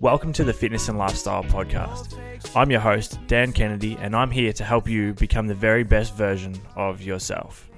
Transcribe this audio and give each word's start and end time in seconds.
Welcome 0.00 0.32
to 0.32 0.44
the 0.44 0.54
Fitness 0.54 0.88
and 0.88 0.96
Lifestyle 0.96 1.44
Podcast. 1.44 2.18
I'm 2.56 2.70
your 2.70 2.80
host, 2.80 3.18
Dan 3.26 3.52
Kennedy, 3.52 3.98
and 4.00 4.16
I'm 4.16 4.30
here 4.30 4.50
to 4.50 4.64
help 4.64 4.88
you 4.88 5.12
become 5.12 5.46
the 5.46 5.54
very 5.54 5.84
best 5.84 6.16
version 6.16 6.58
of 6.74 7.02
yourself. 7.02 7.68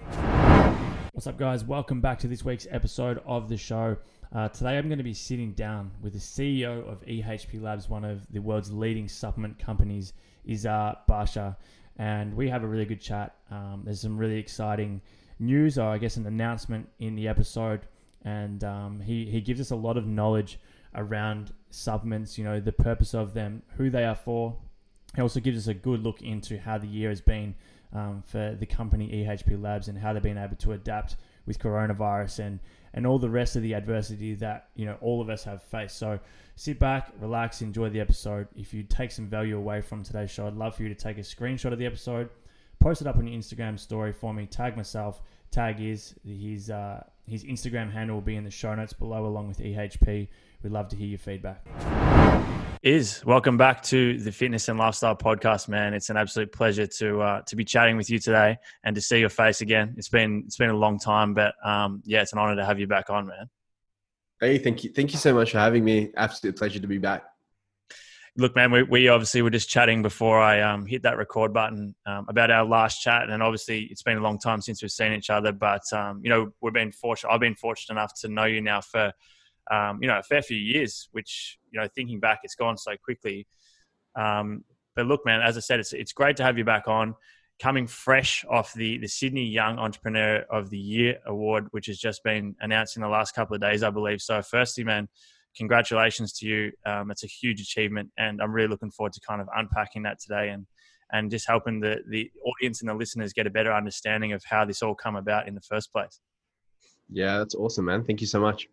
What's 1.14 1.26
up, 1.26 1.36
guys? 1.36 1.64
Welcome 1.64 2.00
back 2.00 2.20
to 2.20 2.28
this 2.28 2.44
week's 2.44 2.68
episode 2.70 3.20
of 3.26 3.48
the 3.48 3.56
show. 3.56 3.96
Uh, 4.32 4.48
today, 4.50 4.78
I'm 4.78 4.86
going 4.86 4.98
to 4.98 5.04
be 5.04 5.14
sitting 5.14 5.50
down 5.54 5.90
with 6.00 6.12
the 6.12 6.20
CEO 6.20 6.88
of 6.88 7.04
EHP 7.06 7.60
Labs, 7.60 7.88
one 7.88 8.04
of 8.04 8.24
the 8.30 8.38
world's 8.38 8.70
leading 8.70 9.08
supplement 9.08 9.58
companies, 9.58 10.12
Izhar 10.48 10.98
Basha, 11.08 11.56
and 11.96 12.36
we 12.36 12.48
have 12.48 12.62
a 12.62 12.68
really 12.68 12.84
good 12.84 13.00
chat. 13.00 13.34
Um, 13.50 13.82
there's 13.84 14.00
some 14.00 14.16
really 14.16 14.38
exciting 14.38 15.00
news, 15.40 15.76
or 15.76 15.88
I 15.88 15.98
guess 15.98 16.16
an 16.18 16.26
announcement 16.26 16.88
in 17.00 17.16
the 17.16 17.26
episode, 17.26 17.80
and 18.24 18.62
um, 18.62 19.00
he, 19.00 19.24
he 19.24 19.40
gives 19.40 19.60
us 19.60 19.72
a 19.72 19.76
lot 19.76 19.96
of 19.96 20.06
knowledge 20.06 20.60
around 20.94 21.52
supplements, 21.70 22.38
you 22.38 22.44
know, 22.44 22.60
the 22.60 22.72
purpose 22.72 23.14
of 23.14 23.34
them, 23.34 23.62
who 23.76 23.90
they 23.90 24.04
are 24.04 24.14
for. 24.14 24.56
It 25.16 25.20
also 25.20 25.40
gives 25.40 25.58
us 25.58 25.66
a 25.66 25.74
good 25.74 26.02
look 26.02 26.22
into 26.22 26.58
how 26.58 26.78
the 26.78 26.86
year 26.86 27.08
has 27.08 27.20
been 27.20 27.54
um, 27.92 28.22
for 28.26 28.56
the 28.58 28.66
company 28.66 29.08
EHP 29.08 29.60
Labs 29.60 29.88
and 29.88 29.98
how 29.98 30.12
they've 30.12 30.22
been 30.22 30.38
able 30.38 30.56
to 30.56 30.72
adapt 30.72 31.16
with 31.46 31.58
coronavirus 31.58 32.38
and 32.38 32.60
and 32.94 33.06
all 33.06 33.18
the 33.18 33.28
rest 33.28 33.56
of 33.56 33.62
the 33.62 33.72
adversity 33.72 34.34
that 34.34 34.68
you 34.74 34.84
know 34.84 34.96
all 35.00 35.20
of 35.20 35.28
us 35.28 35.44
have 35.44 35.62
faced. 35.62 35.96
So 35.98 36.18
sit 36.56 36.78
back, 36.78 37.10
relax, 37.20 37.62
enjoy 37.62 37.88
the 37.88 38.00
episode. 38.00 38.48
If 38.54 38.74
you 38.74 38.82
take 38.82 39.10
some 39.10 39.26
value 39.26 39.56
away 39.56 39.80
from 39.80 40.02
today's 40.02 40.30
show, 40.30 40.46
I'd 40.46 40.54
love 40.54 40.76
for 40.76 40.82
you 40.82 40.88
to 40.88 40.94
take 40.94 41.18
a 41.18 41.22
screenshot 41.22 41.72
of 41.72 41.78
the 41.78 41.86
episode, 41.86 42.28
post 42.80 43.00
it 43.00 43.06
up 43.06 43.16
on 43.16 43.26
your 43.26 43.38
Instagram 43.38 43.78
story 43.78 44.12
for 44.12 44.34
me, 44.34 44.46
tag 44.46 44.76
myself, 44.76 45.22
tag 45.50 45.80
is 45.80 46.14
his 46.24 46.70
uh, 46.70 47.02
his 47.26 47.44
Instagram 47.44 47.90
handle 47.92 48.16
will 48.16 48.22
be 48.22 48.36
in 48.36 48.44
the 48.44 48.50
show 48.50 48.74
notes 48.74 48.92
below 48.92 49.26
along 49.26 49.48
with 49.48 49.58
EHP. 49.58 50.28
We'd 50.62 50.72
love 50.72 50.88
to 50.88 50.96
hear 50.96 51.08
your 51.08 51.18
feedback. 51.18 51.66
Iz 52.82 53.24
welcome 53.24 53.56
back 53.56 53.82
to 53.84 54.18
the 54.18 54.30
Fitness 54.30 54.68
and 54.68 54.78
Lifestyle 54.78 55.16
Podcast, 55.16 55.68
man. 55.68 55.92
It's 55.94 56.08
an 56.10 56.16
absolute 56.16 56.52
pleasure 56.52 56.86
to 56.86 57.20
uh, 57.20 57.42
to 57.42 57.56
be 57.56 57.64
chatting 57.64 57.96
with 57.96 58.10
you 58.10 58.18
today 58.18 58.58
and 58.84 58.94
to 58.94 59.00
see 59.00 59.18
your 59.18 59.28
face 59.28 59.60
again. 59.60 59.94
It's 59.96 60.08
been 60.08 60.42
it's 60.46 60.56
been 60.56 60.70
a 60.70 60.76
long 60.76 60.98
time, 60.98 61.34
but 61.34 61.54
um, 61.64 62.02
yeah, 62.04 62.22
it's 62.22 62.32
an 62.32 62.38
honor 62.38 62.56
to 62.56 62.64
have 62.64 62.78
you 62.78 62.86
back 62.86 63.10
on, 63.10 63.26
man. 63.26 63.48
Hey, 64.40 64.58
thank 64.58 64.84
you, 64.84 64.92
thank 64.92 65.12
you 65.12 65.18
so 65.18 65.34
much 65.34 65.52
for 65.52 65.58
having 65.58 65.84
me. 65.84 66.12
Absolute 66.16 66.56
pleasure 66.56 66.80
to 66.80 66.86
be 66.86 66.98
back. 66.98 67.24
Look, 68.36 68.56
man, 68.56 68.72
we, 68.72 68.82
we 68.82 69.08
obviously 69.08 69.42
were 69.42 69.50
just 69.50 69.68
chatting 69.68 70.02
before 70.02 70.40
I 70.40 70.62
um, 70.62 70.86
hit 70.86 71.02
that 71.02 71.18
record 71.18 71.52
button 71.52 71.94
um, 72.06 72.26
about 72.28 72.50
our 72.50 72.64
last 72.64 73.00
chat, 73.00 73.28
and 73.28 73.42
obviously 73.42 73.82
it's 73.90 74.02
been 74.02 74.16
a 74.16 74.22
long 74.22 74.38
time 74.38 74.60
since 74.60 74.82
we've 74.82 74.90
seen 74.90 75.12
each 75.12 75.30
other. 75.30 75.52
But 75.52 75.82
um, 75.92 76.20
you 76.24 76.30
know, 76.30 76.52
we've 76.60 76.72
been 76.72 76.92
fortunate. 76.92 77.32
I've 77.32 77.40
been 77.40 77.56
fortunate 77.56 77.94
enough 77.94 78.14
to 78.20 78.28
know 78.28 78.44
you 78.44 78.60
now 78.60 78.80
for 78.80 79.12
um, 79.70 79.98
you 80.02 80.08
know, 80.08 80.18
a 80.18 80.22
fair 80.22 80.42
few 80.42 80.56
years, 80.56 81.08
which, 81.12 81.58
you 81.70 81.80
know, 81.80 81.86
thinking 81.94 82.20
back, 82.20 82.40
it's 82.42 82.54
gone 82.54 82.76
so 82.76 82.92
quickly. 83.02 83.46
Um, 84.16 84.64
but 84.94 85.06
look, 85.06 85.24
man, 85.24 85.40
as 85.40 85.56
I 85.56 85.60
said, 85.60 85.80
it's, 85.80 85.92
it's 85.92 86.12
great 86.12 86.36
to 86.36 86.42
have 86.42 86.58
you 86.58 86.64
back 86.64 86.88
on. 86.88 87.14
Coming 87.60 87.86
fresh 87.86 88.44
off 88.50 88.72
the, 88.74 88.98
the 88.98 89.06
Sydney 89.06 89.44
Young 89.44 89.78
Entrepreneur 89.78 90.44
of 90.50 90.70
the 90.70 90.78
Year 90.78 91.18
award, 91.26 91.68
which 91.70 91.86
has 91.86 91.98
just 91.98 92.24
been 92.24 92.56
announced 92.60 92.96
in 92.96 93.02
the 93.02 93.08
last 93.08 93.34
couple 93.34 93.54
of 93.54 93.60
days, 93.60 93.82
I 93.82 93.90
believe. 93.90 94.20
So, 94.20 94.42
firstly, 94.42 94.82
man, 94.82 95.08
congratulations 95.56 96.32
to 96.38 96.46
you. 96.46 96.72
Um, 96.84 97.10
it's 97.10 97.22
a 97.22 97.28
huge 97.28 97.60
achievement, 97.60 98.10
and 98.18 98.42
I'm 98.42 98.52
really 98.52 98.68
looking 98.68 98.90
forward 98.90 99.12
to 99.12 99.20
kind 99.20 99.40
of 99.40 99.48
unpacking 99.54 100.02
that 100.02 100.18
today 100.18 100.48
and 100.48 100.66
and 101.12 101.30
just 101.30 101.46
helping 101.46 101.78
the 101.78 101.98
the 102.08 102.30
audience 102.44 102.80
and 102.80 102.88
the 102.88 102.94
listeners 102.94 103.32
get 103.32 103.46
a 103.46 103.50
better 103.50 103.72
understanding 103.72 104.32
of 104.32 104.42
how 104.44 104.64
this 104.64 104.82
all 104.82 104.94
come 104.94 105.14
about 105.14 105.46
in 105.46 105.54
the 105.54 105.60
first 105.60 105.92
place. 105.92 106.20
Yeah, 107.10 107.38
that's 107.38 107.54
awesome, 107.54 107.84
man. 107.84 108.04
Thank 108.04 108.20
you 108.20 108.26
so 108.26 108.40
much. 108.40 108.66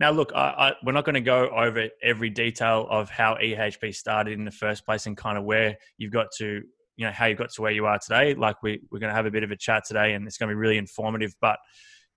Now, 0.00 0.10
look, 0.10 0.32
I, 0.34 0.38
I, 0.38 0.72
we're 0.84 0.92
not 0.92 1.04
going 1.04 1.14
to 1.14 1.20
go 1.20 1.48
over 1.48 1.88
every 2.02 2.30
detail 2.30 2.86
of 2.90 3.10
how 3.10 3.36
EHP 3.36 3.94
started 3.94 4.32
in 4.32 4.44
the 4.44 4.50
first 4.50 4.84
place 4.84 5.06
and 5.06 5.16
kind 5.16 5.38
of 5.38 5.44
where 5.44 5.76
you've 5.98 6.12
got 6.12 6.28
to, 6.38 6.62
you 6.96 7.06
know, 7.06 7.12
how 7.12 7.26
you 7.26 7.34
got 7.34 7.50
to 7.50 7.62
where 7.62 7.72
you 7.72 7.86
are 7.86 7.98
today. 7.98 8.34
Like 8.34 8.62
we, 8.62 8.80
we're 8.90 8.98
going 8.98 9.10
to 9.10 9.14
have 9.14 9.26
a 9.26 9.30
bit 9.30 9.44
of 9.44 9.50
a 9.50 9.56
chat 9.56 9.84
today, 9.86 10.14
and 10.14 10.26
it's 10.26 10.38
going 10.38 10.48
to 10.48 10.54
be 10.54 10.58
really 10.58 10.78
informative. 10.78 11.34
But 11.40 11.58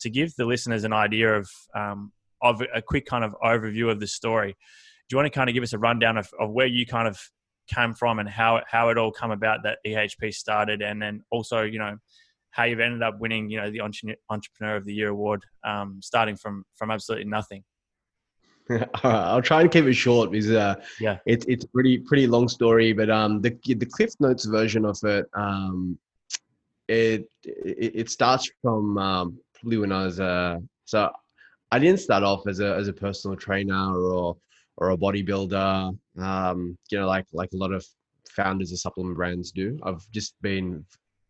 to 0.01 0.09
give 0.09 0.35
the 0.35 0.45
listeners 0.45 0.83
an 0.83 0.93
idea 0.93 1.35
of 1.35 1.49
um, 1.75 2.11
of 2.41 2.61
a 2.73 2.81
quick 2.81 3.05
kind 3.05 3.23
of 3.23 3.35
overview 3.43 3.91
of 3.91 3.99
the 3.99 4.07
story, 4.07 4.49
do 4.49 5.13
you 5.13 5.17
want 5.17 5.31
to 5.31 5.37
kind 5.37 5.49
of 5.49 5.53
give 5.53 5.63
us 5.63 5.73
a 5.73 5.79
rundown 5.79 6.17
of, 6.17 6.29
of 6.39 6.51
where 6.51 6.67
you 6.67 6.85
kind 6.85 7.07
of 7.07 7.19
came 7.67 7.93
from 7.93 8.19
and 8.19 8.29
how 8.29 8.61
how 8.67 8.89
it 8.89 8.97
all 8.97 9.11
come 9.11 9.31
about 9.31 9.63
that 9.63 9.79
EHP 9.85 10.33
started, 10.33 10.81
and 10.81 11.01
then 11.01 11.23
also, 11.31 11.61
you 11.61 11.79
know, 11.79 11.97
how 12.57 12.63
you've 12.63 12.79
ended 12.79 13.03
up 13.03 13.19
winning, 13.19 13.49
you 13.51 13.61
know, 13.61 13.69
the 13.69 13.81
Entrepreneur 13.81 14.75
of 14.75 14.83
the 14.83 14.93
Year 14.93 15.09
award, 15.09 15.43
um, 15.63 15.99
starting 16.01 16.35
from 16.35 16.65
from 16.75 16.89
absolutely 16.89 17.29
nothing. 17.29 17.63
All 18.69 18.77
right, 18.79 19.27
I'll 19.31 19.43
try 19.43 19.61
and 19.61 19.71
keep 19.71 19.85
it 19.85 19.93
short 19.93 20.31
because 20.31 20.51
uh, 20.51 20.75
yeah, 20.99 21.19
it's 21.27 21.45
it's 21.47 21.65
a 21.65 21.67
pretty 21.69 21.99
pretty 21.99 22.25
long 22.25 22.47
story. 22.47 22.93
But 22.93 23.11
um, 23.11 23.41
the 23.41 23.51
the 23.63 23.85
Cliff 23.85 24.13
Notes 24.19 24.45
version 24.45 24.85
of 24.85 24.97
it, 25.03 25.27
um, 25.35 25.99
it 26.87 27.29
it, 27.43 27.91
it 27.95 28.09
starts 28.09 28.49
from 28.63 28.97
um, 28.97 29.37
probably 29.53 29.77
when 29.77 29.91
I 29.91 30.05
was 30.05 30.19
uh, 30.19 30.57
so 30.85 31.11
I 31.71 31.77
didn't 31.77 31.99
start 31.99 32.23
off 32.23 32.47
as 32.47 32.59
a 32.59 32.75
as 32.75 32.87
a 32.87 32.93
personal 32.93 33.37
trainer 33.37 33.95
or 33.95 34.35
or 34.77 34.89
a 34.89 34.97
bodybuilder. 34.97 35.95
Um, 36.17 36.77
you 36.89 36.99
know, 36.99 37.07
like 37.07 37.27
like 37.33 37.53
a 37.53 37.57
lot 37.57 37.71
of 37.71 37.85
founders 38.31 38.71
of 38.71 38.79
supplement 38.79 39.15
brands 39.15 39.51
do. 39.51 39.79
I've 39.83 40.09
just 40.11 40.33
been 40.41 40.83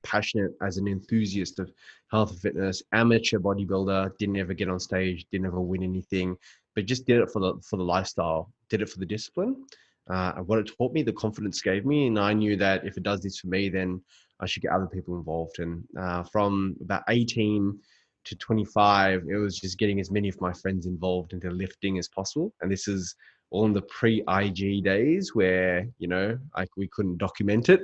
passionate 0.07 0.51
as 0.61 0.77
an 0.77 0.87
enthusiast 0.87 1.59
of 1.59 1.71
health 2.11 2.31
and 2.31 2.39
fitness, 2.39 2.81
amateur 2.93 3.39
bodybuilder, 3.39 4.17
didn't 4.17 4.37
ever 4.37 4.53
get 4.53 4.69
on 4.69 4.79
stage, 4.79 5.25
didn't 5.31 5.47
ever 5.47 5.61
win 5.61 5.83
anything, 5.83 6.35
but 6.75 6.85
just 6.85 7.05
did 7.05 7.19
it 7.19 7.29
for 7.31 7.39
the 7.39 7.53
for 7.67 7.77
the 7.77 7.83
lifestyle, 7.83 8.51
did 8.69 8.81
it 8.81 8.89
for 8.89 8.99
the 8.99 9.05
discipline. 9.05 9.65
Uh, 10.09 10.33
and 10.37 10.47
what 10.47 10.59
it 10.59 10.71
taught 10.77 10.93
me, 10.93 11.03
the 11.03 11.13
confidence 11.13 11.61
gave 11.61 11.85
me, 11.85 12.07
and 12.07 12.17
I 12.17 12.33
knew 12.33 12.55
that 12.55 12.85
if 12.85 12.95
it 12.97 13.03
does 13.03 13.21
this 13.21 13.39
for 13.39 13.47
me, 13.47 13.67
then 13.67 14.01
I 14.39 14.45
should 14.45 14.63
get 14.63 14.71
other 14.71 14.87
people 14.87 15.17
involved. 15.17 15.59
And 15.59 15.83
uh, 15.99 16.23
from 16.23 16.77
about 16.81 17.03
18 17.09 17.77
to 18.25 18.35
25, 18.35 19.23
it 19.29 19.35
was 19.35 19.59
just 19.59 19.77
getting 19.77 19.99
as 19.99 20.11
many 20.11 20.29
of 20.29 20.39
my 20.39 20.53
friends 20.53 20.85
involved 20.85 21.33
into 21.33 21.49
lifting 21.49 21.97
as 21.97 22.07
possible. 22.07 22.53
And 22.61 22.71
this 22.71 22.87
is 22.87 23.15
all 23.49 23.65
in 23.65 23.73
the 23.73 23.81
pre-IG 23.83 24.83
days 24.83 25.33
where 25.33 25.87
you 25.99 26.07
know 26.07 26.37
like 26.57 26.69
we 26.77 26.87
couldn't 26.89 27.17
document 27.17 27.69
it. 27.69 27.81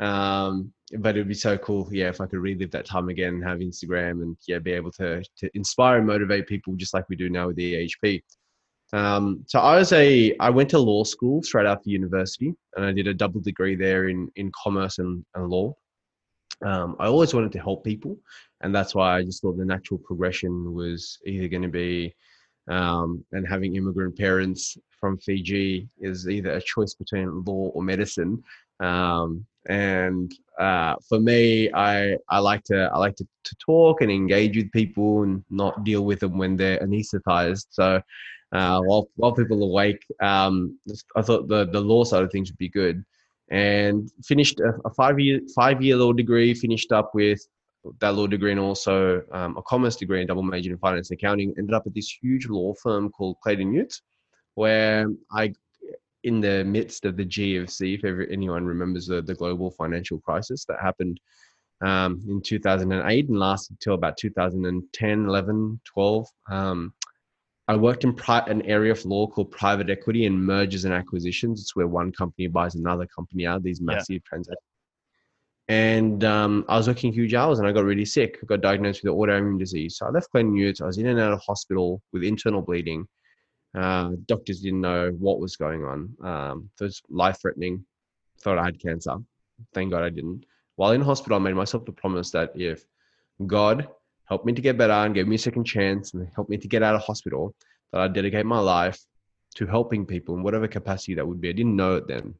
Um, 0.00 0.72
but 0.98 1.16
it'd 1.16 1.28
be 1.28 1.34
so 1.34 1.56
cool, 1.58 1.88
yeah, 1.90 2.08
if 2.08 2.20
I 2.20 2.26
could 2.26 2.40
relive 2.40 2.70
that 2.72 2.86
time 2.86 3.08
again, 3.08 3.40
have 3.42 3.58
Instagram, 3.58 4.22
and 4.22 4.36
yeah, 4.46 4.58
be 4.58 4.72
able 4.72 4.92
to 4.92 5.22
to 5.38 5.50
inspire 5.54 5.98
and 5.98 6.06
motivate 6.06 6.46
people 6.46 6.74
just 6.74 6.94
like 6.94 7.08
we 7.08 7.16
do 7.16 7.30
now 7.30 7.48
with 7.48 7.56
the 7.56 7.88
EHP. 8.04 8.22
Um, 8.92 9.44
so 9.46 9.58
I 9.58 9.76
was 9.76 9.92
a 9.92 10.36
I 10.38 10.50
went 10.50 10.70
to 10.70 10.78
law 10.78 11.04
school 11.04 11.42
straight 11.42 11.66
after 11.66 11.90
university, 11.90 12.54
and 12.76 12.84
I 12.84 12.92
did 12.92 13.08
a 13.08 13.14
double 13.14 13.40
degree 13.40 13.76
there 13.76 14.08
in 14.08 14.30
in 14.36 14.52
commerce 14.62 14.98
and, 14.98 15.24
and 15.34 15.48
law. 15.48 15.74
Um, 16.64 16.96
I 17.00 17.06
always 17.06 17.34
wanted 17.34 17.52
to 17.52 17.58
help 17.60 17.84
people, 17.84 18.16
and 18.60 18.74
that's 18.74 18.94
why 18.94 19.16
I 19.16 19.24
just 19.24 19.42
thought 19.42 19.56
the 19.56 19.64
natural 19.64 19.98
progression 19.98 20.72
was 20.74 21.18
either 21.26 21.48
going 21.48 21.62
to 21.62 21.68
be, 21.68 22.14
um, 22.68 23.24
and 23.32 23.48
having 23.48 23.74
immigrant 23.74 24.16
parents 24.16 24.78
from 25.00 25.18
Fiji 25.18 25.88
is 26.00 26.28
either 26.28 26.52
a 26.52 26.62
choice 26.62 26.94
between 26.94 27.44
law 27.44 27.70
or 27.74 27.82
medicine. 27.82 28.42
Um, 28.80 29.46
and 29.66 30.32
uh, 30.58 30.96
for 31.08 31.18
me, 31.18 31.72
I 31.72 32.16
I 32.28 32.38
like 32.38 32.64
to 32.64 32.90
I 32.92 32.98
like 32.98 33.16
to, 33.16 33.26
to 33.44 33.56
talk 33.56 34.02
and 34.02 34.10
engage 34.10 34.56
with 34.56 34.70
people 34.72 35.22
and 35.22 35.42
not 35.50 35.84
deal 35.84 36.04
with 36.04 36.20
them 36.20 36.36
when 36.38 36.56
they're 36.56 36.78
anesthetized. 36.80 37.66
So 37.70 38.00
uh, 38.52 38.80
while 38.82 39.08
while 39.16 39.32
people 39.32 39.62
awake, 39.62 40.04
um, 40.20 40.78
I 41.16 41.22
thought 41.22 41.48
the 41.48 41.66
the 41.66 41.80
law 41.80 42.04
side 42.04 42.22
of 42.22 42.30
things 42.30 42.50
would 42.50 42.58
be 42.58 42.68
good, 42.68 43.04
and 43.50 44.10
finished 44.24 44.60
a, 44.60 44.74
a 44.84 44.90
five 44.90 45.18
year 45.18 45.40
five 45.54 45.82
year 45.82 45.96
law 45.96 46.12
degree. 46.12 46.52
Finished 46.54 46.92
up 46.92 47.14
with 47.14 47.40
that 48.00 48.14
law 48.14 48.26
degree 48.26 48.50
and 48.50 48.60
also 48.60 49.22
um, 49.32 49.56
a 49.56 49.62
commerce 49.62 49.96
degree 49.96 50.20
and 50.20 50.28
double 50.28 50.42
major 50.42 50.70
in 50.70 50.78
finance 50.78 51.10
and 51.10 51.18
accounting. 51.18 51.54
Ended 51.58 51.74
up 51.74 51.86
at 51.86 51.94
this 51.94 52.16
huge 52.22 52.48
law 52.48 52.74
firm 52.82 53.10
called 53.10 53.36
Clayton 53.42 53.72
Utz, 53.72 54.00
where 54.54 55.08
I 55.32 55.52
in 56.24 56.40
the 56.40 56.64
midst 56.64 57.04
of 57.04 57.16
the 57.16 57.24
GFC, 57.24 57.98
if 57.98 58.04
ever, 58.04 58.26
anyone 58.26 58.64
remembers 58.64 59.06
the, 59.06 59.22
the 59.22 59.34
global 59.34 59.70
financial 59.70 60.18
crisis 60.18 60.64
that 60.66 60.80
happened 60.80 61.20
um, 61.84 62.22
in 62.28 62.40
2008 62.40 63.28
and 63.28 63.38
lasted 63.38 63.78
till 63.80 63.94
about 63.94 64.16
2010, 64.16 65.24
11, 65.26 65.80
12. 65.84 66.26
Um, 66.50 66.92
I 67.68 67.76
worked 67.76 68.04
in 68.04 68.14
pri- 68.14 68.44
an 68.46 68.62
area 68.62 68.92
of 68.92 69.04
law 69.04 69.26
called 69.26 69.50
private 69.50 69.88
equity 69.90 70.26
and 70.26 70.44
mergers 70.44 70.84
and 70.84 70.94
acquisitions. 70.94 71.60
It's 71.60 71.76
where 71.76 71.86
one 71.86 72.12
company 72.12 72.46
buys 72.46 72.74
another 72.74 73.06
company 73.06 73.46
out, 73.46 73.62
these 73.62 73.80
massive 73.80 74.14
yeah. 74.16 74.28
transactions. 74.28 74.58
And 75.68 76.24
um, 76.24 76.64
I 76.68 76.76
was 76.76 76.88
working 76.88 77.12
huge 77.12 77.32
hours 77.32 77.58
and 77.58 77.66
I 77.66 77.72
got 77.72 77.84
really 77.84 78.04
sick. 78.04 78.38
I 78.42 78.46
got 78.46 78.60
diagnosed 78.60 79.02
with 79.02 79.14
autoimmune 79.14 79.58
disease. 79.58 79.96
So 79.96 80.06
I 80.06 80.10
left 80.10 80.30
Clayton 80.30 80.54
Utz. 80.54 80.82
I 80.82 80.86
was 80.86 80.98
in 80.98 81.06
and 81.06 81.18
out 81.18 81.32
of 81.32 81.40
hospital 81.40 82.02
with 82.12 82.22
internal 82.22 82.60
bleeding. 82.60 83.06
Uh, 83.74 84.10
doctors 84.26 84.60
didn't 84.60 84.80
know 84.80 85.10
what 85.18 85.40
was 85.40 85.56
going 85.56 85.84
on. 85.84 86.14
Um, 86.22 86.70
it 86.80 86.84
was 86.84 87.02
life 87.08 87.38
threatening. 87.40 87.84
Thought 88.40 88.58
I 88.58 88.64
had 88.64 88.80
cancer. 88.80 89.16
Thank 89.72 89.90
God 89.90 90.02
I 90.02 90.10
didn't. 90.10 90.44
While 90.76 90.92
in 90.92 91.00
hospital, 91.00 91.36
I 91.36 91.40
made 91.40 91.54
myself 91.54 91.84
the 91.84 91.92
promise 91.92 92.30
that 92.32 92.52
if 92.54 92.84
God 93.46 93.88
helped 94.26 94.46
me 94.46 94.52
to 94.52 94.62
get 94.62 94.78
better 94.78 94.92
and 94.92 95.14
gave 95.14 95.28
me 95.28 95.36
a 95.36 95.38
second 95.38 95.64
chance 95.64 96.14
and 96.14 96.28
helped 96.34 96.50
me 96.50 96.56
to 96.56 96.68
get 96.68 96.82
out 96.82 96.94
of 96.94 97.02
hospital, 97.02 97.54
that 97.92 98.00
I'd 98.00 98.12
dedicate 98.12 98.46
my 98.46 98.58
life 98.58 99.00
to 99.56 99.66
helping 99.66 100.04
people 100.04 100.34
in 100.34 100.42
whatever 100.42 100.66
capacity 100.66 101.14
that 101.14 101.26
would 101.26 101.40
be. 101.40 101.48
I 101.48 101.52
didn't 101.52 101.76
know 101.76 101.96
it 101.96 102.08
then, 102.08 102.34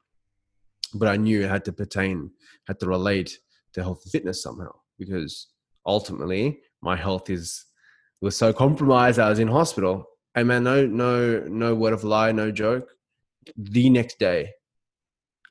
but 0.94 1.08
I 1.08 1.16
knew 1.16 1.42
it 1.42 1.50
had 1.50 1.64
to 1.66 1.72
pertain, 1.72 2.30
had 2.66 2.80
to 2.80 2.86
relate 2.86 3.38
to 3.74 3.82
health 3.82 4.02
and 4.04 4.12
fitness 4.12 4.42
somehow 4.42 4.72
because 4.98 5.48
ultimately 5.86 6.60
my 6.82 6.96
health 6.96 7.30
is 7.30 7.66
was 8.20 8.36
so 8.36 8.52
compromised. 8.52 9.18
I 9.18 9.28
was 9.28 9.38
in 9.38 9.48
hospital. 9.48 10.06
And 10.34 10.48
man, 10.48 10.64
no, 10.64 10.86
no, 10.86 11.40
no 11.40 11.74
word 11.74 11.92
of 11.92 12.04
lie, 12.04 12.32
no 12.32 12.50
joke. 12.50 12.90
The 13.56 13.90
next 13.90 14.18
day, 14.18 14.52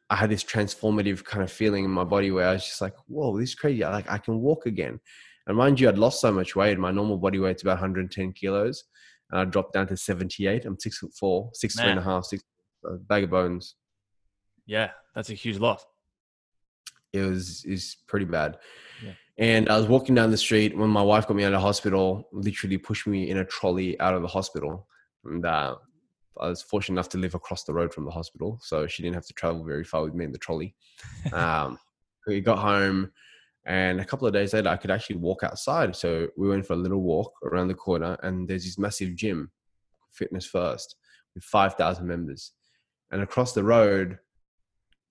I 0.10 0.16
had 0.16 0.30
this 0.30 0.44
transformative 0.44 1.24
kind 1.24 1.44
of 1.44 1.52
feeling 1.52 1.86
in 1.86 1.92
my 1.92 2.04
body 2.04 2.32
where 2.32 2.48
I 2.48 2.54
was 2.54 2.66
just 2.66 2.82
like, 2.82 2.94
"Whoa, 3.08 3.38
this 3.40 3.50
is 3.50 3.56
crazy! 3.56 3.84
Like 3.84 4.10
I 4.12 4.18
can 4.18 4.42
walk 4.42 4.66
again." 4.66 5.00
And 5.48 5.58
mind 5.58 5.80
you, 5.80 5.90
I'd 5.90 5.98
lost 5.98 6.22
so 6.22 6.32
much 6.32 6.56
weight. 6.56 6.78
My 6.78 6.92
normal 6.92 7.18
body 7.18 7.40
weight's 7.40 7.64
about 7.64 7.80
110 7.80 8.34
kilos, 8.34 8.84
and 9.32 9.40
I 9.40 9.46
dropped 9.46 9.74
down 9.74 9.88
to 9.88 9.98
78. 9.98 10.66
I'm 10.66 10.80
six 10.80 10.98
foot 10.98 11.14
four, 11.14 11.50
six 11.54 11.76
Man. 11.76 11.86
three 11.86 11.92
and 11.92 12.00
a 12.00 12.04
half, 12.04 12.26
six 12.26 12.44
a 12.86 12.96
bag 12.96 13.24
of 13.24 13.30
bones. 13.30 13.76
Yeah, 14.66 14.92
that's 15.16 15.30
a 15.30 15.34
huge 15.34 15.58
loss. 15.58 15.86
It 17.12 17.22
was 17.22 17.64
is 17.66 17.98
pretty 18.08 18.26
bad. 18.26 18.58
Yeah. 19.04 19.14
And 19.38 19.70
I 19.70 19.78
was 19.78 19.88
walking 19.88 20.16
down 20.16 20.32
the 20.32 20.38
street 20.38 20.78
when 20.78 20.90
my 20.90 21.02
wife 21.02 21.28
got 21.28 21.36
me 21.36 21.44
out 21.44 21.54
of 21.54 21.60
the 21.60 21.66
hospital, 21.66 22.28
literally 22.32 22.78
pushed 22.78 23.08
me 23.08 23.30
in 23.30 23.38
a 23.38 23.46
trolley 23.46 24.00
out 24.00 24.14
of 24.14 24.22
the 24.22 24.28
hospital. 24.28 24.88
And 25.26 25.46
uh, 25.46 25.76
I 26.40 26.50
was 26.50 26.62
fortunate 26.62 26.96
enough 26.96 27.10
to 27.10 27.18
live 27.18 27.34
across 27.34 27.64
the 27.64 27.74
road 27.74 27.94
from 27.94 28.06
the 28.06 28.12
hospital. 28.12 28.60
So 28.62 28.86
she 28.86 29.02
didn't 29.02 29.16
have 29.16 29.26
to 29.26 29.34
travel 29.34 29.64
very 29.64 29.84
far 29.84 30.04
with 30.04 30.14
me 30.14 30.26
in 30.26 30.32
the 30.32 30.38
trolley. 30.38 30.76
um, 31.34 31.80
we 32.28 32.42
got 32.42 32.60
home 32.60 33.12
and 33.66 34.02
a 34.02 34.06
couple 34.06 34.28
of 34.28 34.34
days 34.34 34.54
later, 34.54 34.70
I 34.70 34.78
could 34.78 34.92
actually 34.92 35.18
walk 35.18 35.44
outside. 35.44 35.96
So 35.96 36.28
we 36.36 36.50
went 36.50 36.66
for 36.66 36.74
a 36.74 36.78
little 36.78 37.02
walk 37.02 37.32
around 37.44 37.70
the 37.70 37.74
corner, 37.74 38.18
and 38.22 38.48
there's 38.48 38.66
this 38.66 38.78
massive 38.78 39.16
gym, 39.16 39.52
Fitness 40.12 40.46
First, 40.46 40.96
with 41.34 41.44
5,000 41.46 42.06
members. 42.06 42.52
And 43.12 43.22
across 43.22 43.54
the 43.54 43.64
road, 43.64 44.20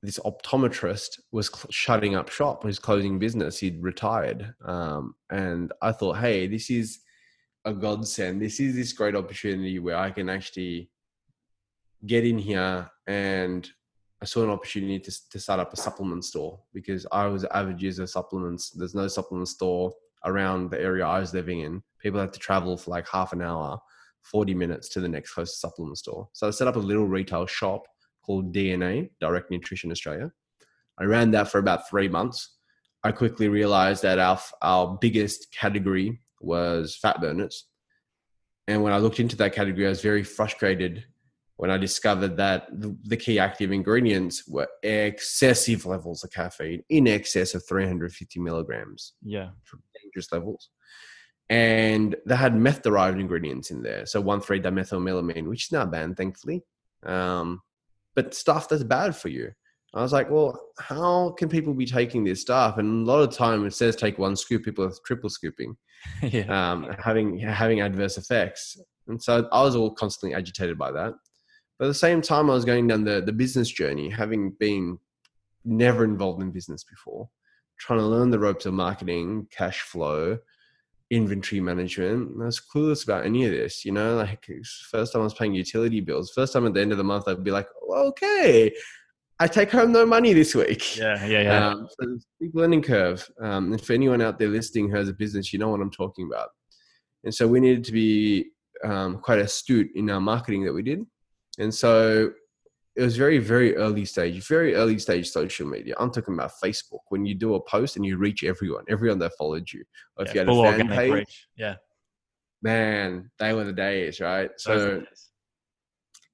this 0.02 0.18
optometrist 0.20 1.20
was 1.30 1.46
cl- 1.46 1.70
shutting 1.70 2.16
up 2.16 2.28
shop, 2.28 2.64
was 2.64 2.78
closing 2.78 3.18
business. 3.18 3.58
He'd 3.58 3.82
retired. 3.82 4.54
Um, 4.64 5.14
and 5.30 5.72
I 5.80 5.92
thought, 5.92 6.18
hey, 6.18 6.48
this 6.48 6.70
is 6.70 7.00
a 7.64 7.72
godsend. 7.72 8.42
This 8.42 8.58
is 8.58 8.74
this 8.74 8.92
great 8.92 9.14
opportunity 9.14 9.78
where 9.78 9.96
I 9.96 10.10
can 10.10 10.28
actually 10.28 10.90
get 12.04 12.26
in 12.26 12.38
here 12.38 12.90
and 13.06 13.70
I 14.20 14.24
saw 14.24 14.42
an 14.44 14.50
opportunity 14.50 14.98
to, 15.00 15.28
to 15.30 15.40
start 15.40 15.60
up 15.60 15.72
a 15.72 15.76
supplement 15.76 16.24
store 16.24 16.60
because 16.72 17.06
I 17.10 17.26
was 17.26 17.44
an 17.44 17.50
avid 17.54 17.82
user 17.82 18.04
of 18.04 18.10
supplements. 18.10 18.70
There's 18.70 18.94
no 18.94 19.08
supplement 19.08 19.48
store 19.48 19.92
around 20.24 20.70
the 20.70 20.80
area 20.80 21.04
I 21.04 21.18
was 21.18 21.34
living 21.34 21.60
in. 21.60 21.82
People 21.98 22.20
had 22.20 22.32
to 22.32 22.38
travel 22.38 22.76
for 22.76 22.90
like 22.92 23.08
half 23.08 23.32
an 23.32 23.42
hour, 23.42 23.80
40 24.22 24.54
minutes 24.54 24.88
to 24.90 25.00
the 25.00 25.08
next 25.08 25.32
closest 25.34 25.60
supplement 25.60 25.98
store. 25.98 26.28
So 26.32 26.46
I 26.46 26.50
set 26.50 26.68
up 26.68 26.76
a 26.76 26.80
little 26.80 27.06
retail 27.06 27.46
shop 27.46 27.84
called 28.24 28.54
DNA, 28.54 29.10
Direct 29.20 29.50
Nutrition 29.50 29.90
Australia. 29.90 30.30
I 30.98 31.04
ran 31.04 31.30
that 31.32 31.48
for 31.48 31.58
about 31.58 31.88
three 31.88 32.08
months. 32.08 32.56
I 33.04 33.12
quickly 33.12 33.48
realized 33.48 34.02
that 34.02 34.18
our, 34.18 34.40
our 34.60 34.96
biggest 35.00 35.52
category 35.52 36.20
was 36.40 36.96
fat 36.96 37.20
burners. 37.20 37.66
And 38.68 38.82
when 38.82 38.92
I 38.92 38.98
looked 38.98 39.20
into 39.20 39.36
that 39.36 39.54
category, 39.54 39.86
I 39.86 39.90
was 39.90 40.02
very 40.02 40.22
frustrated 40.22 41.04
when 41.56 41.70
I 41.70 41.76
discovered 41.76 42.36
that 42.38 42.68
the 42.72 43.16
key 43.16 43.38
active 43.38 43.72
ingredients 43.72 44.48
were 44.48 44.68
excessive 44.82 45.86
levels 45.86 46.24
of 46.24 46.32
caffeine, 46.32 46.82
in 46.88 47.06
excess 47.06 47.54
of 47.54 47.66
350 47.66 48.40
milligrams. 48.40 49.14
Yeah. 49.22 49.50
Dangerous 50.02 50.32
levels. 50.32 50.70
And 51.48 52.16
they 52.26 52.36
had 52.36 52.56
meth 52.56 52.82
derived 52.82 53.20
ingredients 53.20 53.70
in 53.70 53.82
there. 53.82 54.06
So 54.06 54.20
1 54.20 54.40
3 54.40 54.60
dimethylamine, 54.60 55.48
which 55.48 55.66
is 55.66 55.72
not 55.72 55.90
banned, 55.90 56.16
thankfully. 56.16 56.62
Um, 57.04 57.60
but 58.14 58.34
stuff 58.34 58.68
that's 58.68 58.84
bad 58.84 59.16
for 59.16 59.28
you. 59.28 59.52
I 59.94 60.00
was 60.00 60.12
like, 60.12 60.30
well, 60.30 60.58
how 60.78 61.30
can 61.32 61.48
people 61.48 61.74
be 61.74 61.84
taking 61.84 62.24
this 62.24 62.40
stuff? 62.40 62.78
And 62.78 63.06
a 63.06 63.10
lot 63.10 63.20
of 63.20 63.34
time 63.36 63.66
it 63.66 63.74
says 63.74 63.94
take 63.94 64.18
one 64.18 64.36
scoop, 64.36 64.64
people 64.64 64.84
are 64.84 64.92
triple 65.04 65.28
scooping, 65.28 65.76
yeah. 66.22 66.72
um, 66.72 66.90
having 66.98 67.38
having 67.38 67.82
adverse 67.82 68.16
effects. 68.16 68.80
And 69.08 69.22
so 69.22 69.48
I 69.52 69.62
was 69.62 69.76
all 69.76 69.90
constantly 69.90 70.34
agitated 70.34 70.78
by 70.78 70.92
that. 70.92 71.12
But 71.78 71.86
at 71.86 71.88
the 71.88 71.94
same 71.94 72.22
time, 72.22 72.48
I 72.48 72.54
was 72.54 72.64
going 72.64 72.86
down 72.86 73.04
the, 73.04 73.20
the 73.20 73.32
business 73.32 73.68
journey, 73.68 74.08
having 74.08 74.52
been 74.52 74.98
never 75.64 76.04
involved 76.04 76.40
in 76.42 76.52
business 76.52 76.84
before, 76.84 77.28
trying 77.78 77.98
to 77.98 78.06
learn 78.06 78.30
the 78.30 78.38
ropes 78.38 78.66
of 78.66 78.74
marketing, 78.74 79.48
cash 79.50 79.82
flow, 79.82 80.38
inventory 81.12 81.60
management. 81.60 82.32
I 82.40 82.46
was 82.46 82.58
clueless 82.58 83.04
about 83.04 83.26
any 83.26 83.44
of 83.44 83.50
this, 83.50 83.84
you 83.84 83.92
know, 83.92 84.16
like 84.16 84.48
first 84.90 85.12
time 85.12 85.20
I 85.20 85.24
was 85.24 85.34
paying 85.34 85.54
utility 85.54 86.00
bills. 86.00 86.32
First 86.34 86.54
time 86.54 86.66
at 86.66 86.72
the 86.72 86.80
end 86.80 86.90
of 86.90 86.98
the 86.98 87.04
month, 87.04 87.28
I'd 87.28 87.44
be 87.44 87.50
like, 87.50 87.68
okay, 87.90 88.72
I 89.38 89.46
take 89.46 89.70
home 89.70 89.92
no 89.92 90.06
money 90.06 90.32
this 90.32 90.54
week. 90.54 90.96
Yeah, 90.96 91.24
yeah, 91.26 91.42
yeah. 91.42 91.68
Um, 91.68 91.88
so 92.00 92.18
big 92.40 92.54
learning 92.54 92.82
curve. 92.82 93.28
Um, 93.40 93.72
and 93.72 93.80
for 93.80 93.92
anyone 93.92 94.22
out 94.22 94.38
there 94.38 94.48
listening 94.48 94.88
who 94.88 94.96
has 94.96 95.10
a 95.10 95.12
business, 95.12 95.52
you 95.52 95.58
know 95.58 95.68
what 95.68 95.82
I'm 95.82 95.90
talking 95.90 96.26
about. 96.26 96.48
And 97.24 97.34
so 97.34 97.46
we 97.46 97.60
needed 97.60 97.84
to 97.84 97.92
be 97.92 98.46
um, 98.82 99.18
quite 99.18 99.38
astute 99.38 99.90
in 99.94 100.08
our 100.08 100.20
marketing 100.20 100.64
that 100.64 100.72
we 100.72 100.82
did. 100.82 101.04
And 101.58 101.74
so 101.74 102.32
it 102.94 103.02
was 103.02 103.16
very, 103.16 103.38
very 103.38 103.74
early 103.76 104.04
stage, 104.04 104.46
very 104.46 104.74
early 104.74 104.98
stage 104.98 105.30
social 105.30 105.66
media. 105.66 105.94
I'm 105.98 106.10
talking 106.10 106.34
about 106.34 106.52
Facebook. 106.62 107.00
When 107.08 107.24
you 107.24 107.34
do 107.34 107.54
a 107.54 107.60
post 107.60 107.96
and 107.96 108.04
you 108.04 108.18
reach 108.18 108.44
everyone, 108.44 108.84
everyone 108.88 109.18
that 109.20 109.32
followed 109.38 109.70
you. 109.72 109.84
Or 110.16 110.24
if 110.24 110.34
yeah, 110.34 110.42
you 110.42 110.62
had 110.62 110.78
a 110.78 110.86
fan 110.86 110.88
page, 110.88 111.12
reach. 111.12 111.48
yeah, 111.56 111.76
man, 112.60 113.30
they 113.38 113.54
were 113.54 113.64
the 113.64 113.72
days, 113.72 114.20
right? 114.20 114.50
So, 114.58 114.98
days. 115.00 115.30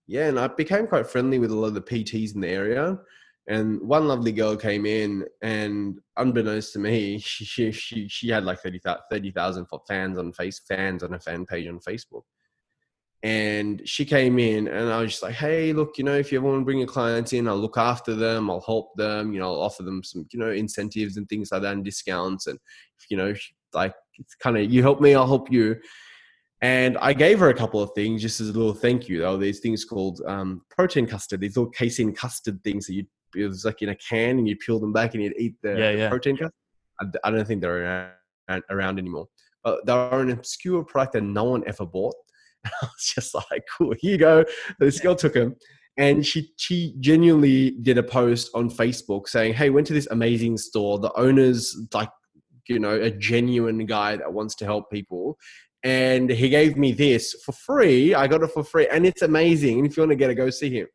yeah, 0.08 0.26
and 0.26 0.38
I 0.38 0.48
became 0.48 0.88
quite 0.88 1.06
friendly 1.06 1.38
with 1.38 1.52
a 1.52 1.56
lot 1.56 1.68
of 1.68 1.74
the 1.74 1.80
PTs 1.80 2.34
in 2.34 2.40
the 2.40 2.48
area. 2.48 2.98
And 3.46 3.80
one 3.80 4.08
lovely 4.08 4.32
girl 4.32 4.56
came 4.56 4.84
in, 4.84 5.24
and 5.42 5.98
unbeknownst 6.16 6.72
to 6.72 6.80
me, 6.80 7.18
she 7.22 7.70
she 7.70 8.08
she 8.08 8.28
had 8.28 8.44
like 8.44 8.60
30,000 8.60 9.04
30, 9.10 9.32
fans 9.86 10.18
on 10.18 10.32
face 10.32 10.60
fans 10.66 11.04
on 11.04 11.14
a 11.14 11.20
fan 11.20 11.46
page 11.46 11.68
on 11.68 11.78
Facebook 11.78 12.24
and 13.22 13.82
she 13.84 14.04
came 14.04 14.38
in 14.38 14.68
and 14.68 14.92
I 14.92 15.00
was 15.00 15.10
just 15.10 15.22
like, 15.24 15.34
hey, 15.34 15.72
look, 15.72 15.98
you 15.98 16.04
know, 16.04 16.14
if 16.14 16.30
you 16.30 16.38
ever 16.38 16.46
want 16.46 16.60
to 16.60 16.64
bring 16.64 16.78
your 16.78 16.86
clients 16.86 17.32
in, 17.32 17.48
I'll 17.48 17.56
look 17.56 17.76
after 17.76 18.14
them, 18.14 18.48
I'll 18.48 18.60
help 18.60 18.94
them, 18.96 19.32
you 19.32 19.40
know, 19.40 19.52
I'll 19.52 19.62
offer 19.62 19.82
them 19.82 20.04
some, 20.04 20.26
you 20.30 20.38
know, 20.38 20.50
incentives 20.50 21.16
and 21.16 21.28
things 21.28 21.50
like 21.50 21.62
that 21.62 21.72
and 21.72 21.84
discounts. 21.84 22.46
And, 22.46 22.60
you 23.10 23.16
know, 23.16 23.34
like 23.74 23.92
it's 24.18 24.36
kind 24.36 24.56
of, 24.56 24.70
you 24.70 24.82
help 24.82 25.00
me, 25.00 25.16
I'll 25.16 25.26
help 25.26 25.50
you. 25.50 25.76
And 26.62 26.96
I 26.98 27.12
gave 27.12 27.40
her 27.40 27.48
a 27.48 27.54
couple 27.54 27.82
of 27.82 27.90
things 27.94 28.22
just 28.22 28.40
as 28.40 28.50
a 28.50 28.52
little 28.52 28.74
thank 28.74 29.08
you. 29.08 29.18
Though 29.18 29.36
these 29.36 29.60
things 29.60 29.84
called 29.84 30.22
um, 30.26 30.62
protein 30.70 31.06
custard, 31.06 31.40
these 31.40 31.56
little 31.56 31.70
casein 31.70 32.12
custard 32.12 32.62
things 32.62 32.86
that 32.86 32.94
you, 32.94 33.04
it 33.34 33.46
was 33.46 33.64
like 33.64 33.82
in 33.82 33.88
a 33.88 33.96
can 33.96 34.38
and 34.38 34.48
you 34.48 34.56
peel 34.56 34.78
them 34.78 34.92
back 34.92 35.14
and 35.14 35.24
you'd 35.24 35.38
eat 35.38 35.54
the, 35.62 35.70
yeah, 35.70 35.92
the 35.92 35.98
yeah. 35.98 36.08
protein 36.08 36.36
custard. 36.36 36.52
I, 37.00 37.06
I, 37.24 37.30
don't 37.32 37.46
think 37.46 37.62
they're 37.62 38.12
around, 38.48 38.62
around 38.70 38.98
anymore. 38.98 39.26
But 39.64 39.86
they're 39.86 40.20
an 40.20 40.30
obscure 40.30 40.84
product 40.84 41.14
that 41.14 41.22
no 41.22 41.44
one 41.44 41.64
ever 41.66 41.84
bought 41.84 42.14
I 42.64 42.70
was 42.82 43.12
just 43.14 43.34
like, 43.34 43.62
cool, 43.76 43.94
here 43.98 44.12
you 44.12 44.18
go. 44.18 44.44
This 44.78 45.00
girl 45.00 45.14
took 45.14 45.34
him. 45.34 45.56
And 45.96 46.24
she 46.24 46.52
she 46.56 46.94
genuinely 47.00 47.72
did 47.82 47.98
a 47.98 48.04
post 48.04 48.50
on 48.54 48.70
Facebook 48.70 49.28
saying, 49.28 49.54
Hey, 49.54 49.68
went 49.68 49.86
to 49.88 49.94
this 49.94 50.06
amazing 50.12 50.56
store. 50.56 51.00
The 51.00 51.12
owner's 51.18 51.76
like, 51.92 52.10
you 52.68 52.78
know, 52.78 52.94
a 52.94 53.10
genuine 53.10 53.84
guy 53.84 54.14
that 54.14 54.32
wants 54.32 54.54
to 54.56 54.64
help 54.64 54.92
people. 54.92 55.36
And 55.82 56.30
he 56.30 56.50
gave 56.50 56.76
me 56.76 56.92
this 56.92 57.34
for 57.44 57.50
free. 57.50 58.14
I 58.14 58.28
got 58.28 58.42
it 58.42 58.50
for 58.52 58.62
free. 58.62 58.86
And 58.88 59.06
it's 59.06 59.22
amazing. 59.22 59.78
And 59.78 59.86
if 59.88 59.96
you 59.96 60.02
want 60.02 60.10
to 60.10 60.16
get 60.16 60.30
it, 60.30 60.36
go 60.36 60.50
see 60.50 60.70
him 60.70 60.86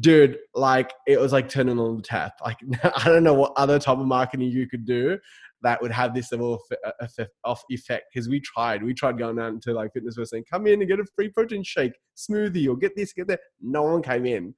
dude, 0.00 0.38
like 0.54 0.92
it 1.06 1.20
was 1.20 1.32
like 1.32 1.48
turning 1.48 1.78
on 1.78 1.96
the 1.96 2.02
tap. 2.02 2.34
Like 2.44 2.58
I 2.96 3.08
don't 3.08 3.24
know 3.24 3.34
what 3.34 3.52
other 3.56 3.78
type 3.78 3.98
of 3.98 4.06
marketing 4.06 4.50
you 4.50 4.68
could 4.68 4.84
do, 4.84 5.18
that 5.64 5.80
would 5.82 5.90
have 5.90 6.14
this 6.14 6.30
level 6.30 6.54
of 6.54 6.78
uh, 7.18 7.24
off 7.42 7.62
effect 7.70 8.04
because 8.12 8.28
we 8.28 8.38
tried. 8.40 8.82
We 8.82 8.94
tried 8.94 9.18
going 9.18 9.38
out 9.38 9.52
into 9.52 9.72
like 9.72 9.92
fitness 9.92 10.16
was 10.16 10.30
saying 10.30 10.44
come 10.48 10.66
in 10.66 10.80
and 10.80 10.88
get 10.88 11.00
a 11.00 11.06
free 11.16 11.30
protein 11.30 11.64
shake 11.64 11.94
smoothie 12.16 12.68
or 12.68 12.76
get 12.76 12.94
this 12.94 13.12
get 13.12 13.26
that. 13.28 13.40
No 13.60 13.82
one 13.82 14.02
came 14.02 14.26
in. 14.26 14.54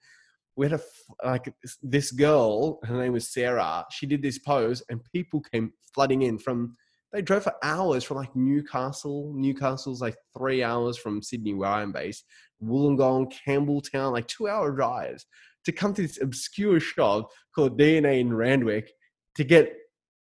We 0.56 0.68
had 0.68 0.80
a 0.80 1.26
like 1.26 1.52
this 1.82 2.10
girl 2.10 2.80
her 2.84 2.98
name 2.98 3.12
was 3.12 3.32
sarah. 3.32 3.84
She 3.90 4.06
did 4.06 4.22
this 4.22 4.38
pose 4.38 4.82
and 4.90 5.00
people 5.14 5.40
came 5.52 5.72
flooding 5.94 6.22
in 6.22 6.38
from 6.38 6.76
they 7.12 7.22
drove 7.22 7.44
for 7.44 7.54
hours 7.62 8.04
from 8.04 8.18
like 8.18 8.34
newcastle. 8.34 9.32
Newcastle's 9.34 10.02
like 10.02 10.16
three 10.36 10.62
hours 10.62 10.98
from 10.98 11.22
sydney 11.22 11.54
where 11.54 11.70
i'm 11.70 11.92
based. 11.92 12.25
Wollongong 12.62 13.32
campbelltown 13.46 14.12
like 14.12 14.26
two 14.26 14.48
hour 14.48 14.72
drives 14.72 15.26
to 15.66 15.72
come 15.72 15.94
to 15.94 16.02
this 16.02 16.20
obscure 16.20 16.80
shop 16.80 17.28
called 17.54 17.78
dna 17.78 18.20
in 18.20 18.32
randwick 18.34 18.90
to 19.34 19.44
get 19.44 19.75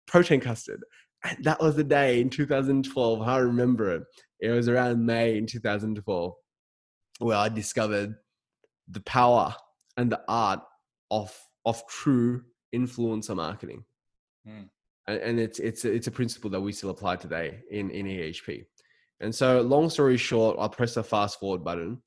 protein 0.06 0.40
custard. 0.40 0.82
And 1.24 1.44
that 1.44 1.60
was 1.60 1.76
the 1.76 1.84
day 1.84 2.20
in 2.20 2.30
2012. 2.30 3.22
I 3.22 3.38
remember 3.38 3.94
it. 3.94 4.02
It 4.40 4.50
was 4.50 4.68
around 4.68 5.04
May 5.04 5.38
in 5.38 5.46
2012 5.46 6.32
where 7.18 7.36
I 7.36 7.48
discovered 7.48 8.14
the 8.88 9.00
power 9.00 9.54
and 9.96 10.10
the 10.12 10.20
art 10.28 10.60
of 11.10 11.36
of 11.64 11.86
true 11.88 12.42
influencer 12.74 13.34
marketing. 13.34 13.84
Mm. 14.46 14.68
And, 15.08 15.18
and, 15.18 15.40
it's 15.40 15.58
it's 15.58 15.84
it's 15.84 16.06
a 16.06 16.12
principle 16.12 16.50
that 16.50 16.60
we 16.60 16.72
still 16.72 16.90
apply 16.90 17.16
today 17.16 17.60
in 17.70 17.90
in 17.90 18.06
EHP. 18.06 18.64
And 19.20 19.34
so, 19.34 19.62
long 19.62 19.88
story 19.88 20.16
short, 20.16 20.56
I'll 20.58 20.68
press 20.68 20.94
the 20.94 21.02
fast 21.02 21.40
forward 21.40 21.64
button. 21.64 22.02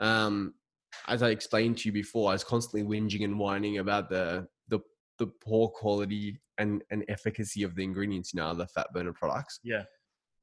Um, 0.00 0.54
as 1.08 1.22
I 1.22 1.30
explained 1.30 1.78
to 1.78 1.88
you 1.88 1.92
before, 1.92 2.30
I 2.30 2.34
was 2.34 2.44
constantly 2.44 2.82
whinging 2.82 3.24
and 3.24 3.38
whining 3.38 3.78
about 3.78 4.08
the 4.10 4.46
the 5.22 5.32
poor 5.44 5.68
quality 5.68 6.40
and, 6.58 6.82
and 6.90 7.04
efficacy 7.08 7.62
of 7.62 7.74
the 7.74 7.84
ingredients 7.84 8.34
now, 8.34 8.52
the 8.52 8.66
fat 8.66 8.88
burner 8.92 9.12
products. 9.12 9.60
Yeah. 9.62 9.84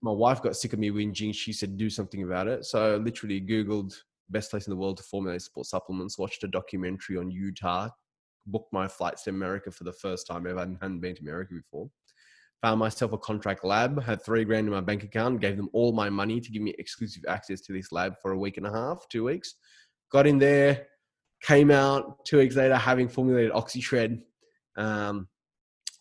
My 0.02 0.12
wife 0.12 0.42
got 0.42 0.56
sick 0.56 0.74
of 0.74 0.80
me 0.80 0.92
whinging. 0.92 1.36
She 1.36 1.52
said, 1.52 1.78
do 1.78 1.90
something 1.90 2.24
about 2.24 2.48
it. 2.48 2.66
So 2.66 2.94
I 2.94 2.98
literally 2.98 3.42
Googled 3.42 3.94
best 4.30 4.52
place 4.52 4.68
in 4.68 4.72
the 4.72 4.78
world 4.78 4.98
to 4.98 5.04
formulate 5.04 5.42
sports 5.42 5.72
supplements, 5.72 6.18
watched 6.18 6.44
a 6.44 6.48
documentary 6.48 7.18
on 7.18 7.30
Utah, 7.30 7.90
booked 8.46 8.72
my 8.72 8.88
flights 8.88 9.24
to 9.24 9.32
America 9.32 9.72
for 9.72 9.84
the 9.84 9.92
first 9.92 10.28
time 10.28 10.48
ever. 10.48 10.60
I 10.60 10.68
hadn't 10.82 11.02
been 11.02 11.16
to 11.16 11.22
America 11.22 11.54
before. 11.54 11.90
Found 12.62 12.80
myself 12.80 13.14
a 13.14 13.18
contract 13.18 13.64
lab, 13.64 14.02
had 14.04 14.24
three 14.24 14.44
grand 14.44 14.68
in 14.68 14.74
my 14.74 14.82
bank 14.82 15.04
account, 15.04 15.42
gave 15.42 15.58
them 15.58 15.70
all 15.74 15.92
my 15.92 16.10
money 16.10 16.40
to 16.40 16.52
give 16.52 16.62
me 16.62 16.74
exclusive 16.78 17.24
access 17.28 17.62
to 17.62 17.74
this 17.74 17.92
lab 17.92 18.16
for 18.22 18.32
a 18.32 18.38
week 18.38 18.58
and 18.58 18.68
a 18.68 18.72
half, 18.72 19.06
two 19.10 19.24
weeks. 19.26 19.56
Got 20.12 20.28
in 20.28 20.40
there, 20.40 20.88
came 21.42 21.72
out 21.72 22.26
two 22.26 22.38
weeks 22.38 22.56
later 22.56 22.76
having 22.76 23.08
formulated 23.08 23.52
OxyShred 23.52 24.22
um, 24.80 25.28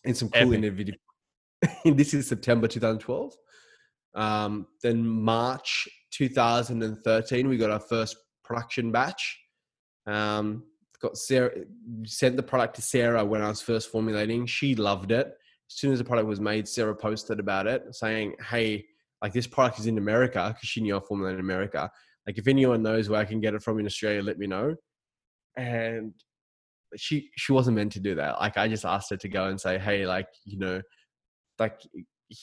and 0.05 0.17
some 0.17 0.29
cool 0.29 0.53
Epic. 0.53 0.73
video. 0.73 0.95
this 1.85 2.13
is 2.13 2.27
September 2.27 2.67
2012. 2.67 3.33
Um, 4.15 4.67
then 4.81 5.05
March 5.05 5.87
2013, 6.13 7.47
we 7.47 7.57
got 7.57 7.69
our 7.69 7.79
first 7.79 8.15
production 8.43 8.91
batch. 8.91 9.37
Um, 10.07 10.63
got 11.01 11.17
Sarah 11.17 11.51
sent 12.05 12.35
the 12.35 12.43
product 12.43 12.75
to 12.75 12.81
Sarah 12.81 13.23
when 13.23 13.41
I 13.41 13.49
was 13.49 13.61
first 13.61 13.91
formulating. 13.91 14.45
She 14.45 14.75
loved 14.75 15.11
it. 15.11 15.27
As 15.27 15.75
soon 15.75 15.91
as 15.91 15.99
the 15.99 16.05
product 16.05 16.27
was 16.27 16.39
made, 16.39 16.67
Sarah 16.67 16.95
posted 16.95 17.39
about 17.39 17.67
it, 17.67 17.83
saying, 17.91 18.35
"Hey, 18.49 18.85
like 19.21 19.33
this 19.33 19.47
product 19.47 19.79
is 19.79 19.85
in 19.85 19.97
America 19.97 20.51
because 20.53 20.67
she 20.67 20.81
knew 20.81 20.97
I 20.97 20.99
formulated 20.99 21.39
in 21.39 21.45
America. 21.45 21.91
Like 22.25 22.37
if 22.37 22.47
anyone 22.47 22.81
knows 22.81 23.07
where 23.07 23.19
I 23.19 23.25
can 23.25 23.39
get 23.39 23.53
it 23.53 23.61
from 23.61 23.79
in 23.79 23.85
Australia, 23.85 24.23
let 24.23 24.39
me 24.39 24.47
know." 24.47 24.75
And 25.55 26.13
she 26.97 27.29
she 27.35 27.51
wasn't 27.51 27.75
meant 27.75 27.91
to 27.93 27.99
do 27.99 28.15
that. 28.15 28.39
Like 28.39 28.57
I 28.57 28.67
just 28.67 28.85
asked 28.85 29.09
her 29.11 29.17
to 29.17 29.29
go 29.29 29.45
and 29.45 29.59
say, 29.59 29.77
"Hey, 29.77 30.05
like 30.05 30.27
you 30.45 30.57
know, 30.57 30.81
like 31.59 31.79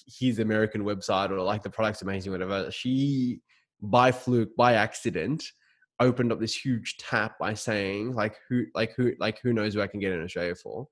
here's 0.06 0.38
American 0.38 0.84
website 0.84 1.30
or 1.30 1.40
like 1.40 1.62
the 1.62 1.70
product's 1.70 2.02
amazing, 2.02 2.32
whatever." 2.32 2.70
She 2.70 3.40
by 3.80 4.12
fluke, 4.12 4.54
by 4.56 4.74
accident, 4.74 5.44
opened 6.00 6.32
up 6.32 6.40
this 6.40 6.54
huge 6.54 6.96
tap 6.98 7.38
by 7.38 7.54
saying 7.54 8.14
like 8.14 8.36
who 8.48 8.64
like 8.74 8.94
who 8.96 9.12
like 9.18 9.40
who 9.42 9.52
knows 9.52 9.74
who 9.74 9.80
I 9.82 9.86
can 9.86 10.00
get 10.00 10.12
in 10.12 10.22
Australia 10.22 10.54
for. 10.54 10.86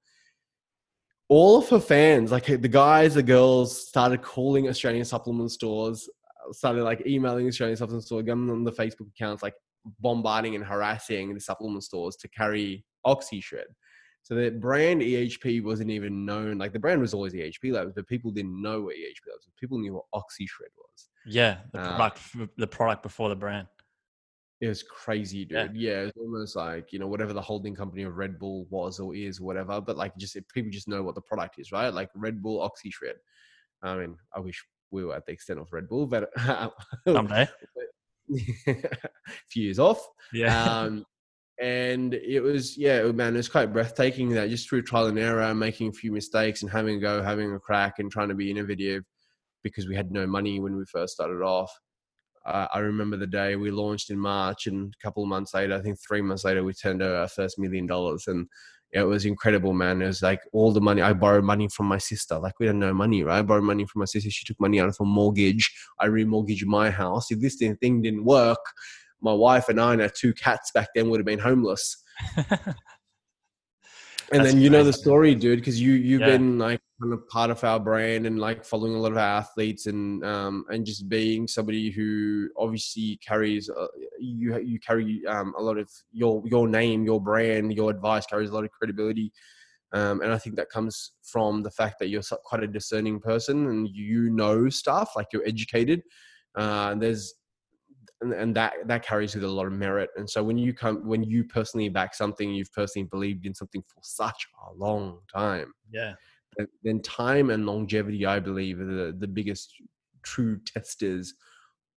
All 1.30 1.58
of 1.58 1.68
her 1.70 1.80
fans, 1.80 2.30
like 2.30 2.46
the 2.46 2.68
guys, 2.68 3.14
the 3.14 3.22
girls, 3.22 3.88
started 3.88 4.20
calling 4.20 4.68
Australian 4.68 5.06
supplement 5.06 5.50
stores, 5.50 6.06
uh, 6.46 6.52
started 6.52 6.84
like 6.84 7.06
emailing 7.06 7.48
Australian 7.48 7.78
supplement 7.78 8.04
stores, 8.04 8.24
going 8.24 8.50
on 8.50 8.62
the 8.62 8.72
Facebook 8.72 9.08
accounts, 9.08 9.42
like 9.42 9.54
bombarding 10.00 10.54
and 10.54 10.64
harassing 10.64 11.34
the 11.34 11.40
supplement 11.40 11.84
stores 11.84 12.16
to 12.16 12.28
carry 12.28 12.84
OxyShred. 13.06 13.70
So 14.22 14.34
the 14.34 14.50
brand 14.50 15.02
EHP 15.02 15.62
wasn't 15.62 15.90
even 15.90 16.24
known. 16.24 16.56
Like 16.56 16.72
the 16.72 16.78
brand 16.78 17.00
was 17.00 17.12
always 17.12 17.34
EHP 17.34 17.72
Labs, 17.72 17.92
but 17.94 18.06
people 18.08 18.30
didn't 18.30 18.60
know 18.60 18.80
what 18.80 18.94
EHP 18.96 19.28
Labs 19.28 19.46
was. 19.46 19.52
People 19.60 19.78
knew 19.78 19.94
what 19.94 20.04
OxyShred 20.14 20.72
was. 20.76 21.08
Yeah, 21.26 21.58
the 21.72 21.80
uh, 21.80 21.96
product, 21.96 22.20
uh, 22.40 22.46
the 22.56 22.66
product 22.66 23.02
before 23.02 23.28
the 23.28 23.36
brand. 23.36 23.66
It 24.60 24.68
was 24.68 24.82
crazy, 24.82 25.44
dude. 25.44 25.72
Yeah. 25.74 25.90
yeah, 25.90 26.00
it's 26.06 26.16
almost 26.16 26.56
like 26.56 26.90
you 26.90 26.98
know 26.98 27.06
whatever 27.06 27.34
the 27.34 27.42
holding 27.42 27.74
company 27.74 28.04
of 28.04 28.16
Red 28.16 28.38
Bull 28.38 28.66
was 28.70 28.98
or 28.98 29.14
is, 29.14 29.40
or 29.40 29.44
whatever. 29.44 29.78
But 29.80 29.98
like, 29.98 30.16
just 30.16 30.38
people 30.54 30.70
just 30.70 30.88
know 30.88 31.02
what 31.02 31.14
the 31.14 31.20
product 31.20 31.58
is, 31.58 31.70
right? 31.70 31.92
Like 31.92 32.08
Red 32.14 32.42
Bull 32.42 32.66
OxyShred. 32.66 33.16
I 33.82 33.96
mean, 33.96 34.16
I 34.34 34.40
wish 34.40 34.64
we 34.90 35.04
were 35.04 35.14
at 35.14 35.26
the 35.26 35.32
extent 35.32 35.60
of 35.60 35.70
Red 35.70 35.88
Bull, 35.88 36.06
but 36.06 36.30
someday, 37.06 37.46
a 38.66 38.74
few 39.50 39.64
years 39.64 39.78
off. 39.78 40.06
Yeah. 40.32 40.64
Um, 40.84 41.04
and 41.60 42.14
it 42.14 42.40
was 42.40 42.76
yeah 42.76 43.02
man 43.12 43.34
it 43.34 43.36
was 43.36 43.48
quite 43.48 43.72
breathtaking 43.72 44.28
that 44.30 44.50
just 44.50 44.68
through 44.68 44.82
trial 44.82 45.06
and 45.06 45.18
error 45.18 45.54
making 45.54 45.88
a 45.88 45.92
few 45.92 46.10
mistakes 46.10 46.62
and 46.62 46.70
having 46.70 46.96
a 46.96 47.00
go 47.00 47.22
having 47.22 47.52
a 47.54 47.60
crack 47.60 48.00
and 48.00 48.10
trying 48.10 48.28
to 48.28 48.34
be 48.34 48.50
innovative 48.50 49.04
because 49.62 49.86
we 49.86 49.94
had 49.94 50.10
no 50.10 50.26
money 50.26 50.58
when 50.58 50.76
we 50.76 50.84
first 50.86 51.14
started 51.14 51.42
off 51.42 51.70
uh, 52.46 52.66
i 52.74 52.80
remember 52.80 53.16
the 53.16 53.26
day 53.26 53.54
we 53.54 53.70
launched 53.70 54.10
in 54.10 54.18
march 54.18 54.66
and 54.66 54.92
a 54.92 55.06
couple 55.06 55.22
of 55.22 55.28
months 55.28 55.54
later 55.54 55.74
i 55.74 55.80
think 55.80 55.96
three 56.00 56.20
months 56.20 56.44
later 56.44 56.64
we 56.64 56.72
turned 56.72 57.00
over 57.00 57.18
our 57.18 57.28
first 57.28 57.56
million 57.56 57.86
dollars 57.86 58.24
and 58.26 58.48
it 58.94 59.02
was 59.02 59.26
incredible 59.26 59.72
man. 59.72 60.00
It 60.00 60.06
was 60.06 60.22
like 60.22 60.40
all 60.52 60.72
the 60.72 60.80
money 60.80 61.02
i 61.02 61.12
borrowed 61.12 61.44
money 61.44 61.68
from 61.68 61.86
my 61.86 61.98
sister. 61.98 62.38
Like 62.38 62.58
we 62.60 62.66
had 62.66 62.76
no 62.76 62.94
money 62.94 63.24
right? 63.24 63.40
I 63.40 63.42
borrowed 63.42 63.64
money 63.64 63.84
from 63.86 64.00
my 64.00 64.04
sister. 64.06 64.30
She 64.30 64.44
took 64.44 64.60
money 64.60 64.80
out 64.80 64.88
of 64.88 64.96
her 64.98 65.04
mortgage. 65.04 65.74
I 66.00 66.06
remortgaged 66.06 66.64
my 66.64 66.90
house. 66.90 67.30
If 67.30 67.40
this 67.40 67.56
thing 67.56 67.76
didn't 68.02 68.24
work 68.24 68.60
my 69.20 69.32
wife 69.32 69.68
and 69.68 69.80
I 69.80 69.94
and 69.94 70.02
our 70.02 70.08
two 70.08 70.34
cats 70.34 70.70
back 70.72 70.88
then 70.94 71.10
would 71.10 71.18
have 71.18 71.26
been 71.26 71.38
homeless. 71.38 71.96
and 74.32 74.44
then 74.44 74.60
you 74.60 74.70
know 74.70 74.84
the 74.84 74.92
story, 74.92 75.34
dude, 75.34 75.58
because 75.58 75.80
you 75.80 75.92
you've 75.92 76.20
yeah. 76.20 76.28
been 76.28 76.58
like 76.58 76.80
kind 77.00 77.12
of 77.12 77.28
part 77.28 77.50
of 77.50 77.62
our 77.64 77.80
brand 77.80 78.26
and 78.26 78.38
like 78.38 78.64
following 78.64 78.94
a 78.94 78.98
lot 78.98 79.12
of 79.12 79.18
our 79.18 79.38
athletes 79.38 79.86
and 79.86 80.24
um 80.24 80.64
and 80.68 80.86
just 80.86 81.08
being 81.08 81.46
somebody 81.48 81.90
who 81.90 82.48
obviously 82.56 83.18
carries 83.26 83.68
uh, 83.68 83.86
you 84.18 84.58
you 84.60 84.78
carry 84.80 85.22
um 85.26 85.54
a 85.58 85.62
lot 85.62 85.78
of 85.78 85.90
your 86.12 86.42
your 86.46 86.68
name, 86.68 87.04
your 87.04 87.20
brand, 87.20 87.72
your 87.72 87.90
advice 87.90 88.26
carries 88.26 88.50
a 88.50 88.54
lot 88.54 88.64
of 88.64 88.70
credibility. 88.70 89.32
Um, 89.92 90.22
and 90.22 90.32
I 90.32 90.38
think 90.38 90.56
that 90.56 90.70
comes 90.70 91.12
from 91.22 91.62
the 91.62 91.70
fact 91.70 92.00
that 92.00 92.08
you're 92.08 92.22
quite 92.44 92.64
a 92.64 92.66
discerning 92.66 93.20
person 93.20 93.68
and 93.68 93.88
you 93.88 94.28
know 94.30 94.68
stuff, 94.68 95.12
like 95.14 95.28
you're 95.32 95.46
educated. 95.46 96.02
Uh, 96.56 96.96
there's 96.96 97.34
and, 98.24 98.32
and 98.32 98.56
that 98.56 98.72
that 98.86 99.04
carries 99.04 99.34
with 99.34 99.44
a 99.44 99.48
lot 99.48 99.66
of 99.66 99.72
merit. 99.72 100.10
And 100.16 100.28
so 100.28 100.42
when 100.42 100.58
you 100.58 100.72
come 100.72 101.06
when 101.06 101.22
you 101.22 101.44
personally 101.44 101.88
back 101.88 102.14
something, 102.14 102.52
you've 102.52 102.72
personally 102.72 103.08
believed 103.10 103.46
in 103.46 103.54
something 103.54 103.82
for 103.82 104.00
such 104.02 104.46
a 104.68 104.74
long 104.74 105.18
time. 105.32 105.72
Yeah. 105.92 106.14
Then 106.82 107.02
time 107.02 107.50
and 107.50 107.66
longevity, 107.66 108.26
I 108.26 108.38
believe, 108.38 108.80
are 108.80 108.84
the, 108.84 109.16
the 109.18 109.26
biggest 109.26 109.74
true 110.22 110.60
testers 110.64 111.34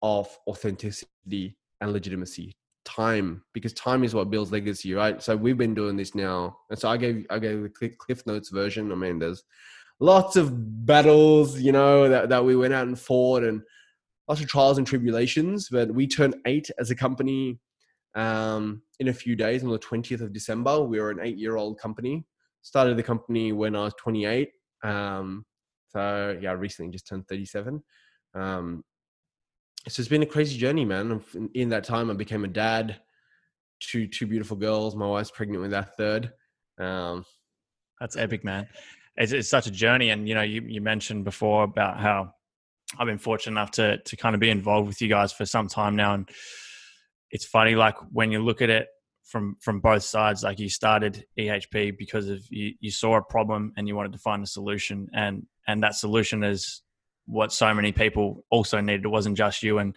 of 0.02 0.28
authenticity 0.46 1.56
and 1.80 1.92
legitimacy 1.92 2.56
time 2.84 3.42
because 3.52 3.72
time 3.74 4.02
is 4.02 4.14
what 4.14 4.30
builds 4.30 4.50
legacy 4.50 4.94
right 4.94 5.22
so 5.22 5.36
we've 5.36 5.58
been 5.58 5.74
doing 5.74 5.94
this 5.94 6.14
now 6.14 6.56
and 6.70 6.78
so 6.78 6.88
i 6.88 6.96
gave 6.96 7.26
i 7.28 7.38
gave 7.38 7.62
the 7.62 7.90
cliff 7.98 8.26
notes 8.26 8.48
version 8.48 8.90
i 8.90 8.94
mean 8.94 9.18
there's 9.18 9.44
lots 10.00 10.36
of 10.36 10.86
battles 10.86 11.60
you 11.60 11.70
know 11.70 12.08
that, 12.08 12.30
that 12.30 12.42
we 12.42 12.56
went 12.56 12.72
out 12.72 12.86
and 12.86 12.98
fought 12.98 13.42
and 13.42 13.60
lots 14.28 14.40
of 14.40 14.48
trials 14.48 14.78
and 14.78 14.86
tribulations, 14.86 15.68
but 15.70 15.92
we 15.92 16.06
turned 16.06 16.36
eight 16.46 16.70
as 16.78 16.90
a 16.90 16.94
company 16.94 17.58
um, 18.14 18.82
in 19.00 19.08
a 19.08 19.12
few 19.12 19.34
days 19.36 19.64
on 19.64 19.70
the 19.70 19.78
20th 19.78 20.20
of 20.20 20.32
December. 20.32 20.82
We 20.82 21.00
were 21.00 21.10
an 21.10 21.20
eight 21.22 21.38
year 21.38 21.56
old 21.56 21.78
company. 21.78 22.26
Started 22.62 22.96
the 22.96 23.02
company 23.02 23.52
when 23.52 23.74
I 23.74 23.84
was 23.84 23.94
28. 23.94 24.50
Um, 24.84 25.46
so, 25.88 26.38
yeah, 26.40 26.52
recently 26.52 26.92
just 26.92 27.06
turned 27.06 27.26
37. 27.28 27.82
Um, 28.34 28.84
so 29.88 30.00
it's 30.00 30.08
been 30.08 30.22
a 30.22 30.26
crazy 30.26 30.58
journey, 30.58 30.84
man. 30.84 31.22
In 31.54 31.70
that 31.70 31.84
time, 31.84 32.10
I 32.10 32.14
became 32.14 32.44
a 32.44 32.48
dad 32.48 33.00
to 33.90 34.06
two 34.06 34.26
beautiful 34.26 34.56
girls. 34.56 34.94
My 34.94 35.06
wife's 35.06 35.30
pregnant 35.30 35.62
with 35.62 35.72
our 35.72 35.88
third. 35.96 36.32
Um, 36.78 37.24
That's 38.00 38.16
epic, 38.16 38.44
man. 38.44 38.66
It's, 39.16 39.32
it's 39.32 39.48
such 39.48 39.66
a 39.66 39.70
journey. 39.70 40.10
And, 40.10 40.28
you 40.28 40.34
know, 40.34 40.42
you, 40.42 40.62
you 40.66 40.82
mentioned 40.82 41.24
before 41.24 41.64
about 41.64 41.98
how 41.98 42.34
I've 42.96 43.06
been 43.06 43.18
fortunate 43.18 43.52
enough 43.52 43.72
to 43.72 43.98
to 43.98 44.16
kind 44.16 44.34
of 44.34 44.40
be 44.40 44.50
involved 44.50 44.88
with 44.88 45.02
you 45.02 45.08
guys 45.08 45.32
for 45.32 45.44
some 45.44 45.68
time 45.68 45.96
now, 45.96 46.14
and 46.14 46.28
it's 47.30 47.44
funny 47.44 47.74
like 47.74 47.96
when 48.12 48.30
you 48.30 48.42
look 48.42 48.62
at 48.62 48.70
it 48.70 48.88
from 49.24 49.56
from 49.60 49.80
both 49.80 50.02
sides. 50.02 50.42
Like 50.42 50.58
you 50.58 50.68
started 50.68 51.24
EHP 51.38 51.98
because 51.98 52.28
of 52.28 52.40
you, 52.50 52.72
you 52.80 52.90
saw 52.90 53.16
a 53.16 53.22
problem 53.22 53.72
and 53.76 53.86
you 53.86 53.94
wanted 53.94 54.12
to 54.12 54.18
find 54.18 54.42
a 54.42 54.46
solution, 54.46 55.08
and 55.12 55.46
and 55.66 55.82
that 55.82 55.94
solution 55.94 56.42
is 56.42 56.82
what 57.26 57.52
so 57.52 57.72
many 57.74 57.92
people 57.92 58.44
also 58.50 58.80
needed. 58.80 59.04
It 59.04 59.08
wasn't 59.08 59.36
just 59.36 59.62
you, 59.62 59.78
and 59.78 59.94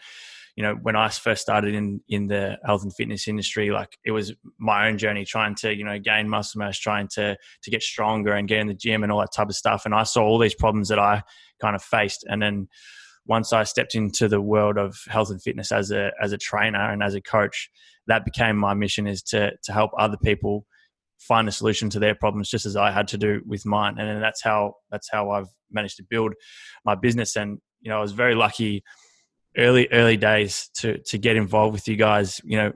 you 0.55 0.63
know 0.63 0.75
when 0.81 0.95
i 0.95 1.07
first 1.09 1.41
started 1.41 1.73
in 1.73 2.01
in 2.09 2.27
the 2.27 2.57
health 2.65 2.83
and 2.83 2.93
fitness 2.93 3.27
industry 3.27 3.71
like 3.71 3.97
it 4.05 4.11
was 4.11 4.33
my 4.57 4.87
own 4.87 4.97
journey 4.97 5.25
trying 5.25 5.55
to 5.55 5.73
you 5.73 5.83
know 5.83 5.99
gain 5.99 6.27
muscle 6.27 6.59
mass 6.59 6.77
trying 6.77 7.07
to 7.07 7.37
to 7.63 7.71
get 7.71 7.81
stronger 7.81 8.33
and 8.33 8.47
get 8.47 8.59
in 8.59 8.67
the 8.67 8.73
gym 8.73 9.03
and 9.03 9.11
all 9.11 9.19
that 9.19 9.33
type 9.33 9.49
of 9.49 9.55
stuff. 9.55 9.85
And 9.85 9.95
i 9.95 10.03
saw 10.03 10.23
all 10.23 10.37
these 10.37 10.55
problems 10.55 10.89
that 10.89 10.99
i 10.99 11.23
kind 11.61 11.75
of 11.75 11.83
faced. 11.83 12.25
And 12.27 12.41
then 12.41 12.67
once 13.25 13.53
i 13.53 13.63
stepped 13.63 13.95
into 13.95 14.27
the 14.27 14.41
world 14.41 14.77
of 14.77 14.97
health 15.07 15.29
and 15.29 15.41
fitness 15.41 15.71
as 15.71 15.91
a 15.91 16.11
as 16.21 16.31
a 16.31 16.37
trainer 16.37 16.91
and 16.91 17.03
as 17.03 17.13
a 17.13 17.21
coach 17.21 17.69
that 18.07 18.25
became 18.25 18.57
my 18.57 18.73
mission 18.73 19.07
is 19.07 19.21
to 19.21 19.51
to 19.63 19.71
help 19.71 19.91
other 19.97 20.17
people 20.17 20.65
find 21.19 21.47
a 21.47 21.51
solution 21.51 21.89
to 21.91 21.99
their 21.99 22.15
problems 22.15 22.49
just 22.49 22.65
as 22.65 22.75
i 22.75 22.91
had 22.91 23.07
to 23.07 23.17
do 23.17 23.41
with 23.45 23.65
mine. 23.65 23.95
And 23.97 24.07
then 24.07 24.21
that's 24.21 24.41
how 24.41 24.73
that's 24.89 25.09
how 25.11 25.31
i've 25.31 25.49
managed 25.71 25.97
to 25.97 26.03
build 26.09 26.33
my 26.83 26.95
business. 26.95 27.35
And 27.35 27.59
you 27.81 27.89
know 27.89 27.97
i 27.97 28.01
was 28.01 28.11
very 28.11 28.35
lucky 28.35 28.83
early 29.57 29.87
early 29.91 30.17
days 30.17 30.69
to 30.73 30.97
to 30.99 31.17
get 31.17 31.35
involved 31.35 31.73
with 31.73 31.87
you 31.87 31.95
guys 31.95 32.39
you 32.43 32.57
know 32.57 32.71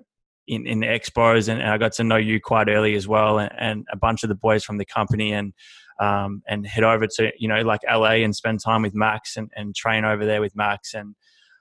in 0.48 0.68
in 0.68 0.80
the 0.82 0.88
expos 0.88 1.48
and, 1.48 1.62
and 1.62 1.70
i 1.70 1.78
got 1.78 1.94
to 1.94 2.04
know 2.04 2.18
you 2.18 2.40
quite 2.40 2.68
early 2.70 2.96
as 2.96 3.08
well 3.08 3.40
and, 3.40 3.52
and 3.58 3.86
a 3.92 3.98
bunch 3.98 4.24
of 4.24 4.30
the 4.30 4.36
boys 4.36 4.64
from 4.64 4.78
the 4.78 4.86
company 4.86 5.34
and 5.34 5.54
um, 6.02 6.44
and 6.48 6.68
head 6.68 6.84
over 6.84 7.08
to 7.08 7.32
you 7.40 7.48
know 7.48 7.62
like 7.62 7.80
la 7.90 8.10
and 8.10 8.36
spend 8.36 8.60
time 8.60 8.82
with 8.82 8.94
max 8.94 9.38
and, 9.38 9.50
and 9.56 9.74
train 9.74 10.04
over 10.04 10.26
there 10.26 10.42
with 10.42 10.54
max 10.56 10.94
and 10.94 11.16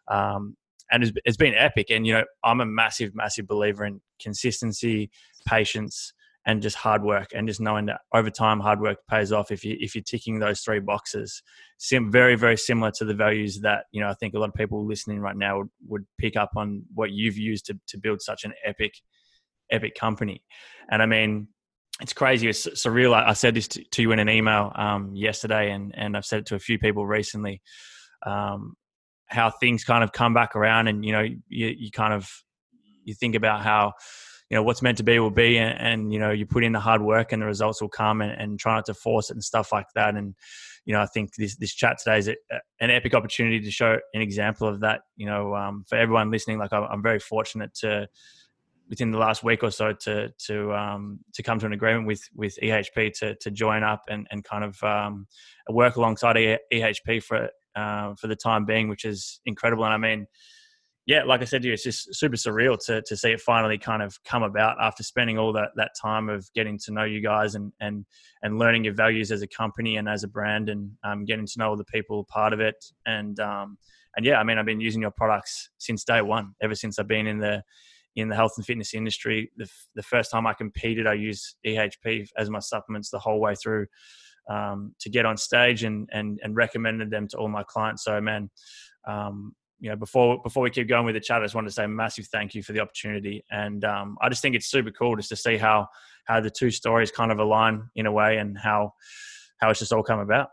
um, 0.08 0.56
and 0.90 1.02
it's, 1.02 1.12
it's 1.24 1.36
been 1.36 1.54
epic. 1.54 1.90
And 1.90 2.06
you 2.06 2.14
know, 2.14 2.24
I'm 2.44 2.60
a 2.60 2.66
massive, 2.66 3.14
massive 3.14 3.46
believer 3.46 3.84
in 3.84 4.00
consistency, 4.20 5.10
patience, 5.46 6.12
and 6.46 6.62
just 6.62 6.76
hard 6.76 7.02
work 7.02 7.28
and 7.34 7.48
just 7.48 7.60
knowing 7.60 7.86
that 7.86 8.00
over 8.12 8.30
time 8.30 8.60
hard 8.60 8.80
work 8.80 8.98
pays 9.08 9.32
off 9.32 9.50
if 9.50 9.64
you 9.64 9.76
if 9.80 9.94
you're 9.94 10.04
ticking 10.04 10.38
those 10.38 10.60
three 10.60 10.80
boxes. 10.80 11.42
Sim, 11.78 12.10
very 12.10 12.36
very 12.36 12.56
similar 12.56 12.90
to 12.96 13.04
the 13.04 13.14
values 13.14 13.60
that 13.60 13.84
you 13.92 14.00
know 14.00 14.08
i 14.08 14.14
think 14.14 14.34
a 14.34 14.38
lot 14.38 14.48
of 14.48 14.54
people 14.54 14.86
listening 14.86 15.20
right 15.20 15.36
now 15.36 15.58
would, 15.58 15.70
would 15.88 16.06
pick 16.18 16.36
up 16.36 16.50
on 16.56 16.84
what 16.94 17.10
you've 17.10 17.38
used 17.38 17.66
to, 17.66 17.78
to 17.88 17.98
build 17.98 18.20
such 18.20 18.44
an 18.44 18.52
epic 18.64 18.94
epic 19.70 19.94
company. 19.98 20.42
And 20.90 21.02
i 21.02 21.06
mean 21.06 21.48
it's 22.00 22.12
crazy. 22.12 22.48
It's 22.48 22.66
surreal. 22.66 23.14
I, 23.14 23.28
I 23.28 23.32
said 23.34 23.54
this 23.54 23.68
to, 23.68 23.84
to, 23.84 24.02
you 24.02 24.10
in 24.10 24.18
an 24.18 24.28
email 24.28 24.72
um, 24.74 25.14
yesterday 25.14 25.70
and 25.70 25.94
and 25.96 26.16
i've 26.16 26.24
said 26.24 26.40
it 26.40 26.46
to 26.46 26.56
a 26.56 26.58
few 26.58 26.78
people 26.78 27.06
recently 27.06 27.62
um, 28.26 28.74
how 29.26 29.50
things 29.50 29.84
kind 29.84 30.02
of 30.02 30.12
come 30.12 30.34
back 30.34 30.56
around 30.56 30.88
and 30.88 31.04
you 31.04 31.12
know 31.12 31.22
you, 31.22 31.38
you 31.48 31.90
kind 31.90 32.12
of 32.12 32.28
you 33.04 33.14
think 33.14 33.34
about 33.34 33.62
how 33.62 33.92
you 34.54 34.60
know 34.60 34.62
what's 34.62 34.82
meant 34.82 34.96
to 34.98 35.02
be 35.02 35.18
will 35.18 35.32
be 35.32 35.58
and, 35.58 35.80
and, 35.80 36.12
you 36.12 36.20
know 36.20 36.30
you 36.30 36.46
put 36.46 36.62
in 36.62 36.70
the 36.70 36.78
hard 36.78 37.02
work 37.02 37.32
and 37.32 37.42
the 37.42 37.46
results 37.46 37.82
will 37.82 37.88
come 37.88 38.20
and, 38.20 38.40
and, 38.40 38.60
try 38.60 38.76
not 38.76 38.86
to 38.86 38.94
force 38.94 39.28
it 39.28 39.34
and 39.34 39.42
stuff 39.42 39.72
like 39.72 39.88
that. 39.96 40.14
And 40.14 40.36
you 40.84 40.94
know 40.94 41.00
i 41.00 41.06
think 41.06 41.34
this 41.34 41.56
this 41.56 41.74
chat 41.74 41.96
today 41.98 42.18
is 42.18 42.28
a, 42.28 42.36
an 42.78 42.90
epic 42.90 43.14
opportunity 43.14 43.58
to 43.58 43.70
show 43.70 43.98
an 44.12 44.20
example 44.20 44.68
of 44.68 44.80
that 44.80 45.00
you 45.16 45.26
know 45.26 45.56
um, 45.56 45.84
for 45.88 45.98
everyone 45.98 46.30
listening. 46.30 46.58
Like 46.58 46.72
I'm, 46.72 47.02
very 47.02 47.18
fortunate 47.18 47.74
to 47.80 48.06
within 48.88 49.10
the 49.10 49.18
last 49.18 49.42
week 49.42 49.64
or 49.64 49.72
so 49.72 49.92
to 49.92 50.28
to 50.46 50.72
um, 50.72 51.18
to 51.34 51.42
come 51.42 51.58
to 51.58 51.66
an 51.66 51.72
agreement 51.72 52.06
with 52.06 52.22
with 52.36 52.56
ehp 52.62 53.12
to 53.14 53.34
to 53.34 53.50
join 53.50 53.82
up 53.82 54.02
and 54.08 54.28
and 54.30 54.44
kind 54.44 54.62
of 54.62 54.80
um, 54.84 55.26
work 55.68 55.96
alongside 55.96 56.36
ehp 56.36 57.22
for 57.24 57.48
uh, 57.74 58.14
for 58.20 58.28
the 58.28 58.36
time 58.36 58.64
being 58.64 58.86
which 58.88 59.04
is 59.04 59.40
incredible. 59.46 59.84
And 59.84 59.94
i 59.94 59.96
mean 59.96 60.28
yeah, 61.06 61.24
like 61.24 61.42
I 61.42 61.44
said 61.44 61.62
to 61.62 61.68
you, 61.68 61.74
it's 61.74 61.82
just 61.82 62.14
super 62.14 62.36
surreal 62.36 62.78
to 62.86 63.02
to 63.02 63.16
see 63.16 63.32
it 63.32 63.40
finally 63.40 63.78
kind 63.78 64.02
of 64.02 64.22
come 64.24 64.42
about 64.42 64.76
after 64.80 65.02
spending 65.02 65.38
all 65.38 65.52
that 65.52 65.70
that 65.76 65.92
time 66.00 66.28
of 66.28 66.48
getting 66.54 66.78
to 66.84 66.92
know 66.92 67.04
you 67.04 67.20
guys 67.20 67.54
and 67.54 67.72
and 67.80 68.06
and 68.42 68.58
learning 68.58 68.84
your 68.84 68.94
values 68.94 69.30
as 69.30 69.42
a 69.42 69.46
company 69.46 69.96
and 69.96 70.08
as 70.08 70.24
a 70.24 70.28
brand 70.28 70.68
and 70.68 70.90
um, 71.04 71.24
getting 71.24 71.46
to 71.46 71.58
know 71.58 71.70
all 71.70 71.76
the 71.76 71.84
people 71.84 72.24
part 72.24 72.52
of 72.52 72.60
it 72.60 72.82
and 73.06 73.38
um, 73.40 73.76
and 74.16 74.24
yeah, 74.24 74.38
I 74.38 74.44
mean, 74.44 74.58
I've 74.58 74.66
been 74.66 74.80
using 74.80 75.02
your 75.02 75.10
products 75.10 75.70
since 75.78 76.04
day 76.04 76.22
one, 76.22 76.54
ever 76.62 76.74
since 76.74 76.98
I've 76.98 77.08
been 77.08 77.26
in 77.26 77.38
the 77.38 77.62
in 78.16 78.28
the 78.28 78.36
health 78.36 78.52
and 78.56 78.64
fitness 78.64 78.94
industry. 78.94 79.50
The, 79.56 79.68
the 79.96 80.02
first 80.02 80.30
time 80.30 80.46
I 80.46 80.54
competed, 80.54 81.06
I 81.06 81.14
used 81.14 81.56
EHP 81.66 82.28
as 82.38 82.48
my 82.48 82.60
supplements 82.60 83.10
the 83.10 83.18
whole 83.18 83.40
way 83.40 83.56
through 83.56 83.86
um, 84.48 84.94
to 85.00 85.10
get 85.10 85.26
on 85.26 85.36
stage 85.36 85.84
and 85.84 86.08
and 86.12 86.40
and 86.42 86.56
recommended 86.56 87.10
them 87.10 87.28
to 87.28 87.36
all 87.36 87.48
my 87.48 87.62
clients. 87.62 88.04
So 88.04 88.20
man. 88.20 88.50
Um, 89.06 89.54
you 89.84 89.90
know, 89.90 89.96
before 89.96 90.40
before 90.42 90.62
we 90.62 90.70
keep 90.70 90.88
going 90.88 91.04
with 91.04 91.14
the 91.14 91.20
chat, 91.20 91.42
I 91.42 91.44
just 91.44 91.54
wanted 91.54 91.68
to 91.68 91.74
say 91.74 91.84
a 91.84 91.88
massive 91.88 92.26
thank 92.28 92.54
you 92.54 92.62
for 92.62 92.72
the 92.72 92.80
opportunity, 92.80 93.44
and 93.50 93.84
um, 93.84 94.16
I 94.22 94.30
just 94.30 94.40
think 94.40 94.56
it's 94.56 94.66
super 94.66 94.90
cool 94.90 95.14
just 95.14 95.28
to 95.28 95.36
see 95.36 95.58
how 95.58 95.88
how 96.24 96.40
the 96.40 96.48
two 96.48 96.70
stories 96.70 97.10
kind 97.10 97.30
of 97.30 97.38
align 97.38 97.90
in 97.94 98.06
a 98.06 98.12
way, 98.12 98.38
and 98.38 98.56
how 98.56 98.94
how 99.58 99.68
it's 99.68 99.80
just 99.80 99.92
all 99.92 100.02
come 100.02 100.20
about. 100.20 100.48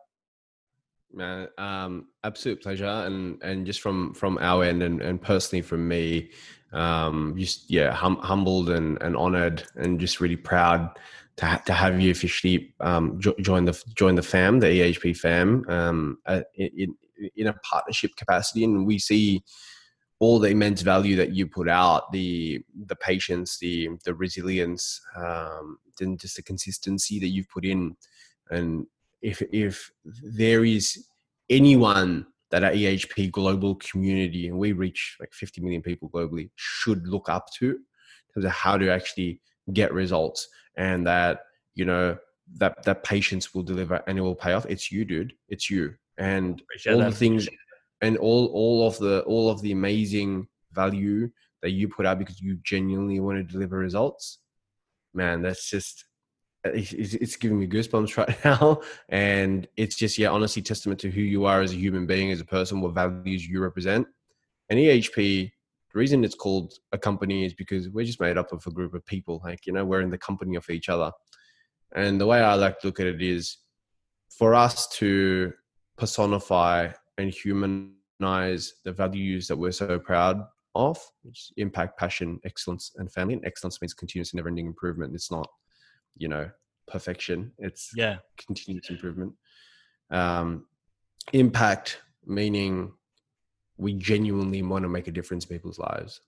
Man, 1.14 1.48
um, 1.58 2.08
absolute 2.26 2.62
pleasure, 2.62 2.86
and 2.86 3.42
and 3.42 3.66
just 3.66 3.80
from 3.80 4.14
from 4.14 4.38
our 4.42 4.66
end, 4.66 4.84
and, 4.84 5.02
and 5.02 5.22
personally 5.22 5.62
from 5.62 5.88
me, 5.88 6.32
um, 6.74 7.34
just 7.38 7.72
yeah, 7.72 7.94
hum, 7.94 8.18
humbled 8.18 8.70
and 8.70 9.02
and 9.02 9.16
honored, 9.16 9.64
and 9.78 9.98
just 9.98 10.20
really 10.20 10.36
proud 10.36 10.90
to 11.38 11.46
ha- 11.46 11.64
to 11.68 11.72
have 11.72 12.02
you 12.02 12.12
officially 12.12 12.76
um, 12.82 13.18
jo- 13.18 13.36
join 13.40 13.64
the 13.64 13.82
join 13.96 14.16
the 14.16 14.24
fam, 14.24 14.60
the 14.60 14.68
EHP 14.68 15.16
fam, 15.16 15.64
um, 15.70 16.18
uh, 16.26 16.42
in, 16.58 16.98
in 17.36 17.48
a 17.48 17.54
partnership 17.54 18.16
capacity, 18.16 18.64
and 18.64 18.86
we 18.86 19.00
see 19.00 19.44
all 20.20 20.38
the 20.38 20.50
immense 20.50 20.84
value 20.84 21.16
that 21.16 21.32
you 21.34 21.48
put 21.48 21.68
out, 21.68 22.12
the 22.12 22.64
the 22.86 22.96
patience, 22.96 23.58
the 23.58 23.90
the 24.06 24.14
resilience, 24.14 25.02
um, 25.16 25.80
then 25.98 26.16
just 26.16 26.36
the 26.36 26.44
consistency 26.44 27.20
that 27.20 27.30
you've 27.30 27.50
put 27.50 27.66
in. 27.66 27.96
And 28.50 28.86
if 29.22 29.42
if 29.52 29.92
there 30.06 30.64
is 30.64 31.08
anyone 31.50 32.28
that 32.52 32.64
our 32.64 32.72
EHP 32.72 33.32
global 33.32 33.76
community, 33.76 34.48
and 34.48 34.60
we 34.60 34.74
reach 34.74 35.18
like 35.20 35.34
50 35.34 35.62
million 35.62 35.82
people 35.82 36.10
globally, 36.10 36.50
should 36.56 37.08
look 37.08 37.30
up 37.30 37.48
to 37.60 37.70
in 37.72 38.34
terms 38.34 38.46
of 38.46 38.52
how 38.52 38.78
to 38.78 38.92
actually 38.92 39.42
get 39.74 39.92
results, 39.92 40.48
and 40.78 41.08
that 41.08 41.46
you 41.74 41.86
know 41.86 42.16
that 42.58 42.84
that 42.84 43.04
patience 43.04 43.56
will 43.56 43.64
deliver 43.64 44.04
and 44.06 44.20
it 44.20 44.22
will 44.22 44.36
pay 44.36 44.54
off. 44.54 44.66
It's 44.70 44.92
you, 44.92 45.04
dude. 45.04 45.34
It's 45.50 45.70
you 45.70 45.96
and 46.22 46.62
all 46.88 47.00
that. 47.00 47.12
the 47.12 47.16
things 47.16 47.50
and 48.02 48.18
all 48.18 48.46
all 48.48 48.88
of 48.88 48.98
the 49.00 49.22
all 49.22 49.50
of 49.50 49.62
the 49.62 49.72
amazing 49.72 50.48
value 50.72 51.30
that 51.62 51.72
you 51.72 51.88
put 51.88 52.06
out 52.06 52.20
because 52.20 52.40
you 52.40 52.58
genuinely 52.64 53.20
want 53.20 53.38
to 53.38 53.44
deliver 53.44 53.78
results 53.78 54.40
man 55.14 55.42
that's 55.42 55.70
just 55.70 56.06
eh, 56.66 56.72
it's, 56.74 57.14
it's 57.14 57.36
giving 57.36 57.60
me 57.60 57.68
goosebumps 57.68 58.18
right 58.22 58.46
now. 58.46 58.82
And 59.10 59.68
it's 59.78 59.96
just 59.96 60.18
yeah 60.18 60.30
honestly 60.30 60.62
testament 60.62 61.00
to 61.02 61.12
who 61.12 61.22
you 61.22 61.46
are 61.46 61.62
as 61.62 61.74
a 61.74 61.78
human 61.78 62.06
being 62.06 62.32
as 62.32 62.42
a 62.42 62.46
person 62.46 62.82
what 62.82 62.94
values 62.94 63.48
you 63.48 63.62
represent. 63.62 64.08
And 64.70 64.80
ehp 64.80 65.52
the 65.94 66.00
reason 66.00 66.24
it's 66.24 66.36
called 66.36 66.74
a 66.94 66.98
company 66.98 67.44
is 67.44 67.54
because 67.54 67.90
we're 67.90 68.06
just 68.06 68.22
made 68.22 68.38
up 68.38 68.54
of 68.54 68.66
a 68.66 68.72
group 68.72 68.94
of 68.94 69.06
people 69.06 69.42
like 69.44 69.66
you 69.66 69.74
know 69.74 69.84
we're 69.84 70.02
in 70.02 70.10
the 70.10 70.18
company 70.18 70.56
of 70.56 70.70
each 70.70 70.90
other. 70.90 71.12
And 71.94 72.22
the 72.22 72.28
way 72.28 72.40
i 72.40 72.54
like 72.54 72.80
to 72.80 72.88
look 72.88 73.00
at 73.02 73.08
it 73.08 73.22
is 73.22 73.58
for 74.30 74.56
us 74.56 74.88
to 75.00 75.52
personify 75.98 76.90
and 77.18 77.32
humanize 77.32 78.74
the 78.84 78.92
values 78.92 79.48
that 79.48 79.58
we're 79.58 79.72
so 79.72 80.00
proud 80.00 80.46
of, 80.76 81.00
which 81.24 81.52
impact, 81.58 81.98
passion, 81.98 82.40
excellence, 82.46 82.92
and 82.98 83.12
family. 83.12 83.34
And 83.34 83.46
excellence 83.46 83.82
means 83.82 83.94
continuous 83.94 84.32
and 84.32 84.38
never-ending 84.38 84.66
improvement. 84.66 85.14
It's 85.14 85.32
not, 85.32 85.48
you 86.18 86.28
know, 86.28 86.50
perfection. 86.88 87.52
It's 87.58 87.92
yeah, 87.96 88.18
continuous 88.38 88.90
improvement. 88.90 89.34
Um, 90.10 90.66
impact 91.34 92.02
meaning 92.26 92.92
we 93.78 93.94
genuinely 93.94 94.62
want 94.62 94.84
to 94.84 94.90
make 94.90 95.08
a 95.08 95.12
difference 95.12 95.46
in 95.46 95.56
people's 95.56 95.80
lives 95.80 96.22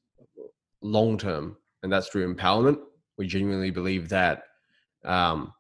long 0.84 1.18
term, 1.18 1.58
and 1.82 1.92
that's 1.92 2.10
through 2.10 2.34
empowerment. 2.34 2.78
We 3.18 3.28
genuinely 3.28 3.72
believe 3.72 4.10
that 4.10 4.44
um, 5.06 5.54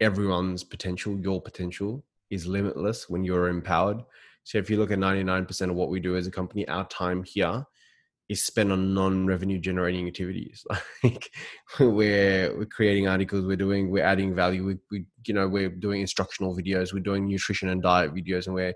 everyone's 0.00 0.64
potential, 0.64 1.18
your 1.18 1.42
potential, 1.42 2.04
is 2.30 2.46
limitless 2.46 3.08
when 3.08 3.24
you're 3.24 3.48
empowered. 3.48 3.98
So 4.44 4.58
if 4.58 4.70
you 4.70 4.78
look 4.78 4.90
at 4.90 4.98
99% 4.98 5.70
of 5.70 5.76
what 5.76 5.90
we 5.90 6.00
do 6.00 6.16
as 6.16 6.26
a 6.26 6.30
company, 6.30 6.66
our 6.68 6.86
time 6.88 7.22
here 7.22 7.64
is 8.28 8.44
spent 8.44 8.70
on 8.70 8.94
non-revenue 8.94 9.58
generating 9.58 10.06
activities. 10.06 10.64
Like 11.04 11.30
we're 11.80 12.56
we're 12.56 12.66
creating 12.66 13.08
articles, 13.08 13.46
we're 13.46 13.56
doing 13.56 13.90
we're 13.90 14.04
adding 14.04 14.34
value. 14.34 14.64
We, 14.64 14.76
we 14.90 15.04
you 15.26 15.34
know 15.34 15.46
we're 15.46 15.68
doing 15.68 16.00
instructional 16.00 16.56
videos, 16.56 16.92
we're 16.92 17.00
doing 17.00 17.26
nutrition 17.26 17.68
and 17.68 17.82
diet 17.82 18.14
videos, 18.14 18.46
and 18.46 18.54
we're 18.54 18.74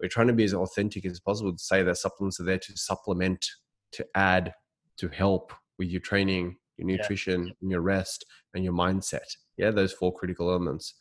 we're 0.00 0.08
trying 0.08 0.26
to 0.26 0.32
be 0.32 0.44
as 0.44 0.54
authentic 0.54 1.04
as 1.06 1.20
possible 1.20 1.52
to 1.52 1.58
say 1.62 1.82
that 1.82 1.96
supplements 1.96 2.40
are 2.40 2.44
there 2.44 2.58
to 2.58 2.76
supplement, 2.76 3.46
to 3.92 4.06
add, 4.14 4.52
to 4.98 5.08
help 5.08 5.52
with 5.78 5.88
your 5.88 6.00
training, 6.00 6.56
your 6.76 6.86
nutrition, 6.86 7.46
yeah. 7.46 7.52
and 7.62 7.70
your 7.70 7.82
rest, 7.82 8.24
and 8.54 8.64
your 8.64 8.72
mindset. 8.72 9.36
Yeah, 9.56 9.70
those 9.70 9.92
four 9.92 10.12
critical 10.12 10.50
elements. 10.50 10.94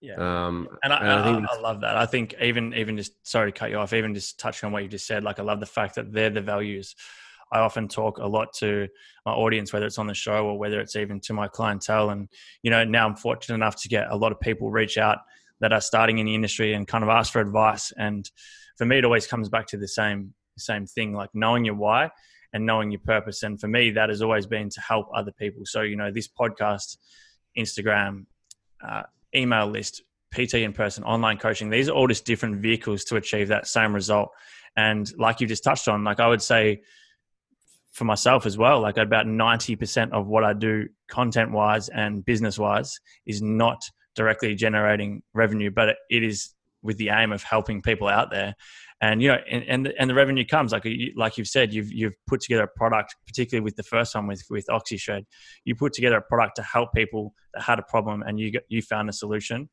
Yeah, 0.00 0.14
um, 0.46 0.66
and, 0.82 0.92
I, 0.94 0.96
and 0.96 1.08
I, 1.10 1.24
think 1.24 1.46
I, 1.50 1.56
I, 1.56 1.60
love 1.60 1.82
that. 1.82 1.96
I 1.96 2.06
think 2.06 2.34
even 2.40 2.72
even 2.72 2.96
just 2.96 3.12
sorry 3.22 3.52
to 3.52 3.58
cut 3.58 3.70
you 3.70 3.76
off. 3.76 3.92
Even 3.92 4.14
just 4.14 4.38
touching 4.38 4.66
on 4.66 4.72
what 4.72 4.82
you 4.82 4.88
just 4.88 5.06
said, 5.06 5.24
like 5.24 5.38
I 5.38 5.42
love 5.42 5.60
the 5.60 5.66
fact 5.66 5.96
that 5.96 6.10
they're 6.10 6.30
the 6.30 6.40
values. 6.40 6.94
I 7.52 7.60
often 7.60 7.88
talk 7.88 8.18
a 8.18 8.26
lot 8.26 8.52
to 8.54 8.88
my 9.26 9.32
audience, 9.32 9.72
whether 9.72 9.86
it's 9.86 9.98
on 9.98 10.06
the 10.06 10.14
show 10.14 10.46
or 10.46 10.58
whether 10.58 10.80
it's 10.80 10.96
even 10.96 11.20
to 11.20 11.32
my 11.32 11.48
clientele. 11.48 12.10
And 12.10 12.28
you 12.62 12.70
know, 12.70 12.84
now 12.84 13.06
I'm 13.06 13.16
fortunate 13.16 13.56
enough 13.56 13.76
to 13.82 13.88
get 13.88 14.10
a 14.10 14.16
lot 14.16 14.32
of 14.32 14.40
people 14.40 14.70
reach 14.70 14.98
out 14.98 15.18
that 15.60 15.72
are 15.72 15.80
starting 15.80 16.18
in 16.18 16.26
the 16.26 16.34
industry 16.34 16.72
and 16.72 16.86
kind 16.86 17.04
of 17.04 17.10
ask 17.10 17.32
for 17.32 17.40
advice. 17.40 17.92
And 17.96 18.30
for 18.78 18.86
me, 18.86 18.98
it 18.98 19.04
always 19.04 19.26
comes 19.26 19.48
back 19.48 19.66
to 19.68 19.76
the 19.76 19.88
same 19.88 20.32
same 20.56 20.86
thing, 20.86 21.12
like 21.12 21.30
knowing 21.34 21.64
your 21.64 21.74
why 21.74 22.10
and 22.52 22.66
knowing 22.66 22.90
your 22.90 23.00
purpose. 23.00 23.42
And 23.42 23.60
for 23.60 23.68
me, 23.68 23.90
that 23.90 24.08
has 24.08 24.22
always 24.22 24.46
been 24.46 24.68
to 24.70 24.80
help 24.80 25.08
other 25.14 25.32
people. 25.32 25.62
So 25.64 25.82
you 25.82 25.96
know, 25.96 26.10
this 26.10 26.28
podcast, 26.28 26.96
Instagram. 27.58 28.26
Uh, 28.86 29.02
email 29.34 29.66
list, 29.66 30.02
PT 30.32 30.54
in 30.54 30.72
person, 30.72 31.04
online 31.04 31.38
coaching. 31.38 31.70
These 31.70 31.88
are 31.88 31.92
all 31.92 32.06
just 32.06 32.24
different 32.24 32.56
vehicles 32.56 33.04
to 33.04 33.16
achieve 33.16 33.48
that 33.48 33.66
same 33.66 33.94
result. 33.94 34.30
And 34.76 35.10
like 35.18 35.40
you 35.40 35.46
just 35.46 35.64
touched 35.64 35.88
on, 35.88 36.04
like 36.04 36.20
I 36.20 36.28
would 36.28 36.42
say 36.42 36.82
for 37.92 38.04
myself 38.04 38.46
as 38.46 38.56
well, 38.56 38.80
like 38.80 38.96
about 38.96 39.26
90% 39.26 40.12
of 40.12 40.26
what 40.26 40.44
I 40.44 40.52
do 40.52 40.88
content 41.08 41.50
wise 41.50 41.88
and 41.88 42.24
business 42.24 42.58
wise 42.58 43.00
is 43.26 43.42
not 43.42 43.82
directly 44.14 44.54
generating 44.54 45.22
revenue, 45.34 45.70
but 45.70 45.96
it 46.08 46.22
is 46.22 46.54
with 46.82 46.98
the 46.98 47.10
aim 47.10 47.32
of 47.32 47.42
helping 47.42 47.82
people 47.82 48.08
out 48.08 48.30
there 48.30 48.54
and 49.00 49.22
you 49.22 49.28
know 49.28 49.38
and 49.50 49.64
and, 49.64 49.94
and 49.98 50.10
the 50.10 50.14
revenue 50.14 50.44
comes 50.44 50.72
like 50.72 50.84
you, 50.84 51.12
like 51.16 51.38
you've 51.38 51.48
said 51.48 51.72
you've 51.72 51.92
you've 51.92 52.14
put 52.26 52.40
together 52.40 52.64
a 52.64 52.78
product 52.78 53.16
particularly 53.26 53.62
with 53.62 53.76
the 53.76 53.82
first 53.82 54.14
one 54.14 54.26
with 54.26 54.42
with 54.50 54.66
oxyshred 54.66 55.24
you 55.64 55.74
put 55.74 55.92
together 55.92 56.16
a 56.16 56.22
product 56.22 56.56
to 56.56 56.62
help 56.62 56.92
people 56.94 57.34
that 57.54 57.62
had 57.62 57.78
a 57.78 57.82
problem 57.82 58.22
and 58.22 58.38
you 58.38 58.52
you 58.68 58.82
found 58.82 59.08
a 59.08 59.12
solution 59.12 59.68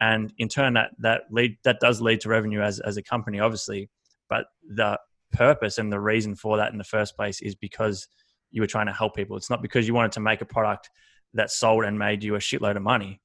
and 0.00 0.32
in 0.38 0.48
turn 0.48 0.74
that 0.74 0.90
that 0.98 1.22
lead 1.30 1.56
that 1.64 1.80
does 1.80 2.00
lead 2.00 2.20
to 2.20 2.28
revenue 2.28 2.60
as 2.60 2.80
as 2.80 2.96
a 2.96 3.02
company 3.02 3.40
obviously 3.40 3.88
but 4.28 4.46
the 4.68 4.98
purpose 5.32 5.78
and 5.78 5.92
the 5.92 6.00
reason 6.00 6.34
for 6.34 6.56
that 6.56 6.72
in 6.72 6.78
the 6.78 6.84
first 6.84 7.16
place 7.16 7.40
is 7.40 7.54
because 7.54 8.08
you 8.50 8.62
were 8.62 8.66
trying 8.66 8.86
to 8.86 8.92
help 8.92 9.14
people. 9.14 9.36
It's 9.36 9.50
not 9.50 9.62
because 9.62 9.86
you 9.86 9.94
wanted 9.94 10.12
to 10.12 10.20
make 10.20 10.40
a 10.40 10.46
product 10.46 10.90
that 11.34 11.50
sold 11.50 11.84
and 11.84 11.98
made 11.98 12.24
you 12.24 12.34
a 12.34 12.38
shitload 12.38 12.76
of 12.76 12.82
money. 12.82 13.20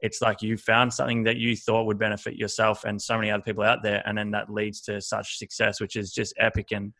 It's 0.00 0.20
like 0.20 0.42
you 0.42 0.56
found 0.56 0.92
something 0.92 1.22
that 1.24 1.36
you 1.36 1.56
thought 1.56 1.86
would 1.86 1.98
benefit 1.98 2.36
yourself 2.36 2.84
and 2.84 3.00
so 3.00 3.16
many 3.16 3.30
other 3.30 3.42
people 3.42 3.64
out 3.64 3.82
there, 3.82 4.02
and 4.06 4.16
then 4.16 4.30
that 4.32 4.50
leads 4.50 4.80
to 4.82 5.00
such 5.00 5.38
success, 5.38 5.80
which 5.80 5.96
is 5.96 6.12
just 6.12 6.34
epic. 6.38 6.68
And 6.72 6.92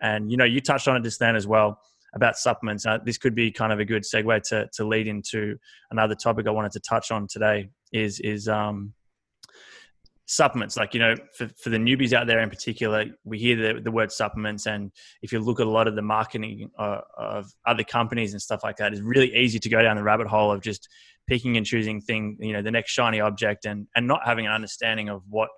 and 0.00 0.30
you 0.30 0.36
know, 0.36 0.44
you 0.44 0.60
touched 0.60 0.88
on 0.88 0.96
it 0.96 1.02
just 1.02 1.20
then 1.20 1.36
as 1.36 1.46
well 1.46 1.80
about 2.14 2.36
supplements. 2.36 2.86
Uh, 2.86 2.98
this 3.04 3.18
could 3.18 3.34
be 3.34 3.52
kind 3.52 3.72
of 3.72 3.78
a 3.78 3.84
good 3.84 4.02
segue 4.02 4.42
to 4.48 4.68
to 4.72 4.84
lead 4.84 5.06
into 5.06 5.56
another 5.90 6.14
topic 6.14 6.46
I 6.46 6.50
wanted 6.50 6.72
to 6.72 6.80
touch 6.80 7.10
on 7.10 7.26
today. 7.28 7.68
Is 7.92 8.20
is 8.20 8.48
um 8.48 8.94
supplements 10.26 10.76
like 10.76 10.92
you 10.92 10.98
know 10.98 11.14
for, 11.36 11.48
for 11.56 11.70
the 11.70 11.76
newbies 11.76 12.12
out 12.12 12.26
there 12.26 12.40
in 12.40 12.50
particular 12.50 13.04
we 13.22 13.38
hear 13.38 13.74
the, 13.74 13.80
the 13.80 13.90
word 13.92 14.10
supplements 14.10 14.66
and 14.66 14.90
if 15.22 15.30
you 15.30 15.38
look 15.38 15.60
at 15.60 15.68
a 15.68 15.70
lot 15.70 15.86
of 15.86 15.94
the 15.94 16.02
marketing 16.02 16.68
uh, 16.80 17.00
of 17.16 17.46
other 17.64 17.84
companies 17.84 18.32
and 18.32 18.42
stuff 18.42 18.64
like 18.64 18.76
that 18.76 18.92
it's 18.92 19.00
really 19.00 19.32
easy 19.36 19.60
to 19.60 19.68
go 19.68 19.80
down 19.80 19.94
the 19.94 20.02
rabbit 20.02 20.26
hole 20.26 20.50
of 20.50 20.60
just 20.60 20.88
picking 21.26 21.56
and 21.56 21.66
choosing 21.66 22.00
thing 22.00 22.36
you 22.40 22.52
know 22.52 22.62
the 22.62 22.70
next 22.70 22.92
shiny 22.92 23.20
object 23.20 23.64
and 23.64 23.86
and 23.96 24.06
not 24.06 24.20
having 24.24 24.46
an 24.46 24.52
understanding 24.52 25.08
of 25.08 25.22
what 25.28 25.48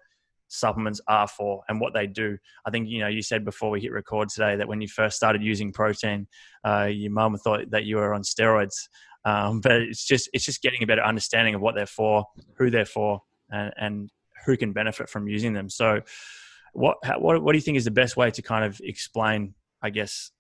supplements 0.50 1.00
are 1.08 1.28
for 1.28 1.62
and 1.68 1.78
what 1.78 1.92
they 1.92 2.06
do 2.06 2.38
i 2.66 2.70
think 2.70 2.88
you 2.88 3.00
know 3.00 3.08
you 3.08 3.20
said 3.20 3.44
before 3.44 3.68
we 3.68 3.80
hit 3.80 3.92
record 3.92 4.30
today 4.30 4.56
that 4.56 4.66
when 4.66 4.80
you 4.80 4.88
first 4.88 5.14
started 5.14 5.42
using 5.42 5.72
protein 5.72 6.26
uh, 6.64 6.88
your 6.90 7.12
mum 7.12 7.36
thought 7.36 7.70
that 7.70 7.84
you 7.84 7.96
were 7.96 8.14
on 8.14 8.22
steroids 8.22 8.88
um, 9.26 9.60
but 9.62 9.72
it's 9.72 10.06
just 10.06 10.30
it's 10.32 10.44
just 10.44 10.62
getting 10.62 10.82
a 10.82 10.86
better 10.86 11.04
understanding 11.04 11.54
of 11.54 11.60
what 11.60 11.74
they're 11.74 11.86
for 11.86 12.24
who 12.56 12.70
they're 12.70 12.86
for 12.86 13.20
and, 13.50 13.72
and 13.76 14.10
who 14.46 14.56
can 14.56 14.72
benefit 14.72 15.08
from 15.08 15.28
using 15.28 15.52
them. 15.52 15.68
So, 15.68 16.00
what 16.72 16.98
how, 17.02 17.18
what 17.18 17.42
what 17.42 17.52
do 17.52 17.58
you 17.58 17.62
think 17.62 17.76
is 17.76 17.84
the 17.84 17.90
best 17.90 18.16
way 18.16 18.30
to 18.30 18.42
kind 18.42 18.64
of 18.64 18.80
explain, 18.82 19.54
I 19.82 19.90
guess, 19.90 20.30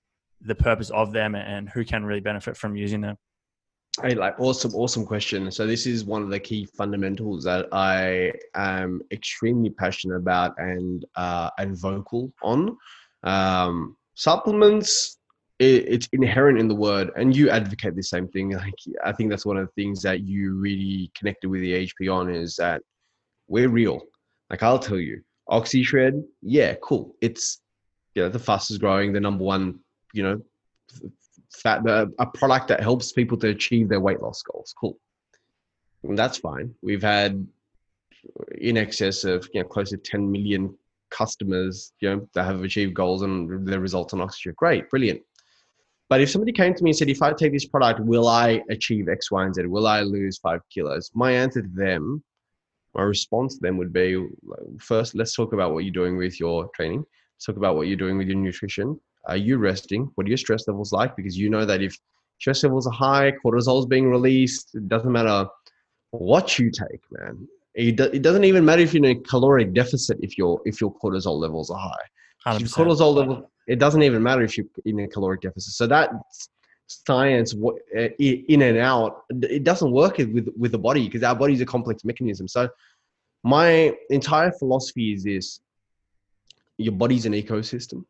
the 0.40 0.54
purpose 0.54 0.90
of 0.90 1.12
them 1.12 1.34
and 1.34 1.68
who 1.68 1.84
can 1.84 2.04
really 2.04 2.20
benefit 2.20 2.56
from 2.56 2.76
using 2.76 3.00
them? 3.00 3.16
Hey, 4.00 4.14
like 4.14 4.38
awesome, 4.38 4.76
awesome 4.76 5.04
question. 5.04 5.50
So 5.50 5.66
this 5.66 5.84
is 5.84 6.04
one 6.04 6.22
of 6.22 6.30
the 6.30 6.38
key 6.38 6.66
fundamentals 6.66 7.42
that 7.42 7.66
I 7.72 8.32
am 8.54 9.02
extremely 9.10 9.70
passionate 9.70 10.18
about 10.18 10.54
and 10.58 11.04
uh, 11.16 11.50
and 11.58 11.76
vocal 11.76 12.32
on. 12.40 12.76
Um, 13.24 13.96
supplements, 14.14 15.18
it, 15.58 15.84
it's 15.88 16.08
inherent 16.12 16.60
in 16.60 16.68
the 16.68 16.76
word, 16.76 17.10
and 17.16 17.34
you 17.34 17.50
advocate 17.50 17.96
the 17.96 18.02
same 18.02 18.28
thing. 18.28 18.50
Like 18.52 18.74
I 19.04 19.10
think 19.10 19.30
that's 19.30 19.44
one 19.44 19.56
of 19.56 19.66
the 19.66 19.82
things 19.82 20.00
that 20.02 20.20
you 20.20 20.54
really 20.54 21.10
connected 21.16 21.48
with 21.48 21.62
the 21.62 21.72
HP 21.88 22.14
on 22.14 22.30
is 22.32 22.54
that 22.54 22.82
we're 23.48 23.68
real. 23.68 24.00
Like 24.48 24.62
I'll 24.62 24.78
tell 24.78 24.98
you, 24.98 25.22
OxyShred, 25.50 26.22
yeah, 26.40 26.76
cool. 26.84 27.16
It's 27.20 27.62
you 28.14 28.22
know 28.22 28.28
the 28.28 28.38
fastest 28.38 28.78
growing, 28.78 29.12
the 29.12 29.18
number 29.18 29.42
one, 29.42 29.80
you 30.12 30.22
know, 30.22 30.40
fat 31.60 31.84
the, 31.84 32.12
a 32.18 32.26
product 32.26 32.68
that 32.68 32.80
helps 32.80 33.12
people 33.12 33.38
to 33.38 33.48
achieve 33.48 33.88
their 33.88 34.00
weight 34.00 34.20
loss 34.20 34.42
goals. 34.42 34.74
Cool. 34.78 34.98
And 36.04 36.18
that's 36.18 36.38
fine. 36.38 36.74
We've 36.82 37.02
had 37.02 37.46
in 38.58 38.76
excess 38.76 39.24
of 39.24 39.48
you 39.52 39.62
know 39.62 39.68
close 39.68 39.90
to 39.90 39.96
10 39.96 40.30
million 40.30 40.76
customers, 41.10 41.92
you 42.00 42.10
know, 42.10 42.28
that 42.34 42.44
have 42.44 42.62
achieved 42.62 42.94
goals 42.94 43.22
and 43.22 43.66
their 43.66 43.80
results 43.80 44.12
on 44.12 44.20
OxyShred. 44.20 44.56
Great, 44.56 44.90
brilliant. 44.90 45.22
But 46.08 46.20
if 46.20 46.30
somebody 46.30 46.52
came 46.52 46.74
to 46.74 46.82
me 46.84 46.90
and 46.90 46.96
said, 46.96 47.10
if 47.10 47.20
I 47.22 47.32
take 47.32 47.52
this 47.52 47.66
product, 47.66 48.00
will 48.00 48.28
I 48.28 48.62
achieve 48.70 49.08
X, 49.08 49.30
Y, 49.30 49.44
and 49.44 49.54
Z? 49.54 49.66
Will 49.66 49.86
I 49.86 50.00
lose 50.00 50.38
five 50.38 50.60
kilos? 50.70 51.10
My 51.14 51.32
answer 51.32 51.62
to 51.62 51.68
them 51.68 52.22
my 52.94 53.02
response 53.02 53.54
to 53.54 53.60
them 53.60 53.76
would 53.76 53.92
be 53.92 54.26
first, 54.80 55.14
let's 55.14 55.34
talk 55.34 55.52
about 55.52 55.72
what 55.72 55.84
you're 55.84 55.92
doing 55.92 56.16
with 56.16 56.40
your 56.40 56.68
training. 56.74 57.04
Let's 57.36 57.44
talk 57.44 57.56
about 57.56 57.76
what 57.76 57.86
you're 57.86 57.96
doing 57.96 58.18
with 58.18 58.28
your 58.28 58.36
nutrition. 58.36 58.98
Are 59.28 59.36
you 59.36 59.58
resting? 59.58 60.10
What 60.14 60.26
are 60.26 60.28
your 60.28 60.38
stress 60.38 60.66
levels 60.66 60.92
like? 60.92 61.14
Because 61.14 61.36
you 61.36 61.50
know 61.50 61.64
that 61.64 61.82
if 61.82 61.96
stress 62.38 62.62
levels 62.62 62.86
are 62.86 62.92
high, 62.92 63.32
cortisol 63.44 63.78
is 63.80 63.86
being 63.86 64.08
released, 64.08 64.74
it 64.74 64.88
doesn't 64.88 65.12
matter 65.12 65.46
what 66.10 66.58
you 66.58 66.70
take, 66.70 67.02
man. 67.10 67.46
It, 67.74 67.96
do, 67.96 68.04
it 68.04 68.22
doesn't 68.22 68.44
even 68.44 68.64
matter 68.64 68.82
if 68.82 68.94
you're 68.94 69.04
in 69.04 69.16
a 69.16 69.20
caloric 69.20 69.72
deficit 69.74 70.18
if 70.20 70.36
your 70.36 70.60
if 70.64 70.80
your 70.80 70.92
cortisol 70.94 71.38
levels 71.38 71.70
are 71.70 71.78
high. 71.78 72.56
If 72.56 72.72
cortisol 72.72 73.14
level, 73.14 73.50
it 73.66 73.78
doesn't 73.78 74.02
even 74.02 74.22
matter 74.22 74.42
if 74.42 74.56
you're 74.56 74.66
in 74.86 75.00
a 75.00 75.08
caloric 75.08 75.42
deficit. 75.42 75.74
So 75.74 75.86
that 75.86 76.10
science 76.88 77.54
uh, 77.54 78.08
in 78.18 78.62
and 78.62 78.78
out 78.78 79.24
it 79.42 79.62
doesn't 79.62 79.92
work 79.92 80.16
with 80.16 80.48
with 80.56 80.72
the 80.72 80.78
body 80.78 81.04
because 81.04 81.22
our 81.22 81.34
body 81.34 81.52
is 81.52 81.60
a 81.60 81.66
complex 81.66 82.02
mechanism 82.02 82.48
so 82.48 82.66
my 83.44 83.94
entire 84.08 84.50
philosophy 84.52 85.12
is 85.12 85.22
this 85.22 85.60
your 86.78 86.94
body's 86.94 87.26
an 87.26 87.34
ecosystem 87.34 88.04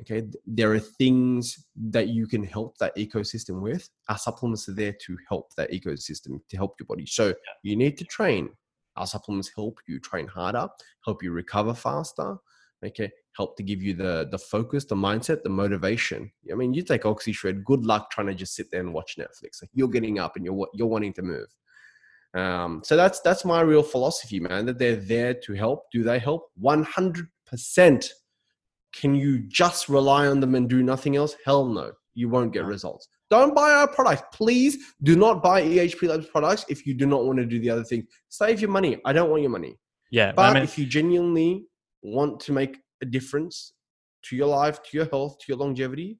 okay 0.00 0.26
there 0.46 0.72
are 0.72 0.78
things 0.78 1.66
that 1.76 2.08
you 2.08 2.26
can 2.26 2.42
help 2.42 2.76
that 2.78 2.96
ecosystem 2.96 3.60
with 3.60 3.88
our 4.08 4.18
supplements 4.18 4.68
are 4.68 4.74
there 4.74 4.94
to 5.04 5.16
help 5.28 5.54
that 5.56 5.70
ecosystem 5.70 6.40
to 6.48 6.56
help 6.56 6.74
your 6.78 6.86
body. 6.86 7.06
So 7.06 7.34
you 7.62 7.76
need 7.76 7.96
to 7.98 8.04
train. 8.04 8.50
Our 8.96 9.06
supplements 9.06 9.50
help 9.54 9.78
you 9.86 9.98
train 10.00 10.26
harder 10.26 10.68
help 11.04 11.22
you 11.22 11.32
recover 11.32 11.74
faster 11.74 12.36
okay? 12.84 13.10
Help 13.36 13.56
to 13.56 13.62
give 13.62 13.82
you 13.82 13.94
the 13.94 14.28
the 14.30 14.38
focus 14.38 14.84
the 14.84 14.94
mindset 14.94 15.42
the 15.42 15.48
motivation. 15.48 16.30
I 16.50 16.54
mean 16.54 16.74
you 16.74 16.82
take 16.82 17.02
oxyshred 17.02 17.64
good 17.64 17.84
luck 17.84 18.10
trying 18.10 18.28
to 18.28 18.34
just 18.34 18.54
sit 18.54 18.70
there 18.70 18.80
and 18.80 18.94
watch 18.94 19.16
netflix. 19.18 19.62
Like 19.62 19.70
you're 19.72 19.88
getting 19.88 20.18
up 20.18 20.36
and 20.36 20.44
you're 20.44 20.68
you're 20.74 20.86
wanting 20.86 21.12
to 21.14 21.22
move. 21.22 21.48
Um, 22.34 22.82
so 22.84 22.96
that's 22.96 23.20
that's 23.20 23.44
my 23.44 23.60
real 23.60 23.82
philosophy 23.82 24.40
man 24.40 24.66
that 24.66 24.78
they're 24.78 24.96
there 24.96 25.34
to 25.34 25.52
help. 25.54 25.84
Do 25.92 26.02
they 26.02 26.18
help? 26.18 26.50
100% 26.62 28.08
can 28.94 29.14
you 29.14 29.40
just 29.48 29.88
rely 29.88 30.26
on 30.26 30.40
them 30.40 30.54
and 30.54 30.68
do 30.68 30.82
nothing 30.82 31.16
else? 31.16 31.36
Hell 31.44 31.66
no 31.66 31.92
you 32.14 32.28
won't 32.28 32.52
get 32.52 32.64
results. 32.64 33.08
Don't 33.28 33.54
buy 33.54 33.72
our 33.72 33.88
product 33.88 34.32
please 34.32 34.94
do 35.02 35.16
not 35.16 35.42
buy 35.42 35.62
ehp 35.62 36.08
labs 36.08 36.26
products 36.26 36.64
if 36.68 36.86
you 36.86 36.94
do 36.94 37.06
not 37.06 37.24
want 37.24 37.38
to 37.38 37.44
do 37.44 37.58
the 37.58 37.70
other 37.70 37.84
thing 37.84 38.06
save 38.28 38.60
your 38.60 38.70
money. 38.70 39.00
I 39.04 39.12
don't 39.12 39.30
want 39.30 39.42
your 39.42 39.50
money. 39.50 39.76
Yeah 40.10 40.32
but 40.32 40.42
I 40.42 40.54
mean, 40.54 40.62
if 40.62 40.78
you 40.78 40.86
genuinely 40.86 41.66
want 42.02 42.40
to 42.40 42.52
make 42.52 42.78
a 43.02 43.06
difference 43.06 43.72
to 44.24 44.36
your 44.36 44.46
life, 44.46 44.82
to 44.82 44.96
your 44.96 45.06
health, 45.06 45.38
to 45.38 45.44
your 45.48 45.58
longevity, 45.58 46.18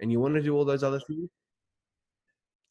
and 0.00 0.12
you 0.12 0.20
want 0.20 0.34
to 0.34 0.42
do 0.42 0.54
all 0.54 0.64
those 0.64 0.82
other 0.82 1.00
things. 1.00 1.30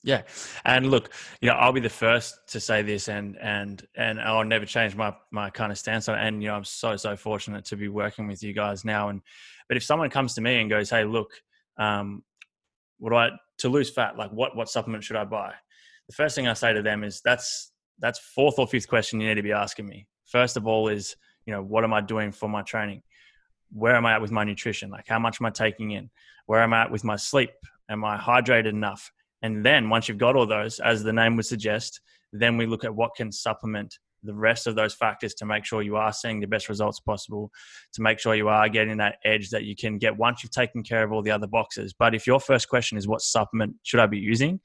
Yeah, 0.06 0.22
and 0.65 0.91
look, 0.91 1.10
you 1.41 1.50
know, 1.50 1.56
I'll 1.56 1.72
be 1.74 1.80
the 1.80 1.89
first 1.89 2.38
to 2.50 2.60
say 2.60 2.84
this, 2.84 3.08
and 3.10 3.39
and 3.41 3.84
and 3.98 4.22
I'll 4.22 4.44
never 4.44 4.63
change 4.63 4.96
my 4.96 5.15
my 5.32 5.50
kind 5.50 5.72
of 5.72 5.80
stance 5.80 6.08
on 6.08 6.15
it. 6.15 6.28
And 6.28 6.44
you 6.44 6.50
know, 6.50 6.56
I'm 6.56 6.63
so 6.63 6.96
so 6.96 7.15
fortunate 7.15 7.65
to 7.65 7.76
be 7.76 7.88
working 7.88 8.28
with 8.28 8.44
you 8.44 8.54
guys 8.54 8.86
now. 8.86 9.10
And 9.10 9.22
but 9.68 9.78
if 9.78 9.84
someone 9.84 10.12
comes 10.12 10.36
to 10.36 10.41
me 10.41 10.62
and 10.62 10.70
goes, 10.70 10.91
"Hey, 10.91 11.06
look, 11.06 11.32
um, 11.80 12.24
I 13.12 13.30
to 13.58 13.70
lose 13.70 13.89
fat? 13.89 14.15
Like, 14.15 14.30
what 14.30 14.56
what 14.56 14.70
supplement 14.70 15.04
should 15.04 15.15
I 15.15 15.24
buy?" 15.24 15.54
The 16.08 16.13
first 16.13 16.36
thing 16.36 16.48
I 16.48 16.54
say 16.54 16.72
to 16.72 16.84
them 16.84 17.04
is, 17.04 17.22
"That's 17.26 17.72
that's 17.98 18.20
fourth 18.20 18.60
or 18.60 18.68
fifth 18.68 18.88
question 18.88 19.20
you 19.20 19.28
need 19.28 19.36
to 19.36 19.41
be 19.41 19.54
asking 19.54 19.88
me. 19.88 20.06
First 20.26 20.56
of 20.56 20.68
all, 20.68 20.88
is 20.88 21.15
you 21.48 21.54
know, 21.54 21.63
what 21.63 21.84
am 21.84 21.94
I 21.94 22.02
doing 22.02 22.32
for 22.32 22.48
my 22.48 22.62
training? 22.62 23.02
Where 23.74 23.96
am 23.96 24.06
I 24.06 24.13
at 24.13 24.22
with 24.22 24.32
my 24.32 24.44
nutrition? 24.44 24.91
Like, 24.91 25.08
how 25.08 25.18
much 25.18 25.41
am 25.41 25.48
I 25.48 25.50
taking 25.50 25.91
in? 25.91 26.12
Where 26.46 26.62
am 26.62 26.74
I 26.74 26.84
at 26.84 26.91
with 26.91 27.04
my 27.04 27.15
sleep? 27.15 27.50
Am 27.89 28.06
I 28.06 28.18
hydrated 28.18 28.68
enough? 28.68 29.12
And 29.46 29.64
then 29.64 29.90
once 29.90 30.10
you've 30.10 30.18
got 30.18 30.36
all 30.36 30.48
those, 30.48 30.80
as 30.80 31.04
the 31.04 31.14
name 31.14 31.36
would 31.36 31.46
suggest, 31.46 32.02
then 32.34 32.58
we 32.58 32.66
look 32.66 32.84
at 32.84 32.96
what 32.96 33.12
can 33.16 33.32
supplement 33.32 34.00
the 34.24 34.34
rest 34.34 34.66
of 34.66 34.74
those 34.74 34.96
factors 34.96 35.36
to 35.36 35.46
make 35.46 35.64
sure 35.64 35.84
you 35.84 35.98
are 35.98 36.12
seeing 36.12 36.40
the 36.40 36.48
best 36.48 36.68
results 36.68 37.00
possible, 37.00 37.52
to 37.94 38.02
make 38.02 38.18
sure 38.18 38.34
you 38.34 38.48
are 38.48 38.68
getting 38.68 38.98
that 38.98 39.18
edge 39.24 39.52
that 39.52 39.64
you 39.64 39.76
can 39.76 40.00
get 40.00 40.18
once 40.18 40.42
you've 40.42 40.52
taken 40.52 40.82
care 40.82 41.04
of 41.04 41.12
all 41.12 41.22
the 41.22 41.30
other 41.30 41.46
boxes. 41.46 41.94
But 41.94 42.16
if 42.16 42.26
your 42.26 42.40
first 42.40 42.70
question 42.70 42.98
is 42.98 43.08
what 43.08 43.22
supplement 43.22 43.76
should 43.84 44.00
I 44.00 44.08
be 44.08 44.18
using, 44.18 44.60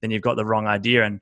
then 0.00 0.12
you've 0.12 0.22
got 0.22 0.36
the 0.36 0.46
wrong 0.46 0.68
idea. 0.68 1.02
And 1.02 1.20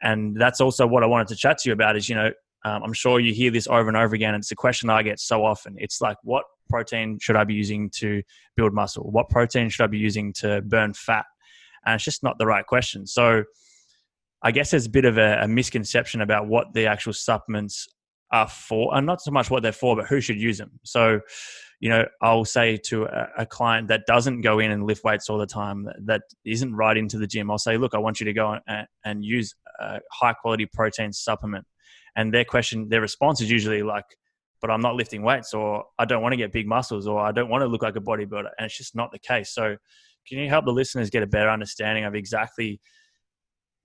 and 0.00 0.34
that's 0.34 0.62
also 0.62 0.86
what 0.86 1.02
I 1.02 1.06
wanted 1.06 1.28
to 1.28 1.36
chat 1.36 1.58
to 1.58 1.68
you 1.68 1.74
about 1.74 1.98
is, 1.98 2.08
you 2.08 2.14
know, 2.14 2.32
um, 2.64 2.82
I'm 2.82 2.94
sure 2.94 3.20
you 3.20 3.34
hear 3.34 3.50
this 3.50 3.66
over 3.66 3.88
and 3.88 3.96
over 3.96 4.14
again. 4.14 4.34
It's 4.34 4.52
a 4.52 4.56
question 4.56 4.88
I 4.88 5.02
get 5.02 5.20
so 5.20 5.44
often. 5.44 5.74
It's 5.76 6.00
like, 6.00 6.16
what 6.22 6.44
protein 6.70 7.18
should 7.20 7.36
I 7.36 7.44
be 7.44 7.54
using 7.54 7.90
to 7.96 8.22
build 8.56 8.72
muscle? 8.72 9.10
What 9.10 9.28
protein 9.28 9.68
should 9.68 9.84
I 9.84 9.88
be 9.88 9.98
using 9.98 10.32
to 10.34 10.62
burn 10.62 10.94
fat? 10.94 11.26
And 11.84 11.94
it's 11.94 12.04
just 12.04 12.22
not 12.22 12.38
the 12.38 12.46
right 12.46 12.66
question. 12.66 13.06
So 13.06 13.44
I 14.42 14.52
guess 14.52 14.70
there's 14.70 14.86
a 14.86 14.90
bit 14.90 15.04
of 15.04 15.18
a, 15.18 15.40
a 15.42 15.48
misconception 15.48 16.20
about 16.20 16.46
what 16.46 16.72
the 16.74 16.86
actual 16.86 17.12
supplements 17.12 17.88
are 18.30 18.48
for, 18.48 18.94
and 18.94 19.06
not 19.06 19.20
so 19.22 19.30
much 19.30 19.50
what 19.50 19.62
they're 19.62 19.72
for, 19.72 19.96
but 19.96 20.06
who 20.06 20.20
should 20.20 20.40
use 20.40 20.58
them. 20.58 20.78
So, 20.84 21.20
you 21.80 21.88
know, 21.88 22.04
I'll 22.20 22.44
say 22.44 22.76
to 22.88 23.04
a, 23.04 23.28
a, 23.38 23.46
client 23.46 23.88
that 23.88 24.02
doesn't 24.06 24.42
go 24.42 24.58
in 24.58 24.70
and 24.70 24.84
lift 24.84 25.02
weights 25.02 25.30
all 25.30 25.38
the 25.38 25.46
time, 25.46 25.88
that, 26.04 26.22
isn't 26.44 26.74
right 26.74 26.96
into 26.96 27.16
the 27.18 27.26
gym, 27.26 27.50
I'll 27.50 27.56
say, 27.56 27.78
look, 27.78 27.94
I 27.94 27.98
want 27.98 28.20
you 28.20 28.26
to 28.26 28.32
go 28.34 28.58
and, 28.66 28.86
and 29.04 29.24
use 29.24 29.54
a 29.80 30.00
high 30.12 30.34
quality 30.34 30.66
protein 30.66 31.12
supplement 31.12 31.64
and 32.18 32.34
their 32.34 32.44
question 32.44 32.88
their 32.88 33.00
response 33.00 33.40
is 33.40 33.50
usually 33.50 33.82
like 33.82 34.04
but 34.60 34.70
i'm 34.70 34.80
not 34.80 34.94
lifting 34.94 35.22
weights 35.22 35.54
or 35.54 35.84
i 35.98 36.04
don't 36.04 36.22
want 36.22 36.32
to 36.32 36.36
get 36.36 36.52
big 36.52 36.66
muscles 36.66 37.06
or 37.06 37.20
i 37.20 37.32
don't 37.32 37.48
want 37.48 37.62
to 37.62 37.66
look 37.66 37.82
like 37.82 37.96
a 37.96 38.00
bodybuilder 38.00 38.50
and 38.58 38.66
it's 38.66 38.76
just 38.76 38.94
not 38.94 39.10
the 39.12 39.18
case 39.18 39.50
so 39.50 39.76
can 40.28 40.38
you 40.38 40.48
help 40.48 40.64
the 40.64 40.72
listeners 40.72 41.10
get 41.10 41.22
a 41.22 41.26
better 41.26 41.50
understanding 41.50 42.04
of 42.04 42.14
exactly 42.14 42.80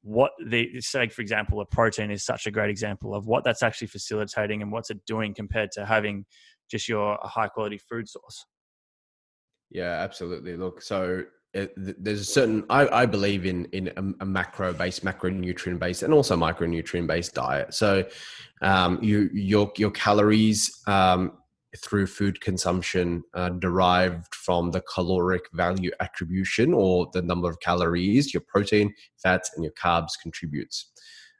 what 0.01 0.32
the 0.47 0.82
say 0.82 1.08
for 1.08 1.21
example 1.21 1.62
a 1.62 1.65
protein 1.65 2.12
is 2.12 2.25
such 2.25 2.45
a 2.45 2.51
great 2.51 2.69
example 2.69 3.15
of 3.15 3.25
what 3.25 3.43
that's 3.43 3.63
actually 3.63 3.88
facilitating 3.88 4.62
and 4.62 4.71
what's 4.71 4.89
it 4.89 4.99
doing 5.06 5.34
compared 5.34 5.71
to 5.71 5.86
having 5.86 6.25
just 6.69 6.89
your 6.89 7.17
high 7.23 7.47
quality 7.47 7.77
food 7.77 8.10
source. 8.10 8.45
Yeah, 9.69 10.01
absolutely. 10.01 10.56
Look, 10.56 10.82
so 10.82 11.23
it, 11.53 11.71
there's 11.77 12.19
a 12.19 12.25
certain 12.25 12.65
I, 12.69 12.88
I 12.88 13.06
believe 13.06 13.45
in 13.45 13.65
in 13.65 13.88
a, 13.95 14.23
a 14.23 14.25
macro 14.25 14.73
based 14.73 15.06
macronutrient 15.06 15.79
based 15.79 16.01
and 16.01 16.12
also 16.12 16.36
micronutrient 16.36 17.06
based 17.06 17.36
diet 17.36 17.75
so 17.75 18.03
um, 18.63 18.97
you 19.03 19.29
your 19.34 19.71
your 19.77 19.91
calories 19.91 20.82
um, 20.88 21.34
through 21.77 22.07
food 22.07 22.39
consumption 22.41 23.23
uh, 23.33 23.49
derived 23.49 24.33
from 24.33 24.71
the 24.71 24.81
caloric 24.81 25.43
value 25.53 25.91
attribution 25.99 26.73
or 26.73 27.07
the 27.13 27.21
number 27.21 27.49
of 27.49 27.59
calories 27.59 28.33
your 28.33 28.41
protein 28.41 28.93
fats 29.21 29.51
and 29.55 29.63
your 29.63 29.73
carbs 29.73 30.12
contributes. 30.21 30.91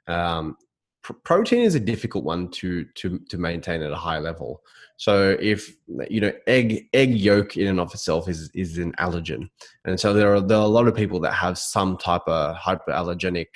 Um, 0.06 0.56
pr- 1.02 1.12
protein 1.24 1.62
is 1.62 1.74
a 1.74 1.80
difficult 1.80 2.24
one 2.24 2.48
to 2.52 2.84
to 2.96 3.20
to 3.28 3.38
maintain 3.38 3.82
at 3.82 3.92
a 3.92 3.96
high 3.96 4.18
level. 4.18 4.62
So 4.96 5.36
if 5.40 5.74
you 6.08 6.20
know 6.20 6.32
egg 6.46 6.88
egg 6.92 7.14
yolk 7.14 7.56
in 7.56 7.68
and 7.68 7.80
of 7.80 7.94
itself 7.94 8.28
is 8.28 8.50
is 8.54 8.78
an 8.78 8.92
allergen, 8.98 9.48
and 9.84 9.98
so 9.98 10.12
there 10.12 10.34
are 10.34 10.40
there 10.40 10.58
are 10.58 10.64
a 10.64 10.76
lot 10.78 10.88
of 10.88 10.96
people 10.96 11.20
that 11.20 11.32
have 11.34 11.58
some 11.58 11.96
type 11.96 12.26
of 12.26 12.56
hyperallergenic 12.56 13.48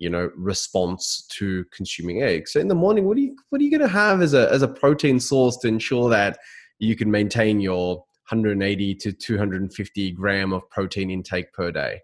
you 0.00 0.10
know 0.10 0.30
response 0.36 1.26
to 1.38 1.64
consuming 1.72 2.22
eggs. 2.22 2.52
So 2.52 2.60
in 2.60 2.66
the 2.66 2.74
morning, 2.74 3.04
what 3.04 3.16
are 3.16 3.20
you 3.20 3.36
what 3.50 3.60
are 3.60 3.64
you 3.64 3.70
going 3.70 3.88
to 3.88 3.88
have 3.88 4.20
as 4.20 4.34
a 4.34 4.50
as 4.50 4.62
a 4.62 4.68
protein 4.68 5.20
source 5.20 5.56
to 5.58 5.68
ensure 5.68 6.10
that 6.10 6.38
you 6.80 6.96
can 6.96 7.10
maintain 7.10 7.60
your 7.60 7.98
180 8.30 8.94
to 8.96 9.12
250 9.12 10.10
gram 10.12 10.52
of 10.52 10.68
protein 10.70 11.10
intake 11.10 11.52
per 11.52 11.70
day? 11.70 12.00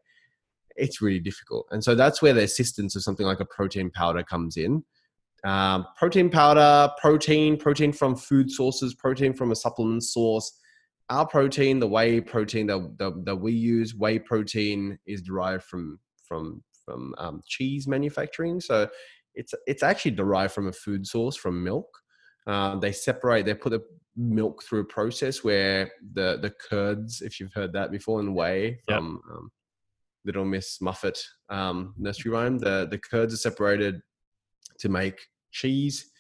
It's 0.77 1.03
really 1.03 1.21
difficult, 1.21 1.67
and 1.73 1.83
so 1.83 1.97
that's 1.97 2.23
where 2.23 2.35
the 2.35 2.45
assistance 2.45 2.95
of 2.95 3.03
something 3.03 3.27
like 3.27 3.41
a 3.41 3.47
protein 3.47 3.91
powder 3.91 4.23
comes 4.23 4.57
in 4.57 4.85
um, 5.47 5.87
protein 5.97 6.29
powder, 6.29 6.93
protein, 7.01 7.57
protein 7.57 7.93
from 7.93 8.17
food 8.17 8.51
sources, 8.51 8.95
protein 8.95 9.33
from 9.33 9.53
a 9.53 9.57
supplement 9.57 10.03
source. 10.03 10.53
Our 11.09 11.25
protein, 11.25 11.79
the 11.79 11.87
whey 11.87 12.21
protein 12.21 12.67
that, 12.67 12.97
that, 12.99 13.25
that 13.25 13.37
we 13.37 13.53
use, 13.53 13.95
whey 13.95 14.19
protein 14.19 14.99
is 15.07 15.23
derived 15.23 15.63
from 15.65 16.01
from 16.27 16.65
from 16.87 17.15
um, 17.19 17.43
cheese 17.45 17.87
manufacturing. 17.87 18.61
So 18.61 18.89
it's 19.35 19.53
it's 19.67 19.83
actually 19.83 20.13
derived 20.13 20.55
from 20.55 20.69
a 20.69 20.73
food 20.73 21.07
source 21.07 21.37
from 21.37 21.63
milk. 21.63 21.89
Uh, 22.47 22.79
they 22.79 22.93
separate, 22.93 23.45
they 23.45 23.55
put 23.55 23.73
the 23.73 23.85
milk 24.17 24.63
through 24.63 24.81
a 24.81 24.85
process 24.85 25.45
where 25.45 25.91
the 26.15 26.39
the 26.41 26.55
curds, 26.71 27.21
if 27.21 27.39
you've 27.39 27.53
heard 27.53 27.73
that 27.75 27.91
before, 27.91 28.21
in 28.21 28.33
whey 28.33 28.79
from 28.87 29.21
yep. 29.29 29.37
um, 29.37 29.51
Little 30.25 30.45
Miss 30.45 30.81
Muffet 30.81 31.19
um, 31.51 31.93
nursery 31.99 32.31
rhyme, 32.31 32.59
the 32.59 32.87
the 32.91 32.99
curds 32.99 33.35
are 33.35 33.49
separated 33.49 34.01
to 34.79 34.89
make 34.89 35.19
cheese. 35.51 36.13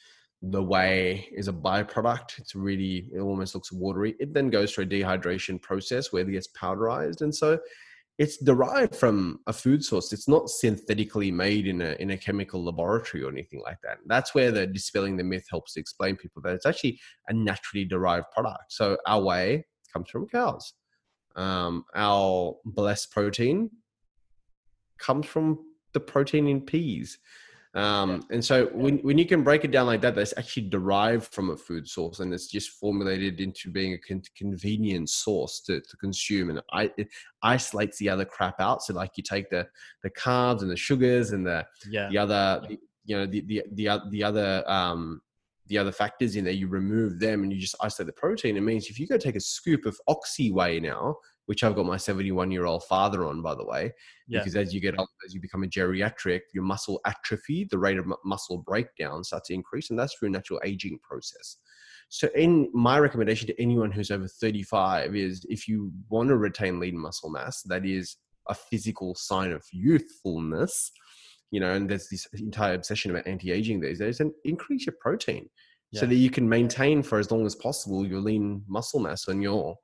The 0.42 0.62
whey 0.62 1.28
is 1.32 1.48
a 1.48 1.52
byproduct. 1.52 2.38
It's 2.38 2.54
really, 2.54 3.08
it 3.14 3.20
almost 3.20 3.54
looks 3.54 3.72
watery. 3.72 4.14
It 4.20 4.34
then 4.34 4.50
goes 4.50 4.72
through 4.72 4.84
a 4.84 4.86
dehydration 4.86 5.60
process 5.60 6.12
where 6.12 6.28
it 6.28 6.30
gets 6.30 6.48
powderized. 6.48 7.22
And 7.22 7.34
so 7.34 7.58
it's 8.18 8.42
derived 8.42 8.96
from 8.96 9.40
a 9.46 9.52
food 9.52 9.84
source. 9.84 10.12
It's 10.12 10.28
not 10.28 10.48
synthetically 10.48 11.30
made 11.30 11.66
in 11.66 11.82
a, 11.82 11.96
in 12.00 12.10
a 12.10 12.16
chemical 12.16 12.64
laboratory 12.64 13.22
or 13.22 13.30
anything 13.30 13.60
like 13.62 13.76
that. 13.82 13.98
That's 14.06 14.34
where 14.34 14.50
the 14.50 14.66
dispelling 14.66 15.16
the 15.16 15.24
myth 15.24 15.46
helps 15.50 15.76
explain 15.76 16.16
people 16.16 16.40
that 16.42 16.54
it's 16.54 16.66
actually 16.66 16.98
a 17.28 17.34
naturally 17.34 17.84
derived 17.84 18.30
product. 18.32 18.72
So 18.72 18.96
our 19.06 19.22
whey 19.22 19.64
comes 19.92 20.08
from 20.08 20.28
cows. 20.28 20.72
Um, 21.36 21.84
our 21.94 22.56
blessed 22.64 23.10
protein 23.10 23.70
comes 24.98 25.26
from 25.26 25.58
the 25.92 26.00
protein 26.00 26.48
in 26.48 26.62
peas. 26.62 27.18
Um, 27.76 28.24
and 28.30 28.42
so 28.42 28.66
when, 28.72 28.96
when 28.98 29.18
you 29.18 29.26
can 29.26 29.42
break 29.42 29.62
it 29.62 29.70
down 29.70 29.86
like 29.86 30.00
that, 30.00 30.14
that's 30.14 30.32
actually 30.38 30.70
derived 30.70 31.26
from 31.34 31.50
a 31.50 31.56
food 31.56 31.86
source 31.86 32.20
and 32.20 32.32
it's 32.32 32.46
just 32.46 32.70
formulated 32.70 33.38
into 33.38 33.70
being 33.70 33.92
a 33.92 33.98
con- 33.98 34.22
convenient 34.34 35.10
source 35.10 35.60
to, 35.66 35.82
to 35.82 35.96
consume. 35.98 36.48
And 36.48 36.62
I, 36.72 36.90
it 36.96 37.08
isolates 37.42 37.98
the 37.98 38.08
other 38.08 38.24
crap 38.24 38.60
out. 38.60 38.82
So 38.82 38.94
like 38.94 39.10
you 39.16 39.22
take 39.22 39.50
the, 39.50 39.68
the 40.02 40.08
carbs 40.08 40.62
and 40.62 40.70
the 40.70 40.76
sugars 40.76 41.32
and 41.32 41.46
the, 41.46 41.66
yeah. 41.86 42.08
the 42.08 42.16
other, 42.16 42.62
the, 42.66 42.78
you 43.04 43.18
know, 43.18 43.26
the, 43.26 43.42
the, 43.42 43.62
the, 43.72 44.00
the 44.08 44.24
other, 44.24 44.64
um, 44.66 45.20
the 45.66 45.76
other 45.76 45.92
factors 45.92 46.34
in 46.34 46.44
there, 46.44 46.54
you 46.54 46.68
remove 46.68 47.20
them 47.20 47.42
and 47.42 47.52
you 47.52 47.60
just 47.60 47.76
isolate 47.82 48.06
the 48.06 48.12
protein. 48.14 48.56
It 48.56 48.62
means 48.62 48.86
if 48.86 48.98
you 48.98 49.06
go 49.06 49.18
take 49.18 49.36
a 49.36 49.40
scoop 49.40 49.84
of 49.84 50.00
OxyWhey 50.08 50.80
now, 50.80 51.16
which 51.46 51.62
I've 51.64 51.74
got 51.74 51.86
my 51.86 51.96
71 51.96 52.50
year 52.50 52.66
old 52.66 52.84
father 52.84 53.24
on, 53.24 53.40
by 53.40 53.54
the 53.54 53.64
way, 53.64 53.92
yeah. 54.28 54.40
because 54.40 54.56
as 54.56 54.74
you 54.74 54.80
get 54.80 54.98
older, 54.98 55.10
as 55.24 55.32
you 55.32 55.40
become 55.40 55.62
a 55.62 55.68
geriatric, 55.68 56.40
your 56.52 56.64
muscle 56.64 57.00
atrophy, 57.06 57.66
the 57.70 57.78
rate 57.78 57.98
of 57.98 58.06
muscle 58.24 58.58
breakdown 58.58 59.24
starts 59.24 59.48
to 59.48 59.54
increase, 59.54 59.90
and 59.90 59.98
that's 59.98 60.14
through 60.14 60.28
a 60.28 60.32
natural 60.32 60.60
aging 60.64 60.98
process. 61.02 61.56
So, 62.08 62.28
in 62.34 62.70
my 62.72 62.98
recommendation 62.98 63.46
to 63.48 63.60
anyone 63.60 63.90
who's 63.90 64.10
over 64.10 64.28
35 64.28 65.16
is 65.16 65.44
if 65.48 65.66
you 65.66 65.92
want 66.08 66.28
to 66.28 66.36
retain 66.36 66.78
lean 66.78 66.98
muscle 66.98 67.30
mass, 67.30 67.62
that 67.62 67.84
is 67.84 68.16
a 68.48 68.54
physical 68.54 69.14
sign 69.14 69.52
of 69.52 69.64
youthfulness, 69.72 70.90
you 71.50 71.60
know, 71.60 71.72
and 71.72 71.88
there's 71.88 72.08
this 72.08 72.26
entire 72.34 72.74
obsession 72.74 73.10
about 73.10 73.26
anti-aging 73.26 73.80
these 73.80 73.98
days, 74.00 74.20
and 74.20 74.32
increase 74.44 74.86
your 74.86 74.94
protein 75.00 75.48
yeah. 75.92 76.00
so 76.00 76.06
that 76.06 76.14
you 76.16 76.30
can 76.30 76.48
maintain 76.48 77.02
for 77.02 77.18
as 77.18 77.30
long 77.30 77.46
as 77.46 77.54
possible 77.54 78.06
your 78.06 78.20
lean 78.20 78.62
muscle 78.68 79.00
mass 79.00 79.28
on 79.28 79.40
your 79.40 79.76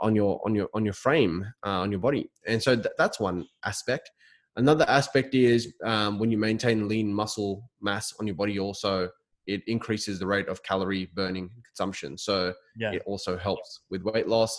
on 0.00 0.14
your 0.14 0.40
on 0.44 0.54
your 0.54 0.68
on 0.74 0.84
your 0.84 0.94
frame 0.94 1.44
uh, 1.66 1.80
on 1.80 1.90
your 1.90 2.00
body. 2.00 2.30
And 2.46 2.62
so 2.62 2.74
th- 2.74 2.94
that's 2.98 3.20
one 3.20 3.46
aspect. 3.64 4.10
Another 4.56 4.84
aspect 4.88 5.34
is 5.34 5.74
um, 5.84 6.18
when 6.18 6.30
you 6.30 6.38
maintain 6.38 6.88
lean 6.88 7.12
muscle 7.12 7.68
mass 7.80 8.12
on 8.20 8.26
your 8.26 8.36
body 8.36 8.58
also 8.58 9.08
it 9.46 9.62
increases 9.66 10.18
the 10.18 10.26
rate 10.26 10.48
of 10.48 10.62
calorie 10.62 11.10
burning 11.14 11.50
consumption. 11.66 12.16
So 12.16 12.54
yeah. 12.78 12.92
it 12.92 13.02
also 13.04 13.36
helps 13.36 13.80
with 13.90 14.02
weight 14.02 14.26
loss 14.26 14.58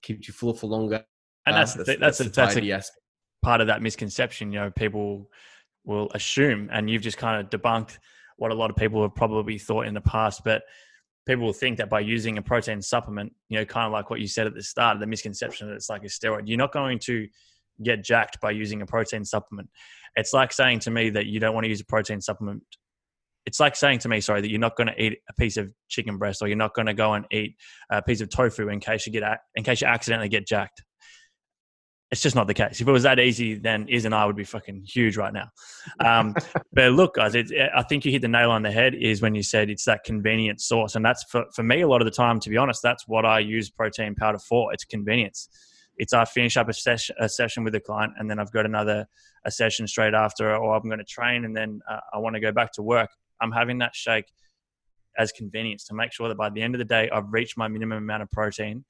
keeps 0.00 0.26
you 0.26 0.32
full 0.32 0.54
for 0.54 0.68
longer. 0.68 1.04
And 1.46 1.56
that's 1.56 1.74
uh, 1.74 1.78
that's, 1.78 1.88
that's, 1.88 2.18
that's, 2.18 2.56
a, 2.56 2.60
that's 2.60 2.88
a 2.88 2.92
part 3.42 3.60
of 3.60 3.66
that 3.66 3.82
misconception 3.82 4.52
you 4.52 4.60
know 4.60 4.70
people 4.70 5.28
will 5.84 6.08
assume 6.14 6.70
and 6.72 6.88
you've 6.88 7.02
just 7.02 7.18
kind 7.18 7.40
of 7.40 7.50
debunked 7.50 7.98
what 8.36 8.52
a 8.52 8.54
lot 8.54 8.70
of 8.70 8.76
people 8.76 9.02
have 9.02 9.14
probably 9.14 9.58
thought 9.58 9.86
in 9.86 9.94
the 9.94 10.00
past 10.00 10.42
but 10.44 10.62
people 11.26 11.44
will 11.44 11.52
think 11.52 11.78
that 11.78 11.88
by 11.88 12.00
using 12.00 12.38
a 12.38 12.42
protein 12.42 12.82
supplement, 12.82 13.32
you 13.48 13.58
know, 13.58 13.64
kind 13.64 13.86
of 13.86 13.92
like 13.92 14.10
what 14.10 14.20
you 14.20 14.26
said 14.26 14.46
at 14.46 14.54
the 14.54 14.62
start, 14.62 14.98
the 14.98 15.06
misconception 15.06 15.68
that 15.68 15.74
it's 15.74 15.88
like 15.88 16.02
a 16.02 16.06
steroid, 16.06 16.42
you're 16.46 16.58
not 16.58 16.72
going 16.72 16.98
to 17.00 17.28
get 17.82 18.04
jacked 18.04 18.40
by 18.40 18.50
using 18.50 18.82
a 18.82 18.86
protein 18.86 19.24
supplement. 19.24 19.68
It's 20.16 20.32
like 20.32 20.52
saying 20.52 20.80
to 20.80 20.90
me 20.90 21.10
that 21.10 21.26
you 21.26 21.40
don't 21.40 21.54
want 21.54 21.64
to 21.64 21.68
use 21.68 21.80
a 21.80 21.86
protein 21.86 22.20
supplement. 22.20 22.62
It's 23.46 23.58
like 23.58 23.74
saying 23.74 24.00
to 24.00 24.08
me, 24.08 24.20
sorry, 24.20 24.40
that 24.40 24.50
you're 24.50 24.60
not 24.60 24.76
going 24.76 24.88
to 24.88 25.02
eat 25.02 25.18
a 25.28 25.32
piece 25.34 25.56
of 25.56 25.70
chicken 25.88 26.18
breast 26.18 26.42
or 26.42 26.48
you're 26.48 26.56
not 26.56 26.74
going 26.74 26.86
to 26.86 26.94
go 26.94 27.14
and 27.14 27.24
eat 27.30 27.56
a 27.90 28.02
piece 28.02 28.20
of 28.20 28.30
tofu 28.30 28.68
in 28.68 28.78
case 28.78 29.06
you 29.06 29.12
get 29.12 29.22
in 29.56 29.64
case 29.64 29.80
you 29.80 29.86
accidentally 29.88 30.28
get 30.28 30.46
jacked 30.46 30.82
it's 32.12 32.20
just 32.20 32.36
not 32.36 32.46
the 32.46 32.52
case. 32.52 32.82
If 32.82 32.86
it 32.86 32.92
was 32.92 33.04
that 33.04 33.18
easy, 33.18 33.54
then 33.54 33.88
Iz 33.88 34.04
and 34.04 34.14
I 34.14 34.26
would 34.26 34.36
be 34.36 34.44
fucking 34.44 34.84
huge 34.86 35.16
right 35.16 35.32
now. 35.32 35.48
Um, 35.98 36.34
but 36.72 36.92
look, 36.92 37.14
guys, 37.14 37.34
it, 37.34 37.50
I 37.74 37.82
think 37.82 38.04
you 38.04 38.12
hit 38.12 38.20
the 38.20 38.28
nail 38.28 38.50
on 38.50 38.62
the 38.62 38.70
head. 38.70 38.94
Is 38.94 39.22
when 39.22 39.34
you 39.34 39.42
said 39.42 39.70
it's 39.70 39.86
that 39.86 40.04
convenient 40.04 40.60
source, 40.60 40.94
and 40.94 41.02
that's 41.02 41.24
for 41.24 41.46
for 41.54 41.62
me 41.62 41.80
a 41.80 41.88
lot 41.88 42.02
of 42.02 42.04
the 42.04 42.12
time. 42.12 42.38
To 42.40 42.50
be 42.50 42.58
honest, 42.58 42.82
that's 42.82 43.08
what 43.08 43.24
I 43.24 43.38
use 43.38 43.70
protein 43.70 44.14
powder 44.14 44.38
for. 44.38 44.74
It's 44.74 44.84
convenience. 44.84 45.48
It's 45.96 46.12
I 46.12 46.26
finish 46.26 46.58
up 46.58 46.68
a 46.68 46.74
session 46.74 47.16
a 47.18 47.30
session 47.30 47.64
with 47.64 47.74
a 47.76 47.80
client, 47.80 48.12
and 48.18 48.30
then 48.30 48.38
I've 48.38 48.52
got 48.52 48.66
another 48.66 49.06
a 49.46 49.50
session 49.50 49.88
straight 49.88 50.12
after, 50.12 50.54
or 50.54 50.76
I'm 50.76 50.82
going 50.82 50.98
to 50.98 51.04
train, 51.04 51.46
and 51.46 51.56
then 51.56 51.80
uh, 51.90 52.00
I 52.12 52.18
want 52.18 52.34
to 52.34 52.40
go 52.40 52.52
back 52.52 52.72
to 52.72 52.82
work. 52.82 53.08
I'm 53.40 53.52
having 53.52 53.78
that 53.78 53.94
shake 53.94 54.26
as 55.16 55.32
convenience 55.32 55.84
to 55.84 55.94
make 55.94 56.12
sure 56.12 56.28
that 56.28 56.36
by 56.36 56.50
the 56.50 56.60
end 56.60 56.74
of 56.74 56.78
the 56.78 56.84
day, 56.84 57.08
I've 57.10 57.32
reached 57.32 57.56
my 57.56 57.68
minimum 57.68 57.98
amount 57.98 58.22
of 58.22 58.30
protein 58.30 58.84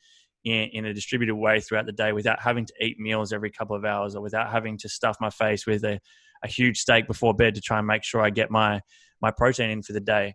in, 0.45 0.69
in, 0.73 0.85
a 0.87 0.95
distributed 0.95 1.35
way 1.35 1.61
throughout 1.61 1.87
the 1.87 1.93
day 1.93 2.13
without 2.13 2.41
having 2.41 2.67
to 2.67 2.73
eat 2.81 2.99
meals 2.99 3.33
every 3.33 3.51
couple 3.51 3.77
of 3.77 3.85
hours 3.85 4.15
or 4.17 4.23
without 4.23 4.51
having 4.51 4.77
to 4.79 4.89
stuff 4.89 5.17
my 5.21 5.31
face 5.31 5.67
with 5.67 5.85
a, 5.85 6.01
a 6.43 6.49
huge 6.49 6.79
steak 6.79 7.07
before 7.07 7.35
bed 7.35 7.55
to 7.55 7.61
try 7.61 7.79
and 7.79 7.87
make 7.87 8.03
sure 8.05 8.21
I 8.21 8.31
get 8.31 8.51
my 8.51 8.81
my 9.21 9.31
protein 9.31 9.71
in 9.71 9.83
for 9.83 9.93
the 9.93 10.01
day. 10.01 10.35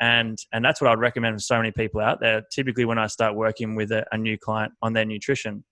And 0.00 0.36
and 0.52 0.64
that's 0.64 0.80
what 0.80 0.90
I'd 0.90 0.98
recommend 0.98 1.36
for 1.36 1.40
so 1.40 1.56
many 1.56 1.70
people 1.70 2.00
out 2.00 2.20
there. 2.20 2.42
Typically, 2.52 2.84
when 2.84 2.98
I 2.98 3.06
start 3.06 3.34
working 3.34 3.76
with 3.76 3.92
a, 3.92 4.04
a 4.12 4.18
new 4.18 4.36
client 4.36 4.72
on 4.82 4.92
their 4.92 5.04
nutrition, 5.04 5.64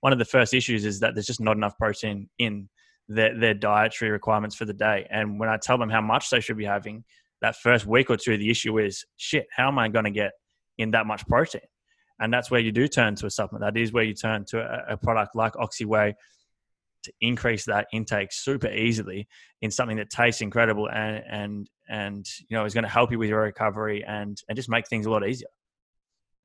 one 0.00 0.12
of 0.12 0.18
the 0.18 0.24
first 0.24 0.54
issues 0.54 0.84
is 0.84 1.00
that 1.00 1.14
there's 1.14 1.26
just 1.26 1.40
not 1.40 1.56
enough 1.56 1.76
protein 1.76 2.28
in 2.38 2.68
their, 3.08 3.38
their 3.38 3.54
dietary 3.54 4.10
requirements 4.10 4.56
for 4.56 4.64
the 4.64 4.72
day. 4.72 5.06
And 5.10 5.38
when 5.38 5.48
I 5.48 5.56
tell 5.56 5.78
them 5.78 5.90
how 5.90 6.00
much 6.00 6.30
they 6.30 6.40
should 6.40 6.56
be 6.56 6.64
having, 6.64 7.04
that 7.40 7.56
first 7.56 7.86
week 7.86 8.10
or 8.10 8.16
two, 8.16 8.36
the 8.36 8.50
issue 8.50 8.78
is 8.78 9.04
shit, 9.16 9.46
how 9.54 9.68
am 9.68 9.78
I 9.78 9.88
going 9.88 10.04
to 10.04 10.10
get 10.10 10.32
in 10.78 10.92
that 10.92 11.06
much 11.06 11.26
protein? 11.26 11.60
And 12.20 12.32
that's 12.32 12.50
where 12.50 12.60
you 12.60 12.72
do 12.72 12.86
turn 12.86 13.14
to 13.16 13.26
a 13.26 13.30
supplement. 13.30 13.62
That 13.74 13.80
is 13.80 13.92
where 13.92 14.04
you 14.04 14.14
turn 14.14 14.44
to 14.46 14.60
a, 14.60 14.94
a 14.94 14.96
product 14.96 15.34
like 15.34 15.54
OxyWhey 15.54 16.14
to 17.04 17.12
increase 17.20 17.64
that 17.66 17.86
intake 17.92 18.32
super 18.32 18.68
easily 18.68 19.28
in 19.62 19.70
something 19.70 19.96
that 19.98 20.10
tastes 20.10 20.40
incredible 20.40 20.88
and 20.90 21.22
and 21.30 21.70
and 21.88 22.26
you 22.48 22.56
know 22.56 22.64
is 22.64 22.74
going 22.74 22.84
to 22.84 22.90
help 22.90 23.12
you 23.12 23.18
with 23.18 23.28
your 23.28 23.42
recovery 23.42 24.02
and 24.04 24.40
and 24.48 24.56
just 24.56 24.68
make 24.68 24.88
things 24.88 25.06
a 25.06 25.10
lot 25.10 25.26
easier. 25.26 25.48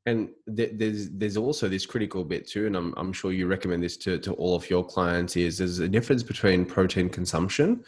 And 0.06 0.30
th- 0.56 0.72
there's 0.76 1.10
there's 1.12 1.38
also 1.38 1.68
this 1.68 1.86
critical 1.86 2.24
bit 2.24 2.48
too, 2.48 2.68
and 2.68 2.76
I'm 2.76 2.94
I'm 2.98 3.14
sure 3.14 3.32
you 3.32 3.48
recommend 3.48 3.84
this 3.84 3.98
to 3.98 4.18
to 4.20 4.34
all 4.34 4.56
of 4.56 4.70
your 4.70 4.84
clients. 4.86 5.36
Is 5.38 5.58
there's 5.58 5.80
a 5.80 5.88
difference 5.88 6.24
between 6.24 6.66
protein 6.66 7.10
consumption 7.10 7.84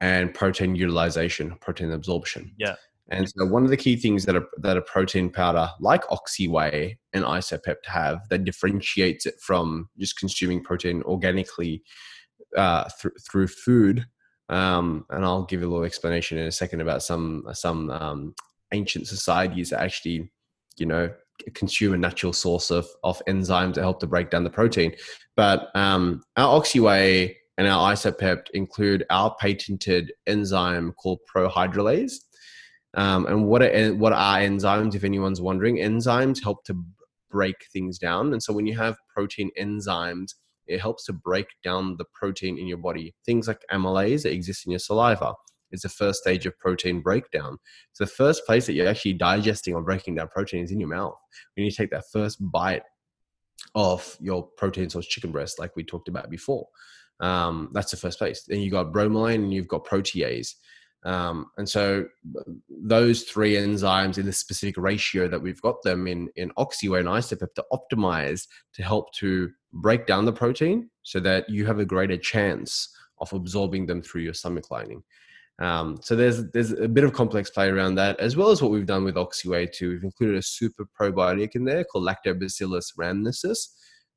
and 0.00 0.32
protein 0.32 0.74
utilization, 0.74 1.56
protein 1.60 1.92
absorption. 1.92 2.52
Yeah. 2.58 2.76
And 3.10 3.28
so 3.28 3.44
one 3.44 3.64
of 3.64 3.70
the 3.70 3.76
key 3.76 3.96
things 3.96 4.24
that 4.24 4.36
a, 4.36 4.42
that 4.58 4.76
a 4.76 4.82
protein 4.82 5.30
powder 5.30 5.68
like 5.80 6.04
OxyWhey 6.06 6.96
and 7.12 7.24
Isopept 7.24 7.86
have 7.86 8.20
that 8.30 8.44
differentiates 8.44 9.26
it 9.26 9.34
from 9.40 9.88
just 9.98 10.18
consuming 10.18 10.62
protein 10.62 11.02
organically 11.02 11.82
uh, 12.56 12.88
th- 13.00 13.14
through 13.28 13.48
food. 13.48 14.06
Um, 14.48 15.06
and 15.10 15.24
I'll 15.24 15.44
give 15.44 15.60
you 15.60 15.68
a 15.68 15.70
little 15.70 15.84
explanation 15.84 16.38
in 16.38 16.46
a 16.46 16.52
second 16.52 16.80
about 16.80 17.02
some 17.02 17.44
some 17.52 17.90
um, 17.90 18.34
ancient 18.72 19.08
societies 19.08 19.70
that 19.70 19.80
actually, 19.80 20.30
you 20.76 20.86
know, 20.86 21.12
consume 21.54 21.94
a 21.94 21.98
natural 21.98 22.32
source 22.32 22.70
of, 22.70 22.86
of 23.02 23.20
enzymes 23.28 23.74
that 23.74 23.82
help 23.82 24.00
to 24.00 24.06
break 24.06 24.30
down 24.30 24.44
the 24.44 24.50
protein. 24.50 24.94
But 25.36 25.74
um, 25.74 26.22
our 26.36 26.60
OxyWhey 26.60 27.34
and 27.58 27.66
our 27.66 27.92
Isopept 27.92 28.50
include 28.54 29.04
our 29.10 29.34
patented 29.40 30.12
enzyme 30.26 30.92
called 30.92 31.20
prohydrolase 31.34 32.14
um, 32.94 33.26
and 33.26 33.46
what 33.46 33.62
are, 33.62 33.94
what 33.94 34.12
are 34.12 34.38
enzymes? 34.38 34.94
If 34.94 35.04
anyone's 35.04 35.40
wondering, 35.40 35.76
enzymes 35.76 36.42
help 36.42 36.64
to 36.64 36.82
break 37.30 37.56
things 37.72 37.98
down. 37.98 38.32
And 38.32 38.42
so 38.42 38.52
when 38.52 38.66
you 38.66 38.76
have 38.76 38.96
protein 39.14 39.50
enzymes, 39.58 40.34
it 40.66 40.80
helps 40.80 41.04
to 41.06 41.12
break 41.12 41.46
down 41.64 41.96
the 41.96 42.04
protein 42.14 42.58
in 42.58 42.66
your 42.66 42.78
body. 42.78 43.14
Things 43.24 43.48
like 43.48 43.64
amylase 43.72 44.22
that 44.22 44.32
exist 44.32 44.66
in 44.66 44.72
your 44.72 44.78
saliva 44.78 45.34
is 45.72 45.82
the 45.82 45.88
first 45.88 46.20
stage 46.20 46.46
of 46.46 46.58
protein 46.58 47.00
breakdown. 47.00 47.58
So 47.92 48.04
the 48.04 48.10
first 48.10 48.44
place 48.46 48.66
that 48.66 48.72
you're 48.72 48.88
actually 48.88 49.14
digesting 49.14 49.74
or 49.74 49.82
breaking 49.82 50.16
down 50.16 50.28
protein 50.28 50.64
is 50.64 50.72
in 50.72 50.80
your 50.80 50.88
mouth. 50.88 51.14
When 51.54 51.64
you 51.64 51.70
take 51.70 51.90
that 51.90 52.04
first 52.12 52.38
bite 52.40 52.82
of 53.74 54.16
your 54.20 54.48
protein 54.56 54.90
source 54.90 55.06
chicken 55.06 55.30
breast, 55.32 55.58
like 55.58 55.76
we 55.76 55.84
talked 55.84 56.08
about 56.08 56.30
before, 56.30 56.66
um, 57.20 57.70
that's 57.72 57.90
the 57.90 57.96
first 57.96 58.18
place. 58.18 58.44
Then 58.46 58.60
you've 58.60 58.72
got 58.72 58.92
bromelain 58.92 59.36
and 59.36 59.54
you've 59.54 59.68
got 59.68 59.84
protease. 59.84 60.54
Um, 61.04 61.46
and 61.56 61.68
so 61.68 62.06
those 62.68 63.22
three 63.22 63.54
enzymes 63.54 64.18
in 64.18 64.26
the 64.26 64.32
specific 64.32 64.76
ratio 64.76 65.28
that 65.28 65.40
we've 65.40 65.60
got 65.62 65.82
them 65.82 66.06
in, 66.06 66.28
in 66.36 66.50
OxyWhey 66.58 67.00
and 67.00 67.08
Isopep 67.08 67.54
to 67.54 67.64
optimize 67.72 68.46
to 68.74 68.82
help 68.82 69.12
to 69.14 69.50
break 69.72 70.06
down 70.06 70.26
the 70.26 70.32
protein 70.32 70.90
so 71.02 71.18
that 71.20 71.48
you 71.48 71.64
have 71.64 71.78
a 71.78 71.86
greater 71.86 72.18
chance 72.18 72.94
of 73.18 73.32
absorbing 73.32 73.86
them 73.86 74.02
through 74.02 74.22
your 74.22 74.34
stomach 74.34 74.70
lining. 74.70 75.02
Um, 75.58 75.98
so 76.02 76.16
there's 76.16 76.50
there's 76.52 76.72
a 76.72 76.88
bit 76.88 77.04
of 77.04 77.12
complex 77.12 77.50
play 77.50 77.68
around 77.68 77.94
that, 77.96 78.18
as 78.18 78.34
well 78.34 78.50
as 78.50 78.62
what 78.62 78.70
we've 78.70 78.86
done 78.86 79.04
with 79.04 79.16
OxyWhey 79.16 79.72
too. 79.72 79.90
We've 79.90 80.04
included 80.04 80.36
a 80.36 80.42
super 80.42 80.86
probiotic 80.98 81.54
in 81.54 81.64
there 81.64 81.84
called 81.84 82.06
Lactobacillus 82.06 82.96
rhamnosus, 82.98 83.68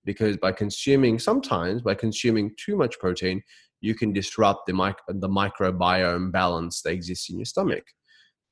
because 0.06 0.38
by 0.38 0.54
consuming 0.54 1.20
sometimes 1.20 1.82
by 1.82 1.96
consuming 1.96 2.56
too 2.58 2.78
much 2.78 2.98
protein, 2.98 3.42
you 3.84 3.94
can 3.94 4.14
disrupt 4.14 4.66
the, 4.66 4.74
mic- 4.74 5.06
the 5.10 5.28
microbiome 5.28 6.32
balance 6.32 6.82
that 6.82 6.92
exists 6.92 7.30
in 7.30 7.38
your 7.38 7.46
stomach. 7.46 7.84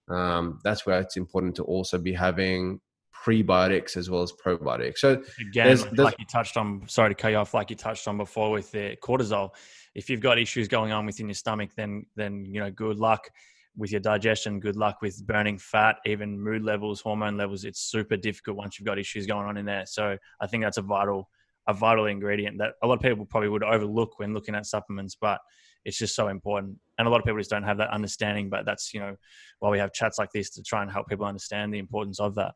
Um, 0.09 0.59
that's 0.65 0.85
where 0.85 0.99
it's 0.99 1.15
important 1.15 1.55
to 1.55 1.63
also 1.63 1.97
be 1.97 2.11
having 2.11 2.81
prebiotics 3.25 3.95
as 3.95 4.09
well 4.09 4.23
as 4.23 4.33
probiotics. 4.33 4.97
So 4.97 5.23
again, 5.39 5.67
there's, 5.67 5.85
there's, 5.85 5.99
like 5.99 6.19
you 6.19 6.25
touched 6.25 6.57
on, 6.57 6.83
sorry 6.87 7.11
to 7.11 7.15
cut 7.15 7.29
you 7.29 7.37
off, 7.37 7.53
like 7.53 7.69
you 7.69 7.77
touched 7.77 8.09
on 8.09 8.17
before 8.17 8.51
with 8.51 8.71
the 8.71 8.97
cortisol. 9.01 9.51
If 9.95 10.09
you've 10.09 10.19
got 10.19 10.37
issues 10.37 10.67
going 10.67 10.91
on 10.91 11.05
within 11.05 11.29
your 11.29 11.35
stomach, 11.35 11.69
then 11.77 12.05
then 12.17 12.43
you 12.45 12.59
know, 12.59 12.69
good 12.69 12.99
luck 12.99 13.29
with 13.77 13.91
your 13.91 14.01
digestion. 14.01 14.59
Good 14.59 14.75
luck 14.75 15.01
with 15.01 15.25
burning 15.25 15.57
fat, 15.57 15.97
even 16.05 16.37
mood 16.37 16.63
levels, 16.63 16.99
hormone 16.99 17.37
levels. 17.37 17.63
It's 17.63 17.79
super 17.79 18.17
difficult 18.17 18.57
once 18.57 18.77
you've 18.77 18.85
got 18.85 18.99
issues 18.99 19.25
going 19.25 19.47
on 19.47 19.55
in 19.55 19.65
there. 19.65 19.85
So 19.85 20.17
I 20.41 20.47
think 20.47 20.61
that's 20.63 20.77
a 20.77 20.81
vital 20.81 21.29
a 21.71 21.73
vital 21.73 22.05
ingredient 22.05 22.57
that 22.59 22.73
a 22.83 22.87
lot 22.87 22.95
of 22.95 23.01
people 23.01 23.25
probably 23.25 23.49
would 23.49 23.63
overlook 23.63 24.19
when 24.19 24.33
looking 24.33 24.55
at 24.55 24.65
supplements, 24.65 25.15
but 25.19 25.39
it's 25.85 25.97
just 25.97 26.15
so 26.15 26.27
important. 26.27 26.77
And 26.97 27.07
a 27.07 27.11
lot 27.11 27.19
of 27.19 27.25
people 27.25 27.39
just 27.39 27.49
don't 27.49 27.63
have 27.63 27.77
that 27.77 27.89
understanding. 27.89 28.49
But 28.49 28.65
that's 28.65 28.93
you 28.93 28.99
know 28.99 29.15
why 29.59 29.69
we 29.69 29.79
have 29.79 29.93
chats 29.93 30.19
like 30.19 30.31
this 30.31 30.49
to 30.51 30.63
try 30.63 30.81
and 30.81 30.91
help 30.91 31.07
people 31.07 31.25
understand 31.25 31.73
the 31.73 31.79
importance 31.79 32.19
of 32.19 32.35
that. 32.35 32.53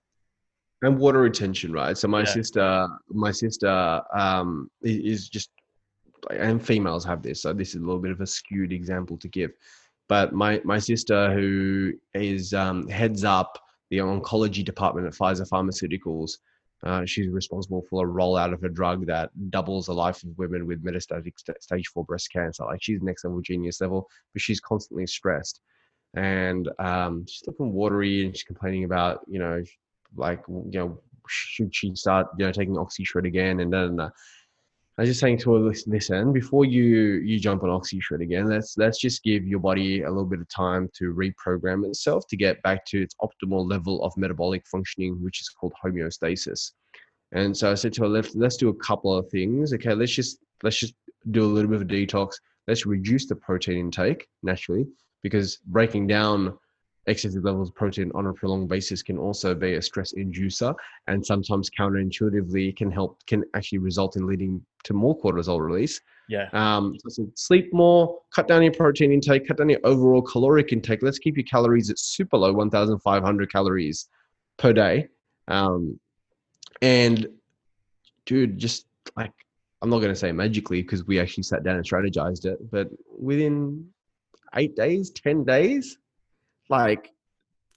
And 0.82 1.00
water 1.00 1.22
retention, 1.22 1.72
right? 1.72 1.98
So 1.98 2.08
my 2.08 2.20
yeah. 2.20 2.26
sister, 2.26 2.88
my 3.10 3.32
sister 3.32 4.02
um, 4.14 4.70
is 4.84 5.30
just, 5.30 5.50
and 6.30 6.64
females 6.64 7.06
have 7.06 7.24
this. 7.24 7.42
So 7.42 7.54
this 7.54 7.70
is 7.70 7.82
a 7.82 7.86
little 7.86 8.02
bit 8.02 8.12
of 8.12 8.22
a 8.22 8.28
skewed 8.28 8.74
example 8.74 9.18
to 9.18 9.28
give. 9.30 9.52
But 10.08 10.34
my 10.34 10.62
my 10.64 10.78
sister, 10.78 11.34
who 11.34 11.94
is 12.14 12.54
um, 12.54 12.88
heads 12.90 13.24
up 13.24 13.58
the 13.90 13.98
oncology 13.98 14.64
department 14.64 15.08
at 15.08 15.14
Pfizer 15.14 15.48
Pharmaceuticals, 15.50 16.38
uh, 16.86 17.04
she's 17.06 17.28
responsible 17.30 17.84
for 17.90 18.08
a 18.08 18.12
rollout 18.12 18.54
of 18.54 18.64
a 18.64 18.70
drug 18.70 19.06
that 19.08 19.32
doubles 19.50 19.88
the 19.88 19.94
life 19.94 20.24
of 20.24 20.38
women 20.38 20.68
with 20.68 20.84
metastatic 20.84 21.34
st- 21.38 21.62
stage 21.62 21.88
four 21.88 22.06
breast 22.06 22.32
cancer. 22.32 22.64
Like 22.64 22.82
she's 22.82 23.02
next 23.02 23.24
level 23.26 23.42
genius 23.42 23.82
level, 23.82 24.08
but 24.34 24.42
she's 24.42 24.60
constantly 24.60 25.08
stressed, 25.08 25.62
and 26.16 26.70
um, 26.80 27.26
she's 27.28 27.44
looking 27.48 27.74
watery 27.74 28.26
and 28.26 28.36
she's 28.36 28.44
complaining 28.44 28.84
about 28.84 29.22
you 29.28 29.40
know 29.40 29.64
like 30.16 30.44
you 30.48 30.80
know 30.80 31.00
should 31.28 31.74
she 31.74 31.96
start 31.96 32.28
you 32.38 32.46
know 32.46 32.52
taking 32.52 32.76
oxyshred 32.76 33.26
again 33.26 33.62
and 33.62 33.74
then 33.74 34.00
I 34.98 35.02
was 35.02 35.10
just 35.10 35.20
saying 35.20 35.40
to 35.40 35.54
her, 35.56 35.60
listen, 35.88 36.32
before 36.32 36.64
you 36.64 37.16
you 37.16 37.38
jump 37.38 37.64
on 37.64 37.70
OxyShred 37.70 38.22
again, 38.22 38.48
let's 38.48 38.78
let's 38.78 38.98
just 38.98 39.24
give 39.24 39.46
your 39.46 39.60
body 39.60 40.04
a 40.04 40.10
little 40.10 40.26
bit 40.26 40.40
of 40.40 40.48
time 40.48 40.90
to 40.98 41.14
reprogram 41.14 41.86
itself 41.86 42.28
to 42.28 42.38
get 42.38 42.62
back 42.64 42.86
to 42.86 43.02
its 43.02 43.14
optimal 43.22 43.70
level 43.70 44.02
of 44.04 44.16
metabolic 44.16 44.66
functioning, 44.68 45.22
which 45.22 45.42
is 45.42 45.50
called 45.50 45.74
homeostasis. 45.84 46.72
And 47.34 47.56
so 47.56 47.70
I 47.70 47.76
said 47.76 47.92
to 47.94 48.04
her, 48.04 48.08
let's 48.08 48.36
let's 48.36 48.56
do 48.56 48.70
a 48.70 48.76
couple 48.76 49.14
of 49.14 49.30
things. 49.30 49.74
Okay, 49.74 49.94
let's 49.94 50.14
just 50.14 50.38
let's 50.64 50.80
just 50.80 50.94
do 51.32 51.44
a 51.44 51.54
little 51.54 51.70
bit 51.70 51.82
of 51.82 51.88
detox. 51.88 52.36
Let's 52.68 52.86
reduce 52.86 53.28
the 53.28 53.36
protein 53.36 53.78
intake 53.78 54.28
naturally, 54.44 54.88
because 55.24 55.58
breaking 55.58 56.08
down 56.08 56.58
excessive 57.08 57.44
levels 57.44 57.70
of 57.70 57.76
protein 57.76 58.12
on 58.16 58.28
a 58.28 58.34
prolonged 58.34 58.68
basis 58.68 59.04
can 59.04 59.18
also 59.18 59.54
be 59.54 59.76
a 59.76 59.82
stress 59.82 60.14
inducer 60.14 60.74
and 61.08 61.26
sometimes 61.26 61.70
counterintuitively 61.70 62.76
can 62.76 62.92
help 62.92 63.24
can 63.28 63.44
actually 63.54 63.78
result 63.78 64.16
in 64.16 64.26
leading 64.26 64.64
to 64.84 64.94
more 64.94 65.18
cortisol 65.20 65.60
release. 65.60 66.02
Yeah. 66.28 66.50
Um 66.54 66.96
so 67.08 67.28
sleep 67.36 67.72
more 67.74 68.20
cut 68.36 68.48
down 68.48 68.64
your 68.64 68.74
protein 68.74 69.12
intake 69.12 69.48
cut 69.48 69.58
down 69.58 69.70
your 69.70 69.82
overall 69.84 70.22
caloric 70.22 70.74
intake. 70.74 71.04
Let's 71.04 71.20
keep 71.20 71.38
your 71.38 71.46
calories 71.46 71.90
at 71.90 72.00
super 72.00 72.38
low 72.38 72.54
1500 72.54 73.52
calories 73.52 74.08
per 74.58 74.74
day. 74.74 75.08
Um 75.48 76.00
and 76.82 77.28
dude 78.26 78.58
just 78.58 78.86
like 79.16 79.32
i'm 79.82 79.90
not 79.90 80.00
going 80.00 80.12
to 80.12 80.16
say 80.16 80.32
magically 80.32 80.82
because 80.82 81.06
we 81.06 81.20
actually 81.20 81.44
sat 81.44 81.64
down 81.64 81.76
and 81.76 81.86
strategized 81.86 82.46
it 82.46 82.60
but 82.72 82.90
within 83.18 83.88
eight 84.56 84.76
days 84.76 85.12
ten 85.12 85.44
days 85.44 85.98
like 86.70 87.12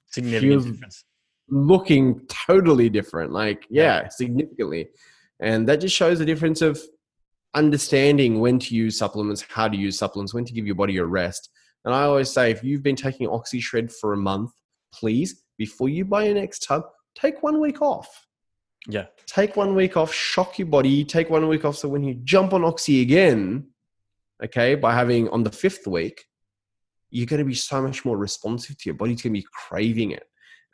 significant 0.06 0.64
difference. 0.64 1.04
looking 1.48 2.20
totally 2.28 2.88
different 2.88 3.32
like 3.32 3.66
yeah, 3.70 4.02
yeah 4.02 4.08
significantly. 4.08 4.88
And 5.40 5.68
that 5.68 5.76
just 5.80 5.94
shows 5.94 6.18
the 6.18 6.24
difference 6.24 6.62
of 6.62 6.80
understanding 7.54 8.40
when 8.40 8.58
to 8.58 8.74
use 8.74 8.98
supplements 8.98 9.44
how 9.48 9.68
to 9.68 9.76
use 9.76 9.98
supplements 9.98 10.34
when 10.34 10.44
to 10.44 10.52
give 10.52 10.66
your 10.66 10.74
body 10.74 10.96
a 10.98 11.04
rest. 11.04 11.50
And 11.84 11.94
i 11.94 12.02
always 12.02 12.30
say 12.30 12.50
if 12.50 12.62
you've 12.62 12.82
been 12.82 12.96
taking 12.96 13.28
oxyshred 13.28 13.92
for 13.92 14.12
a 14.12 14.16
month 14.16 14.50
please 14.92 15.44
before 15.56 15.88
you 15.88 16.04
buy 16.04 16.24
your 16.24 16.34
next 16.34 16.60
tub 16.60 16.82
take 17.14 17.42
one 17.42 17.60
week 17.60 17.82
off. 17.82 18.26
Yeah. 18.86 19.06
Take 19.26 19.56
one 19.56 19.74
week 19.74 19.96
off 19.96 20.12
shock 20.12 20.58
your 20.58 20.68
body 20.68 21.04
take 21.04 21.30
one 21.30 21.46
week 21.48 21.64
off 21.64 21.76
so 21.76 21.88
when 21.88 22.02
you 22.02 22.14
jump 22.24 22.52
on 22.52 22.64
oxy 22.64 23.02
again 23.02 23.68
okay 24.42 24.74
by 24.74 24.94
having 24.94 25.28
on 25.28 25.42
the 25.42 25.50
fifth 25.50 25.86
week 25.86 26.24
you're 27.10 27.26
going 27.26 27.38
to 27.38 27.44
be 27.44 27.54
so 27.54 27.82
much 27.82 28.04
more 28.04 28.16
responsive 28.16 28.76
to 28.78 28.82
your 28.86 28.94
body's 28.94 29.22
going 29.22 29.34
to 29.34 29.40
be 29.40 29.46
craving 29.52 30.10
it 30.12 30.24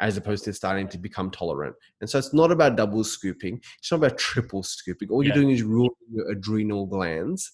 as 0.01 0.17
opposed 0.17 0.45
to 0.45 0.53
starting 0.53 0.89
to 0.89 0.99
become 0.99 1.31
tolerant. 1.31 1.77
And 2.01 2.11
so 2.11 2.19
it's 2.19 2.35
not 2.35 2.51
about 2.51 2.77
double 2.77 3.05
scooping. 3.05 3.61
It's 3.79 3.91
not 3.91 3.99
about 3.99 4.19
triple 4.19 4.63
scooping. 4.63 5.09
All 5.09 5.23
you're 5.23 5.35
doing 5.35 5.51
is 5.51 5.63
ruining 5.63 5.91
your 6.13 6.31
adrenal 6.31 6.87
glands. 6.87 7.53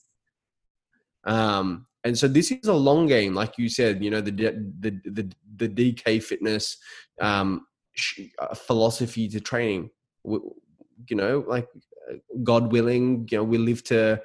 Um, 1.25 1.87
and 2.05 2.17
so 2.17 2.29
this 2.29 2.51
is 2.51 2.67
a 2.67 2.73
long 2.73 3.07
game, 3.07 3.35
like 3.35 3.59
you 3.59 3.69
said. 3.69 4.03
You 4.03 4.11
know 4.11 4.23
the 4.23 4.31
the 4.31 5.01
the 5.05 5.31
the 5.57 5.69
DK 5.69 6.23
fitness 6.23 6.79
um, 7.21 7.67
uh, 8.39 8.55
philosophy 8.55 9.29
to 9.29 9.41
training. 9.41 9.91
You 10.25 11.17
know, 11.17 11.45
like 11.47 11.69
uh, 12.11 12.15
God 12.43 12.73
willing, 12.73 13.29
you 13.31 13.39
know, 13.39 13.45
we 13.45 13.59
live 13.59 13.85
to 13.85 14.23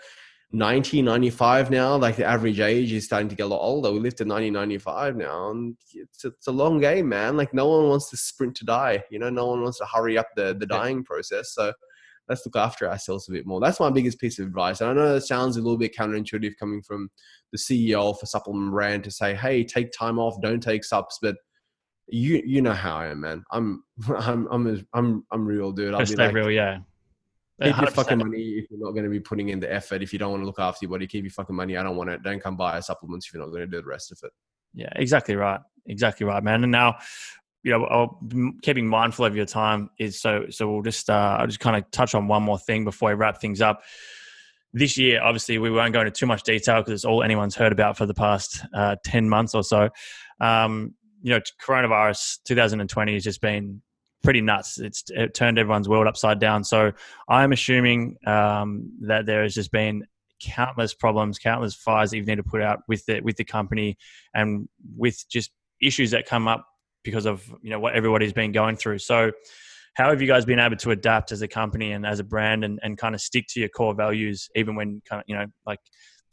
90, 0.55 1.01
95 1.01 1.69
now. 1.69 1.97
Like 1.97 2.15
the 2.15 2.25
average 2.25 2.59
age 2.59 2.91
is 2.93 3.05
starting 3.05 3.27
to 3.27 3.35
get 3.35 3.43
a 3.43 3.47
lot 3.47 3.61
older. 3.61 3.91
We 3.91 3.99
live 3.99 4.15
to 4.15 4.25
90, 4.25 4.51
95 4.51 5.17
now. 5.17 5.51
And 5.51 5.75
it's, 5.93 6.23
it's 6.23 6.47
a 6.47 6.51
long 6.51 6.79
game, 6.79 7.09
man. 7.09 7.35
Like 7.35 7.53
no 7.53 7.67
one 7.67 7.89
wants 7.89 8.09
to 8.11 8.17
sprint 8.17 8.55
to 8.57 8.65
die. 8.65 9.03
You 9.11 9.19
know, 9.19 9.29
no 9.29 9.47
one 9.47 9.61
wants 9.61 9.79
to 9.79 9.85
hurry 9.85 10.17
up 10.17 10.29
the, 10.35 10.55
the 10.57 10.65
dying 10.65 11.03
process. 11.03 11.53
So 11.53 11.73
let's 12.29 12.45
look 12.45 12.55
after 12.55 12.89
ourselves 12.89 13.27
a 13.27 13.33
bit 13.33 13.45
more. 13.45 13.59
That's 13.59 13.81
my 13.81 13.89
biggest 13.89 14.17
piece 14.17 14.39
of 14.39 14.47
advice. 14.47 14.79
And 14.79 14.91
I 14.91 14.93
know 14.93 15.15
it 15.15 15.21
sounds 15.21 15.57
a 15.57 15.61
little 15.61 15.77
bit 15.77 15.95
counterintuitive 15.95 16.53
coming 16.57 16.81
from 16.81 17.09
the 17.51 17.57
CEO 17.57 18.09
of 18.09 18.17
a 18.23 18.25
supplement 18.25 18.71
brand 18.71 19.03
to 19.03 19.11
say, 19.11 19.35
hey, 19.35 19.65
take 19.65 19.91
time 19.91 20.17
off, 20.19 20.41
don't 20.41 20.63
take 20.63 20.85
subs. 20.85 21.19
But 21.21 21.35
you 22.07 22.41
you 22.45 22.61
know 22.61 22.73
how 22.73 22.97
I 22.97 23.07
am, 23.07 23.21
man. 23.21 23.43
I'm 23.51 23.83
I'm 24.15 24.47
I'm 24.51 24.87
I'm 24.93 25.25
I'm 25.31 25.45
real, 25.45 25.71
dude. 25.71 25.93
I'll 25.93 26.05
be 26.05 26.15
like, 26.15 26.33
real, 26.33 26.51
yeah. 26.51 26.79
Keep 27.61 27.75
100%. 27.75 27.81
your 27.81 27.91
fucking 27.91 28.17
money 28.17 28.41
if 28.57 28.65
you're 28.69 28.79
not 28.79 28.91
going 28.91 29.05
to 29.05 29.09
be 29.09 29.19
putting 29.19 29.49
in 29.49 29.59
the 29.59 29.71
effort. 29.73 30.01
If 30.01 30.11
you 30.11 30.19
don't 30.19 30.31
want 30.31 30.41
to 30.41 30.45
look 30.45 30.59
after 30.59 30.79
your 30.85 30.91
body, 30.91 31.07
keep 31.07 31.23
your 31.23 31.31
fucking 31.31 31.55
money. 31.55 31.77
I 31.77 31.83
don't 31.83 31.95
want 31.95 32.09
it. 32.09 32.21
Don't 32.21 32.41
come 32.41 32.57
buy 32.57 32.79
supplements 32.81 33.27
if 33.27 33.33
you're 33.33 33.43
not 33.43 33.49
going 33.49 33.61
to 33.61 33.67
do 33.67 33.81
the 33.81 33.87
rest 33.87 34.11
of 34.11 34.19
it. 34.23 34.31
Yeah, 34.73 34.89
exactly 34.95 35.35
right. 35.35 35.61
Exactly 35.85 36.25
right, 36.25 36.43
man. 36.43 36.63
And 36.63 36.71
now 36.71 36.97
you 37.65 37.71
know, 37.71 37.85
I'll, 37.85 38.21
keeping 38.61 38.87
mindful 38.87 39.25
of 39.25 39.35
your 39.35 39.47
time 39.47 39.89
is 39.97 40.21
so. 40.21 40.45
So 40.51 40.71
we'll 40.71 40.83
just 40.83 41.09
uh, 41.09 41.37
I'll 41.39 41.47
just 41.47 41.59
kind 41.59 41.75
of 41.75 41.89
touch 41.89 42.13
on 42.13 42.27
one 42.27 42.43
more 42.43 42.59
thing 42.59 42.85
before 42.85 43.09
we 43.09 43.15
wrap 43.15 43.41
things 43.41 43.59
up. 43.59 43.81
This 44.71 44.99
year, 44.99 45.19
obviously, 45.19 45.57
we 45.57 45.71
won't 45.71 45.91
go 45.91 46.01
into 46.01 46.11
too 46.11 46.27
much 46.27 46.43
detail 46.43 46.81
because 46.81 46.93
it's 46.93 47.05
all 47.05 47.23
anyone's 47.23 47.55
heard 47.55 47.71
about 47.71 47.97
for 47.97 48.05
the 48.05 48.13
past 48.13 48.63
uh, 48.71 48.97
ten 49.03 49.27
months 49.27 49.55
or 49.55 49.63
so. 49.63 49.89
Um, 50.39 50.93
you 51.23 51.31
know, 51.31 51.39
coronavirus 51.59 52.37
2020 52.43 53.13
has 53.15 53.23
just 53.23 53.41
been 53.41 53.81
pretty 54.25 54.41
nuts. 54.41 54.79
It's 54.79 55.03
it 55.09 55.33
turned 55.33 55.57
everyone's 55.57 55.87
world 55.87 56.07
upside 56.07 56.39
down. 56.39 56.63
So 56.63 56.91
I'm 57.29 57.53
assuming 57.53 58.17
um, 58.27 58.91
that 59.01 59.25
there 59.25 59.43
has 59.43 59.53
just 59.53 59.71
been 59.71 60.05
countless 60.41 60.93
problems, 60.93 61.39
countless 61.39 61.75
fires 61.75 62.11
that 62.11 62.17
you 62.17 62.25
need 62.25 62.35
to 62.35 62.43
put 62.43 62.61
out 62.61 62.79
with 62.87 63.05
the 63.05 63.21
with 63.21 63.37
the 63.37 63.45
company, 63.45 63.97
and 64.33 64.67
with 64.97 65.23
just 65.29 65.51
issues 65.81 66.11
that 66.11 66.25
come 66.25 66.47
up 66.47 66.65
because 67.03 67.25
of 67.25 67.47
you 67.61 67.69
know 67.69 67.79
what 67.79 67.95
everybody's 67.95 68.33
been 68.33 68.51
going 68.51 68.75
through. 68.75 68.99
So, 68.99 69.31
how 69.93 70.09
have 70.09 70.21
you 70.21 70.27
guys 70.27 70.43
been 70.43 70.59
able 70.59 70.75
to 70.77 70.91
adapt 70.91 71.31
as 71.31 71.41
a 71.41 71.47
company 71.47 71.93
and 71.93 72.05
as 72.05 72.19
a 72.19 72.23
brand 72.23 72.65
and, 72.65 72.79
and 72.83 72.97
kind 72.97 73.15
of 73.15 73.21
stick 73.21 73.45
to 73.49 73.59
your 73.59 73.69
core 73.69 73.93
values 73.93 74.49
even 74.55 74.75
when 74.75 75.01
kind 75.07 75.21
of 75.21 75.25
you 75.27 75.35
know 75.35 75.45
like 75.65 75.79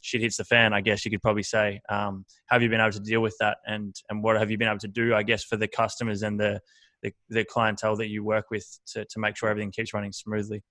shit 0.01 0.21
hits 0.21 0.37
the 0.37 0.43
fan? 0.43 0.73
I 0.73 0.81
guess 0.81 1.05
you 1.05 1.11
could 1.11 1.21
probably 1.21 1.43
say. 1.43 1.79
Um, 1.89 2.25
have 2.47 2.61
you 2.61 2.69
been 2.69 2.81
able 2.81 2.91
to 2.91 2.99
deal 2.99 3.21
with 3.21 3.35
that, 3.39 3.57
and 3.65 3.95
and 4.09 4.23
what 4.23 4.37
have 4.37 4.51
you 4.51 4.57
been 4.57 4.67
able 4.67 4.79
to 4.79 4.87
do? 4.87 5.15
I 5.15 5.23
guess 5.23 5.43
for 5.43 5.57
the 5.57 5.67
customers 5.67 6.23
and 6.23 6.39
the 6.39 6.59
the, 7.03 7.13
the 7.29 7.45
clientele 7.45 7.95
that 7.97 8.07
you 8.07 8.23
work 8.23 8.49
with 8.49 8.65
to 8.87 9.05
to 9.05 9.19
make 9.19 9.37
sure 9.37 9.49
everything 9.49 9.71
keeps 9.71 9.93
running 9.93 10.11
smoothly. 10.11 10.63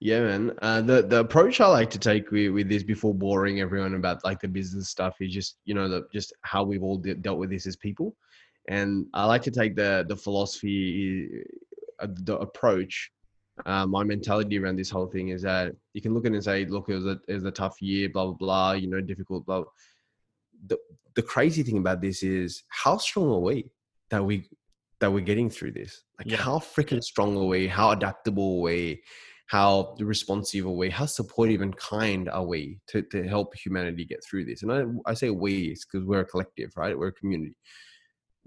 Yeah, 0.00 0.20
man. 0.20 0.58
Uh, 0.60 0.80
the 0.80 1.02
the 1.02 1.20
approach 1.20 1.60
I 1.60 1.68
like 1.68 1.90
to 1.90 1.98
take 1.98 2.32
with, 2.32 2.50
with 2.52 2.68
this 2.68 2.82
before 2.82 3.14
boring 3.14 3.60
everyone 3.60 3.94
about 3.94 4.24
like 4.24 4.40
the 4.40 4.48
business 4.48 4.88
stuff 4.88 5.14
is 5.20 5.32
just 5.32 5.58
you 5.64 5.74
know 5.74 5.88
the, 5.88 6.08
just 6.12 6.32
how 6.40 6.64
we've 6.64 6.82
all 6.82 6.98
de- 6.98 7.14
dealt 7.14 7.38
with 7.38 7.50
this 7.50 7.66
as 7.66 7.76
people, 7.76 8.16
and 8.68 9.06
I 9.14 9.26
like 9.26 9.42
to 9.42 9.52
take 9.52 9.76
the 9.76 10.04
the 10.08 10.16
philosophy, 10.16 11.44
uh, 12.00 12.08
the 12.10 12.38
approach. 12.38 13.12
Uh, 13.66 13.86
my 13.86 14.02
mentality 14.02 14.58
around 14.58 14.76
this 14.76 14.90
whole 14.90 15.06
thing 15.06 15.28
is 15.28 15.42
that 15.42 15.76
you 15.92 16.00
can 16.00 16.14
look 16.14 16.24
at 16.24 16.32
it 16.32 16.36
and 16.36 16.42
say, 16.42 16.64
look, 16.64 16.88
it 16.88 16.94
was 16.94 17.06
a 17.06 17.20
it 17.28 17.34
was 17.34 17.44
a 17.44 17.50
tough 17.50 17.80
year, 17.80 18.08
blah 18.08 18.24
blah 18.24 18.34
blah. 18.34 18.72
You 18.72 18.88
know, 18.88 19.00
difficult, 19.00 19.46
blah. 19.46 19.64
The 20.66 20.78
the 21.14 21.22
crazy 21.22 21.62
thing 21.62 21.78
about 21.78 22.00
this 22.00 22.22
is 22.22 22.64
how 22.68 22.96
strong 22.96 23.28
are 23.28 23.38
we 23.38 23.70
that 24.10 24.24
we 24.24 24.48
that 25.02 25.12
we're 25.12 25.20
getting 25.20 25.50
through 25.50 25.72
this? 25.72 26.02
Like 26.18 26.30
yeah. 26.30 26.38
how 26.38 26.58
freaking 26.58 27.02
strong 27.02 27.36
are 27.36 27.44
we? 27.44 27.68
How 27.68 27.90
adaptable 27.90 28.58
are 28.58 28.62
we? 28.62 29.02
how 29.52 29.94
responsive 30.00 30.64
are 30.64 30.70
we, 30.70 30.88
how 30.88 31.04
supportive 31.04 31.60
and 31.60 31.76
kind 31.76 32.26
are 32.30 32.42
we 32.42 32.78
to, 32.86 33.02
to 33.02 33.22
help 33.28 33.54
humanity 33.54 34.02
get 34.02 34.24
through 34.24 34.46
this? 34.46 34.62
And 34.62 34.72
I, 34.72 35.10
I 35.10 35.12
say 35.12 35.28
we 35.28 35.68
because 35.68 36.06
we're 36.06 36.20
a 36.20 36.24
collective, 36.24 36.72
right? 36.74 36.98
We're 36.98 37.08
a 37.08 37.12
community. 37.12 37.54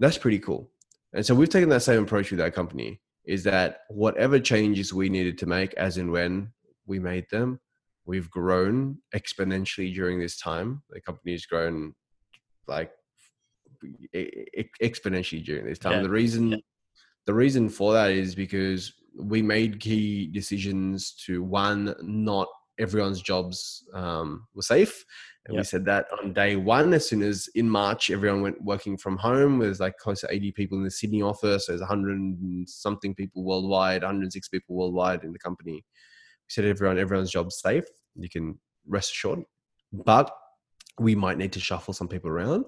That's 0.00 0.18
pretty 0.18 0.40
cool. 0.40 0.68
And 1.12 1.24
so 1.24 1.32
we've 1.32 1.48
taken 1.48 1.68
that 1.68 1.82
same 1.82 2.02
approach 2.02 2.32
with 2.32 2.40
our 2.40 2.50
company 2.50 3.00
is 3.24 3.44
that 3.44 3.82
whatever 3.88 4.40
changes 4.40 4.92
we 4.92 5.08
needed 5.08 5.38
to 5.38 5.46
make 5.46 5.74
as 5.74 5.96
and 5.96 6.10
when 6.10 6.52
we 6.86 6.98
made 6.98 7.26
them, 7.30 7.60
we've 8.04 8.28
grown 8.28 8.98
exponentially 9.14 9.94
during 9.94 10.18
this 10.18 10.36
time. 10.36 10.82
The 10.90 11.00
company's 11.00 11.46
grown 11.46 11.94
like 12.66 12.90
exponentially 14.14 15.44
during 15.44 15.66
this 15.66 15.78
time. 15.78 15.92
Yeah. 15.92 16.02
The 16.02 16.10
reason 16.10 16.50
yeah. 16.50 16.58
the 17.26 17.34
reason 17.34 17.68
for 17.68 17.92
that 17.92 18.10
is 18.10 18.34
because 18.34 18.92
we 19.18 19.42
made 19.42 19.80
key 19.80 20.26
decisions 20.26 21.12
to 21.26 21.42
one, 21.42 21.94
not 22.02 22.48
everyone's 22.78 23.22
jobs 23.22 23.84
um, 23.94 24.46
were 24.54 24.62
safe. 24.62 25.04
And 25.46 25.54
yep. 25.54 25.60
we 25.60 25.64
said 25.64 25.84
that 25.86 26.06
on 26.20 26.32
day 26.32 26.56
one, 26.56 26.92
as 26.92 27.08
soon 27.08 27.22
as 27.22 27.48
in 27.54 27.70
March, 27.70 28.10
everyone 28.10 28.42
went 28.42 28.62
working 28.62 28.96
from 28.96 29.16
home. 29.16 29.58
There's 29.58 29.80
like 29.80 29.96
close 29.96 30.20
to 30.22 30.32
80 30.32 30.52
people 30.52 30.78
in 30.78 30.84
the 30.84 30.90
Sydney 30.90 31.22
office. 31.22 31.66
There's 31.66 31.80
100 31.80 32.68
something 32.68 33.14
people 33.14 33.44
worldwide, 33.44 34.02
106 34.02 34.48
people 34.48 34.76
worldwide 34.76 35.22
in 35.24 35.32
the 35.32 35.38
company. 35.38 35.74
We 35.74 35.82
said 36.48 36.64
everyone, 36.64 36.98
everyone's 36.98 37.30
job's 37.30 37.60
safe. 37.60 37.84
You 38.16 38.28
can 38.28 38.58
rest 38.86 39.12
assured. 39.12 39.42
But 39.92 40.30
we 40.98 41.14
might 41.14 41.38
need 41.38 41.52
to 41.52 41.60
shuffle 41.60 41.94
some 41.94 42.08
people 42.08 42.30
around 42.30 42.64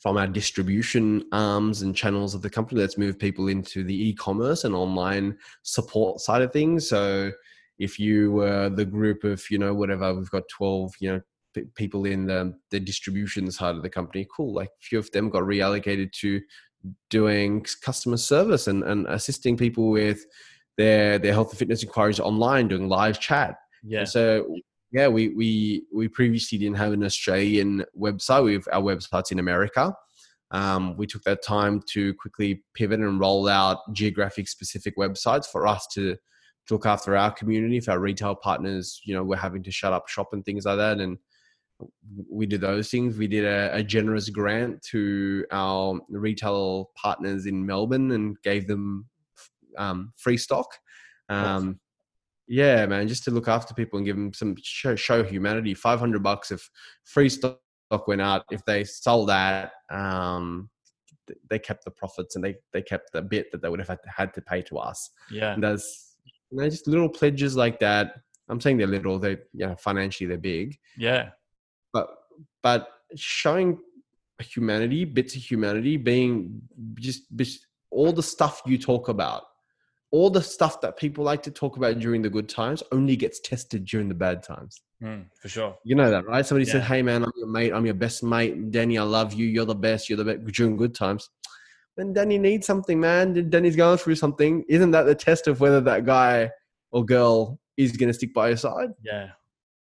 from 0.00 0.16
our 0.16 0.26
distribution 0.26 1.24
arms 1.30 1.82
and 1.82 1.94
channels 1.94 2.34
of 2.34 2.42
the 2.42 2.50
company. 2.50 2.80
Let's 2.80 2.98
move 2.98 3.18
people 3.18 3.48
into 3.48 3.84
the 3.84 4.08
e-commerce 4.08 4.64
and 4.64 4.74
online 4.74 5.36
support 5.62 6.20
side 6.20 6.42
of 6.42 6.52
things. 6.52 6.88
So 6.88 7.30
if 7.78 7.98
you 7.98 8.32
were 8.32 8.70
the 8.70 8.84
group 8.84 9.24
of, 9.24 9.44
you 9.50 9.58
know, 9.58 9.74
whatever, 9.74 10.14
we've 10.14 10.30
got 10.30 10.48
12, 10.48 10.92
you 11.00 11.12
know, 11.12 11.20
p- 11.54 11.66
people 11.74 12.06
in 12.06 12.26
the, 12.26 12.54
the 12.70 12.80
distribution 12.80 13.50
side 13.50 13.76
of 13.76 13.82
the 13.82 13.90
company, 13.90 14.26
cool. 14.34 14.54
Like 14.54 14.68
a 14.68 14.82
few 14.82 14.98
of 14.98 15.10
them 15.10 15.28
got 15.28 15.42
reallocated 15.42 16.12
to 16.12 16.40
doing 17.10 17.64
customer 17.82 18.16
service 18.16 18.68
and, 18.68 18.82
and 18.84 19.06
assisting 19.08 19.56
people 19.56 19.90
with 19.90 20.24
their, 20.78 21.18
their 21.18 21.34
health 21.34 21.50
and 21.50 21.58
fitness 21.58 21.82
inquiries 21.82 22.20
online, 22.20 22.68
doing 22.68 22.88
live 22.88 23.20
chat. 23.20 23.56
Yeah. 23.82 24.00
And 24.00 24.08
so 24.08 24.56
yeah, 24.92 25.08
we 25.08 25.28
we 25.28 25.84
we 25.92 26.08
previously 26.08 26.58
didn't 26.58 26.76
have 26.76 26.92
an 26.92 27.04
Australian 27.04 27.84
website. 27.98 28.44
We 28.44 28.54
have 28.54 28.68
our 28.72 28.82
websites 28.82 29.30
in 29.32 29.38
America. 29.38 29.94
Um, 30.50 30.96
we 30.96 31.06
took 31.06 31.22
that 31.24 31.44
time 31.44 31.80
to 31.90 32.12
quickly 32.14 32.64
pivot 32.74 33.00
and 33.00 33.20
roll 33.20 33.48
out 33.48 33.78
geographic 33.92 34.48
specific 34.48 34.96
websites 34.96 35.46
for 35.46 35.68
us 35.68 35.86
to, 35.94 36.16
to 36.66 36.74
look 36.74 36.86
after 36.86 37.16
our 37.16 37.30
community. 37.30 37.76
If 37.76 37.88
our 37.88 38.00
retail 38.00 38.34
partners, 38.34 39.00
you 39.04 39.14
know, 39.14 39.22
were 39.22 39.36
having 39.36 39.62
to 39.62 39.70
shut 39.70 39.92
up 39.92 40.08
shop 40.08 40.30
and 40.32 40.44
things 40.44 40.64
like 40.64 40.78
that, 40.78 40.98
and 40.98 41.18
we 42.28 42.46
did 42.46 42.60
those 42.60 42.90
things. 42.90 43.16
We 43.16 43.28
did 43.28 43.44
a, 43.44 43.70
a 43.76 43.82
generous 43.82 44.28
grant 44.28 44.82
to 44.90 45.46
our 45.52 46.00
retail 46.08 46.90
partners 46.96 47.46
in 47.46 47.64
Melbourne 47.64 48.10
and 48.10 48.36
gave 48.42 48.66
them 48.66 49.06
um, 49.78 50.12
free 50.16 50.36
stock. 50.36 50.66
Um, 51.28 51.78
yeah, 52.50 52.84
man, 52.84 53.06
just 53.06 53.22
to 53.24 53.30
look 53.30 53.46
after 53.46 53.72
people 53.74 53.98
and 53.98 54.04
give 54.04 54.16
them 54.16 54.32
some 54.34 54.56
show, 54.60 54.96
show 54.96 55.22
humanity. 55.22 55.72
Five 55.72 56.00
hundred 56.00 56.24
bucks 56.24 56.50
if 56.50 56.68
free 57.04 57.28
stock 57.28 57.60
went 58.08 58.20
out. 58.20 58.44
If 58.50 58.64
they 58.64 58.82
sold 58.82 59.28
that, 59.28 59.70
um, 59.88 60.68
they 61.48 61.60
kept 61.60 61.84
the 61.84 61.92
profits 61.92 62.34
and 62.34 62.44
they 62.44 62.56
they 62.72 62.82
kept 62.82 63.12
the 63.12 63.22
bit 63.22 63.52
that 63.52 63.62
they 63.62 63.68
would 63.68 63.78
have 63.78 63.88
had 63.88 64.02
to, 64.02 64.10
had 64.10 64.34
to 64.34 64.42
pay 64.42 64.62
to 64.62 64.78
us. 64.78 65.10
Yeah, 65.30 65.54
and 65.54 65.62
there's 65.62 66.16
you 66.50 66.58
know, 66.58 66.68
just 66.68 66.88
little 66.88 67.08
pledges 67.08 67.54
like 67.56 67.78
that. 67.78 68.16
I'm 68.48 68.60
saying 68.60 68.78
they're 68.78 68.88
little. 68.88 69.20
They 69.20 69.38
you 69.52 69.68
know 69.68 69.76
financially 69.76 70.26
they're 70.26 70.36
big. 70.36 70.76
Yeah, 70.98 71.28
but 71.92 72.08
but 72.64 72.88
showing 73.14 73.78
humanity, 74.40 75.04
bits 75.04 75.36
of 75.36 75.42
humanity, 75.42 75.98
being 75.98 76.62
just, 76.94 77.24
just 77.36 77.66
all 77.92 78.12
the 78.12 78.22
stuff 78.24 78.62
you 78.66 78.76
talk 78.76 79.08
about 79.08 79.42
all 80.12 80.30
the 80.30 80.42
stuff 80.42 80.80
that 80.80 80.96
people 80.96 81.24
like 81.24 81.42
to 81.44 81.50
talk 81.50 81.76
about 81.76 81.98
during 81.98 82.22
the 82.22 82.30
good 82.30 82.48
times 82.48 82.82
only 82.90 83.14
gets 83.16 83.40
tested 83.40 83.84
during 83.84 84.08
the 84.08 84.14
bad 84.14 84.42
times. 84.42 84.82
Mm, 85.02 85.26
for 85.40 85.48
sure. 85.48 85.76
You 85.84 85.94
know 85.94 86.10
that, 86.10 86.26
right? 86.26 86.44
Somebody 86.44 86.66
yeah. 86.66 86.74
said, 86.74 86.82
Hey 86.82 87.02
man, 87.02 87.22
I'm 87.22 87.32
your 87.36 87.46
mate, 87.46 87.72
I'm 87.72 87.84
your 87.84 87.94
best 87.94 88.22
mate. 88.22 88.70
Danny, 88.70 88.98
I 88.98 89.02
love 89.02 89.32
you. 89.32 89.46
You're 89.46 89.64
the 89.64 89.74
best. 89.74 90.08
You're 90.08 90.18
the 90.18 90.24
best 90.24 90.44
during 90.46 90.76
good 90.76 90.94
times. 90.94 91.30
When 91.94 92.12
Danny 92.12 92.38
needs 92.38 92.66
something, 92.66 92.98
man, 92.98 93.50
Danny's 93.50 93.76
going 93.76 93.98
through 93.98 94.16
something. 94.16 94.64
Isn't 94.68 94.90
that 94.92 95.04
the 95.04 95.14
test 95.14 95.46
of 95.46 95.60
whether 95.60 95.80
that 95.82 96.04
guy 96.04 96.50
or 96.90 97.04
girl 97.04 97.60
is 97.76 97.96
going 97.96 98.08
to 98.08 98.14
stick 98.14 98.34
by 98.34 98.48
your 98.48 98.56
side? 98.56 98.90
Yeah. 99.02 99.30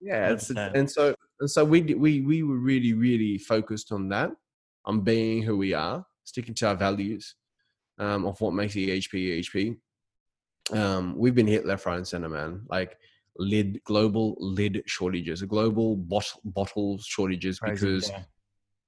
Yeah. 0.01 0.37
And 0.75 0.91
so, 0.91 1.15
and 1.41 1.51
so 1.51 1.65
we, 1.65 1.83
we, 1.83 2.21
we 2.21 2.43
were 2.43 2.59
really, 2.59 2.93
really 2.93 3.37
focused 3.39 3.93
on 3.93 4.09
that, 4.11 4.31
on 4.85 5.01
being 5.01 5.43
who 5.43 5.57
we 5.57 5.75
are, 5.75 6.05
sticking 6.25 6.55
to 6.55 6.69
our 6.69 6.77
values 6.77 7.35
um, 7.99 8.25
of 8.27 8.41
what 8.41 8.55
makes 8.55 8.75
EHP 8.75 9.41
EHP 9.41 9.77
um, 10.73 11.17
we've 11.17 11.35
been 11.35 11.47
hit 11.47 11.67
left, 11.67 11.87
right, 11.87 11.97
and 11.97 12.07
center, 12.07 12.29
man. 12.29 12.63
Like 12.69 12.99
lid 13.37 13.83
global 13.85 14.37
lid 14.39 14.83
shortages, 14.87 15.43
global 15.43 15.97
bottle 15.97 16.41
bottle 16.45 16.99
shortages 16.99 17.59
Crazy, 17.59 17.75
because 17.75 18.11
yeah. 18.11 18.23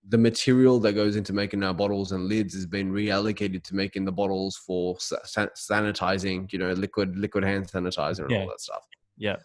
the 0.09 0.19
material 0.19 0.81
that 0.81 0.93
goes 0.93 1.17
into 1.17 1.33
making 1.33 1.63
our 1.63 1.75
bottles 1.75 2.13
and 2.13 2.29
lids 2.29 2.55
has 2.55 2.67
been 2.67 2.93
reallocated 2.93 3.63
to 3.65 3.75
making 3.75 4.05
the 4.05 4.13
bottles 4.13 4.57
for 4.57 4.97
sanitizing, 4.97 6.53
you 6.53 6.59
know, 6.59 6.73
liquid 6.73 7.17
liquid 7.17 7.45
hand 7.45 7.69
sanitizer 7.69 8.21
and 8.21 8.31
yeah. 8.31 8.41
all 8.41 8.49
that 8.49 8.61
stuff. 8.61 8.87
Yeah. 9.17 9.37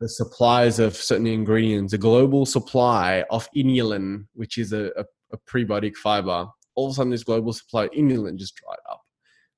The 0.00 0.08
supplies 0.08 0.78
of 0.78 0.94
certain 0.94 1.26
ingredients, 1.26 1.94
a 1.94 1.98
global 1.98 2.44
supply 2.44 3.24
of 3.30 3.48
inulin, 3.56 4.26
which 4.34 4.58
is 4.58 4.74
a, 4.74 4.90
a, 4.94 5.04
a 5.32 5.38
prebiotic 5.48 5.96
fiber, 5.96 6.46
all 6.74 6.86
of 6.88 6.92
a 6.92 6.94
sudden 6.94 7.10
this 7.10 7.24
global 7.24 7.54
supply 7.54 7.84
of 7.84 7.90
inulin 7.92 8.36
just 8.36 8.56
dried 8.56 8.76
up 8.90 9.05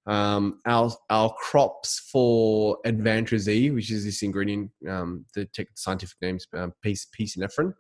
um, 0.09 0.61
our 0.65 0.91
our 1.11 1.33
crops 1.35 2.09
for 2.11 2.79
Advantra 2.87 3.39
Z, 3.39 3.71
which 3.71 3.91
is 3.91 4.05
this 4.05 4.23
ingredient, 4.23 4.71
um, 4.89 5.27
the 5.35 5.47
scientific 5.75 6.17
name's 6.23 6.47
um, 6.55 6.73
p-synephrine, 6.83 7.75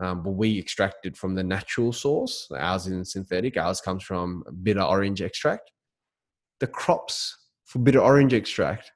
um, 0.00 0.22
but 0.24 0.32
we 0.32 0.58
extracted 0.58 1.16
from 1.16 1.36
the 1.36 1.44
natural 1.44 1.92
source. 1.92 2.48
Ours 2.58 2.86
isn't 2.86 3.08
synthetic. 3.08 3.56
Ours 3.56 3.80
comes 3.80 4.02
from 4.02 4.42
bitter 4.64 4.82
orange 4.82 5.22
extract. 5.22 5.70
The 6.58 6.66
crops 6.66 7.36
for 7.66 7.78
bitter 7.78 8.00
orange 8.00 8.34
extract. 8.34 8.90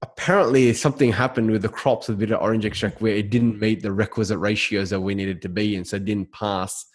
Apparently, 0.00 0.72
something 0.74 1.10
happened 1.10 1.50
with 1.50 1.62
the 1.62 1.68
crops 1.68 2.08
of 2.08 2.20
bitter 2.20 2.36
orange 2.36 2.64
extract 2.64 3.00
where 3.00 3.16
it 3.16 3.30
didn't 3.30 3.58
meet 3.58 3.82
the 3.82 3.90
requisite 3.90 4.38
ratios 4.38 4.90
that 4.90 5.00
we 5.00 5.16
needed 5.16 5.42
to 5.42 5.48
be, 5.48 5.74
and 5.74 5.84
so 5.84 5.96
it 5.96 6.04
didn't 6.04 6.30
pass 6.30 6.86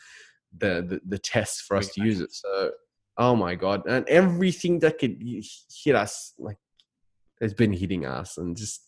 the 0.58 0.86
the, 0.88 1.02
the 1.06 1.20
test 1.20 1.64
for 1.64 1.76
us 1.76 1.90
to 1.90 2.04
use 2.06 2.22
it. 2.22 2.32
So 2.32 2.72
oh 3.18 3.36
my 3.36 3.56
god, 3.56 3.84
and 3.88 4.08
everything 4.08 4.80
that 4.80 5.00
could 5.00 5.22
hit 5.22 5.96
us 5.96 6.34
like 6.38 6.58
has 7.42 7.54
been 7.54 7.74
hitting 7.74 8.06
us, 8.06 8.38
and 8.38 8.56
just 8.56 8.88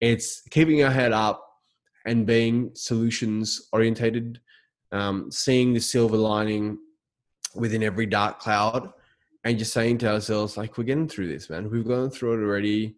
it's 0.00 0.42
keeping 0.50 0.82
our 0.84 0.90
head 0.90 1.12
up 1.12 1.44
and 2.06 2.26
being 2.26 2.70
solutions 2.74 3.68
orientated, 3.72 4.40
um, 4.92 5.30
seeing 5.30 5.72
the 5.72 5.80
silver 5.80 6.16
lining 6.16 6.78
within 7.54 7.82
every 7.82 8.06
dark 8.06 8.38
cloud, 8.38 8.90
and 9.44 9.58
just 9.58 9.72
saying 9.72 9.98
to 9.98 10.08
ourselves 10.08 10.56
like, 10.56 10.78
we're 10.78 10.84
getting 10.84 11.08
through 11.08 11.28
this, 11.28 11.50
man. 11.50 11.70
We've 11.70 11.86
gone 11.86 12.10
through 12.10 12.34
it 12.34 12.46
already. 12.46 12.96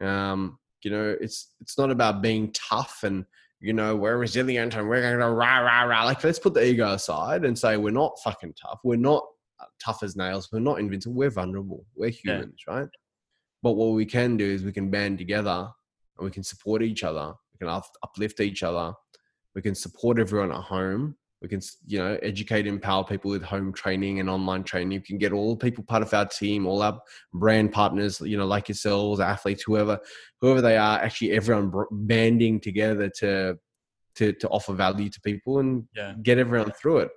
Um, 0.00 0.58
you 0.82 0.90
know, 0.90 1.16
it's 1.20 1.54
it's 1.60 1.78
not 1.78 1.90
about 1.90 2.22
being 2.22 2.52
tough 2.52 3.00
and 3.04 3.24
you 3.60 3.72
know 3.72 3.94
we're 3.94 4.16
resilient 4.16 4.74
and 4.74 4.88
we're 4.88 5.00
going 5.00 5.20
to 5.20 5.30
rah 5.30 5.58
rah 5.58 5.84
rah. 5.84 6.04
Like 6.04 6.22
let's 6.24 6.40
put 6.40 6.54
the 6.54 6.66
ego 6.66 6.92
aside 6.92 7.44
and 7.44 7.56
say 7.56 7.76
we're 7.76 7.90
not 7.90 8.18
fucking 8.22 8.54
tough. 8.60 8.80
We're 8.82 8.96
not 8.96 9.24
tough 9.82 10.02
as 10.02 10.16
nails. 10.16 10.48
We're 10.52 10.60
not 10.60 10.78
invincible. 10.78 11.14
We're 11.14 11.30
vulnerable. 11.30 11.84
We're 11.94 12.10
humans, 12.10 12.62
yeah. 12.66 12.74
right? 12.74 12.88
But 13.62 13.72
what 13.72 13.92
we 13.92 14.06
can 14.06 14.36
do 14.36 14.44
is 14.44 14.64
we 14.64 14.72
can 14.72 14.90
band 14.90 15.18
together 15.18 15.68
and 16.18 16.24
we 16.24 16.30
can 16.30 16.42
support 16.42 16.82
each 16.82 17.04
other. 17.04 17.32
We 17.52 17.66
can 17.66 17.82
uplift 18.02 18.40
each 18.40 18.62
other. 18.62 18.92
We 19.54 19.62
can 19.62 19.74
support 19.74 20.18
everyone 20.18 20.52
at 20.52 20.62
home 20.62 21.16
we 21.42 21.48
can 21.48 21.60
you 21.86 21.98
know 21.98 22.18
educate 22.22 22.66
empower 22.66 23.04
people 23.04 23.30
with 23.30 23.42
home 23.42 23.72
training 23.72 24.20
and 24.20 24.30
online 24.30 24.62
training 24.62 24.92
you 24.92 25.00
can 25.00 25.18
get 25.18 25.32
all 25.32 25.56
people 25.56 25.84
part 25.84 26.02
of 26.02 26.14
our 26.14 26.24
team 26.24 26.66
all 26.66 26.80
our 26.80 26.98
brand 27.34 27.72
partners 27.72 28.20
you 28.20 28.36
know 28.38 28.46
like 28.46 28.68
yourselves 28.68 29.20
athletes 29.20 29.64
whoever 29.66 29.98
whoever 30.40 30.60
they 30.60 30.76
are 30.76 30.98
actually 31.00 31.32
everyone 31.32 31.70
banding 31.90 32.60
together 32.60 33.10
to 33.10 33.58
to 34.14 34.32
to 34.34 34.48
offer 34.48 34.72
value 34.72 35.10
to 35.10 35.20
people 35.20 35.58
and 35.58 35.84
yeah. 35.94 36.14
get 36.22 36.38
everyone 36.38 36.70
through 36.80 36.98
it 36.98 37.10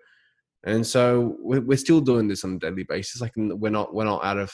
and 0.66 0.86
so 0.86 1.36
we're, 1.39 1.78
still 1.78 2.01
doing 2.01 2.28
this 2.28 2.43
on 2.43 2.55
a 2.55 2.59
daily 2.59 2.84
basis 2.84 3.22
like 3.22 3.34
we're 3.36 3.70
not 3.70 3.93
we're 3.93 4.05
not 4.05 4.24
out 4.24 4.38
of 4.38 4.51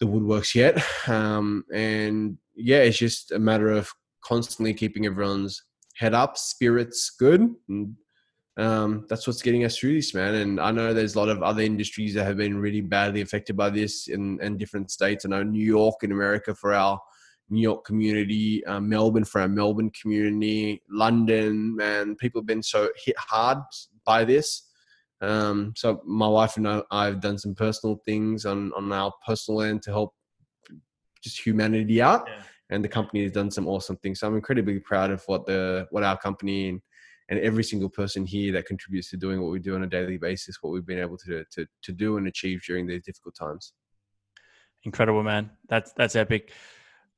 the 0.00 0.06
woodworks 0.06 0.54
yet 0.54 0.82
um, 1.08 1.64
and 1.72 2.38
yeah 2.54 2.78
it's 2.78 2.98
just 2.98 3.32
a 3.32 3.38
matter 3.38 3.70
of 3.70 3.90
constantly 4.22 4.74
keeping 4.74 5.06
everyone's 5.06 5.62
head 5.96 6.14
up 6.14 6.36
spirits 6.36 7.10
good 7.18 7.54
and 7.68 7.94
um, 8.58 9.04
that's 9.08 9.26
what's 9.26 9.42
getting 9.42 9.64
us 9.64 9.76
through 9.76 9.94
this, 9.94 10.14
man. 10.14 10.34
And 10.36 10.60
I 10.60 10.70
know 10.70 10.94
there's 10.94 11.14
a 11.14 11.18
lot 11.18 11.28
of 11.28 11.42
other 11.42 11.60
industries 11.60 12.14
that 12.14 12.24
have 12.24 12.38
been 12.38 12.56
really 12.56 12.80
badly 12.80 13.20
affected 13.20 13.54
by 13.56 13.68
this 13.68 14.08
in, 14.08 14.40
in 14.40 14.56
different 14.56 14.90
states. 14.90 15.24
I 15.24 15.28
know 15.28 15.42
New 15.42 15.64
York 15.64 15.96
in 16.02 16.12
America 16.12 16.54
for 16.54 16.72
our 16.72 16.98
New 17.50 17.60
York 17.60 17.84
community, 17.84 18.64
uh, 18.64 18.80
Melbourne 18.80 19.24
for 19.24 19.40
our 19.40 19.48
Melbourne 19.48 19.90
community, 20.00 20.82
London, 20.90 21.76
man, 21.76 22.16
people 22.16 22.40
have 22.40 22.46
been 22.46 22.62
so 22.62 22.88
hit 23.04 23.16
hard 23.18 23.58
by 24.04 24.24
this. 24.24 24.65
Um, 25.20 25.72
so 25.76 26.02
my 26.04 26.28
wife 26.28 26.56
and 26.56 26.68
I 26.68 27.06
have 27.06 27.20
done 27.20 27.38
some 27.38 27.54
personal 27.54 28.00
things 28.04 28.44
on, 28.44 28.72
on 28.76 28.92
our 28.92 29.12
personal 29.26 29.62
end 29.62 29.82
to 29.82 29.90
help 29.90 30.14
just 31.22 31.44
humanity 31.44 32.02
out. 32.02 32.24
Yeah. 32.28 32.42
And 32.70 32.84
the 32.84 32.88
company 32.88 33.22
has 33.22 33.32
done 33.32 33.50
some 33.50 33.68
awesome 33.68 33.96
things. 33.98 34.20
So 34.20 34.26
I'm 34.26 34.34
incredibly 34.34 34.80
proud 34.80 35.10
of 35.10 35.22
what 35.26 35.46
the 35.46 35.86
what 35.90 36.02
our 36.02 36.18
company 36.18 36.68
and 36.68 36.80
and 37.28 37.40
every 37.40 37.64
single 37.64 37.88
person 37.88 38.24
here 38.24 38.52
that 38.52 38.66
contributes 38.66 39.10
to 39.10 39.16
doing 39.16 39.40
what 39.40 39.50
we 39.50 39.58
do 39.58 39.74
on 39.74 39.82
a 39.82 39.86
daily 39.86 40.16
basis, 40.16 40.58
what 40.60 40.72
we've 40.72 40.86
been 40.86 40.98
able 40.98 41.16
to 41.18 41.44
to 41.52 41.66
to 41.82 41.92
do 41.92 42.16
and 42.16 42.26
achieve 42.26 42.62
during 42.66 42.86
these 42.86 43.02
difficult 43.02 43.34
times. 43.36 43.72
Incredible, 44.84 45.22
man. 45.22 45.50
That's 45.68 45.92
that's 45.92 46.16
epic. 46.16 46.52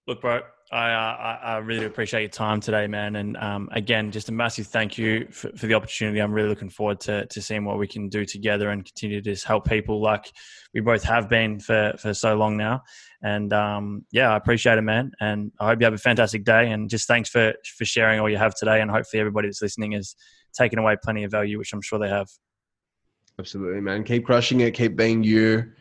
Look, 0.06 0.20
bro, 0.20 0.40
I, 0.70 0.92
uh, 0.92 1.38
I 1.42 1.56
really 1.58 1.86
appreciate 1.86 2.20
your 2.20 2.28
time 2.28 2.60
today, 2.60 2.86
man. 2.86 3.16
And 3.16 3.38
um, 3.38 3.70
again, 3.72 4.10
just 4.10 4.28
a 4.28 4.32
massive 4.32 4.66
thank 4.66 4.98
you 4.98 5.26
for, 5.30 5.50
for, 5.56 5.66
the 5.66 5.72
opportunity. 5.72 6.20
I'm 6.20 6.32
really 6.32 6.50
looking 6.50 6.68
forward 6.68 7.00
to, 7.00 7.24
to 7.24 7.40
seeing 7.40 7.64
what 7.64 7.78
we 7.78 7.86
can 7.86 8.10
do 8.10 8.26
together 8.26 8.68
and 8.68 8.84
continue 8.84 9.22
to 9.22 9.34
help 9.46 9.66
people 9.66 10.02
like 10.02 10.30
we 10.74 10.80
both 10.80 11.02
have 11.04 11.28
been 11.28 11.58
for, 11.58 11.94
for 11.98 12.12
so 12.12 12.36
long 12.36 12.58
now. 12.58 12.82
And 13.22 13.50
um, 13.54 14.04
yeah, 14.12 14.30
I 14.30 14.36
appreciate 14.36 14.76
it, 14.76 14.82
man. 14.82 15.12
And 15.20 15.52
I 15.58 15.68
hope 15.68 15.80
you 15.80 15.86
have 15.86 15.94
a 15.94 15.98
fantastic 15.98 16.44
day. 16.44 16.70
And 16.70 16.90
just 16.90 17.08
thanks 17.08 17.30
for, 17.30 17.54
for 17.76 17.86
sharing 17.86 18.20
all 18.20 18.28
you 18.28 18.36
have 18.36 18.54
today. 18.54 18.82
And 18.82 18.90
hopefully, 18.90 19.20
everybody 19.20 19.48
that's 19.48 19.62
listening 19.62 19.94
is 19.94 20.16
taking 20.54 20.78
away 20.78 20.96
plenty 21.02 21.24
of 21.24 21.30
value, 21.30 21.58
which 21.58 21.72
I'm 21.72 21.82
sure 21.82 21.98
they 21.98 22.08
have. 22.10 22.28
Absolutely, 23.38 23.80
man. 23.80 24.04
Keep 24.04 24.26
crushing 24.26 24.60
it. 24.60 24.74
Keep 24.74 24.96
being 24.96 25.22
you 25.22 25.72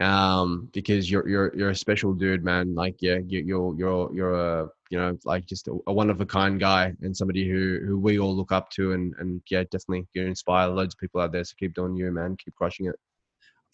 um, 0.00 0.68
because 0.72 1.10
you're 1.10 1.28
you're 1.28 1.54
you're 1.56 1.70
a 1.70 1.76
special 1.76 2.12
dude, 2.12 2.44
man. 2.44 2.74
Like 2.74 2.96
yeah, 3.00 3.18
you, 3.26 3.40
you're 3.40 3.74
you're 3.76 4.14
you're 4.14 4.34
a 4.34 4.68
you 4.90 4.98
know 4.98 5.18
like 5.24 5.46
just 5.46 5.68
a, 5.68 5.78
a 5.86 5.92
one 5.92 6.10
of 6.10 6.20
a 6.20 6.26
kind 6.26 6.60
guy 6.60 6.92
and 7.02 7.16
somebody 7.16 7.48
who 7.48 7.80
who 7.86 7.98
we 7.98 8.18
all 8.18 8.34
look 8.34 8.52
up 8.52 8.70
to, 8.70 8.92
and 8.92 9.14
and 9.18 9.42
yeah, 9.50 9.64
definitely 9.64 10.06
you 10.14 10.26
inspire 10.26 10.68
loads 10.68 10.94
of 10.94 10.98
people 10.98 11.20
out 11.20 11.32
there. 11.32 11.44
So 11.44 11.54
keep 11.58 11.74
doing 11.74 11.96
you, 11.96 12.10
man. 12.12 12.36
Keep 12.36 12.54
crushing 12.56 12.86
it. 12.86 12.96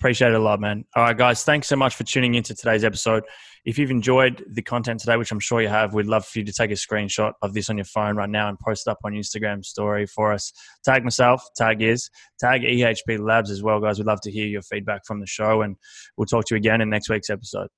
Appreciate 0.03 0.33
it 0.33 0.35
a 0.35 0.39
lot, 0.41 0.59
man. 0.59 0.85
All 0.97 1.05
right, 1.05 1.17
guys, 1.17 1.45
thanks 1.45 1.69
so 1.69 1.77
much 1.77 1.95
for 1.95 2.03
tuning 2.03 2.35
into 2.35 2.57
today's 2.57 2.83
episode. 2.83 3.23
If 3.65 3.79
you've 3.79 3.93
enjoyed 3.93 4.45
the 4.51 4.61
content 4.61 4.99
today, 4.99 5.17
which 5.17 5.31
I'm 5.31 5.39
sure 5.39 5.63
you 5.63 5.69
have, 5.69 5.95
we'd 5.95 6.07
love 6.07 6.27
for 6.27 6.41
you 6.41 6.45
to 6.45 6.53
take 6.53 6.73
a 6.73 6.75
screenshot 6.75 7.35
of 7.41 7.55
this 7.55 7.71
on 7.71 7.79
your 7.79 7.85
phone 7.85 8.17
right 8.17 8.29
now 8.29 8.49
and 8.49 8.59
post 8.59 8.89
it 8.89 8.91
up 8.91 8.99
on 9.05 9.13
Instagram 9.13 9.65
story 9.65 10.07
for 10.07 10.33
us. 10.33 10.53
Tag 10.85 11.05
myself, 11.05 11.47
tag 11.57 11.83
Iz, 11.83 12.11
tag 12.41 12.63
EHP 12.63 13.21
Labs 13.21 13.49
as 13.49 13.63
well, 13.63 13.79
guys. 13.79 13.99
We'd 13.99 14.09
love 14.09 14.21
to 14.23 14.31
hear 14.33 14.49
your 14.49 14.63
feedback 14.63 15.03
from 15.07 15.21
the 15.21 15.27
show, 15.29 15.63
and 15.63 15.77
we'll 16.17 16.27
talk 16.27 16.47
to 16.47 16.57
you 16.57 16.57
again 16.57 16.81
in 16.81 16.91
next 16.91 17.09
week's 17.09 17.31
episode. 17.31 17.69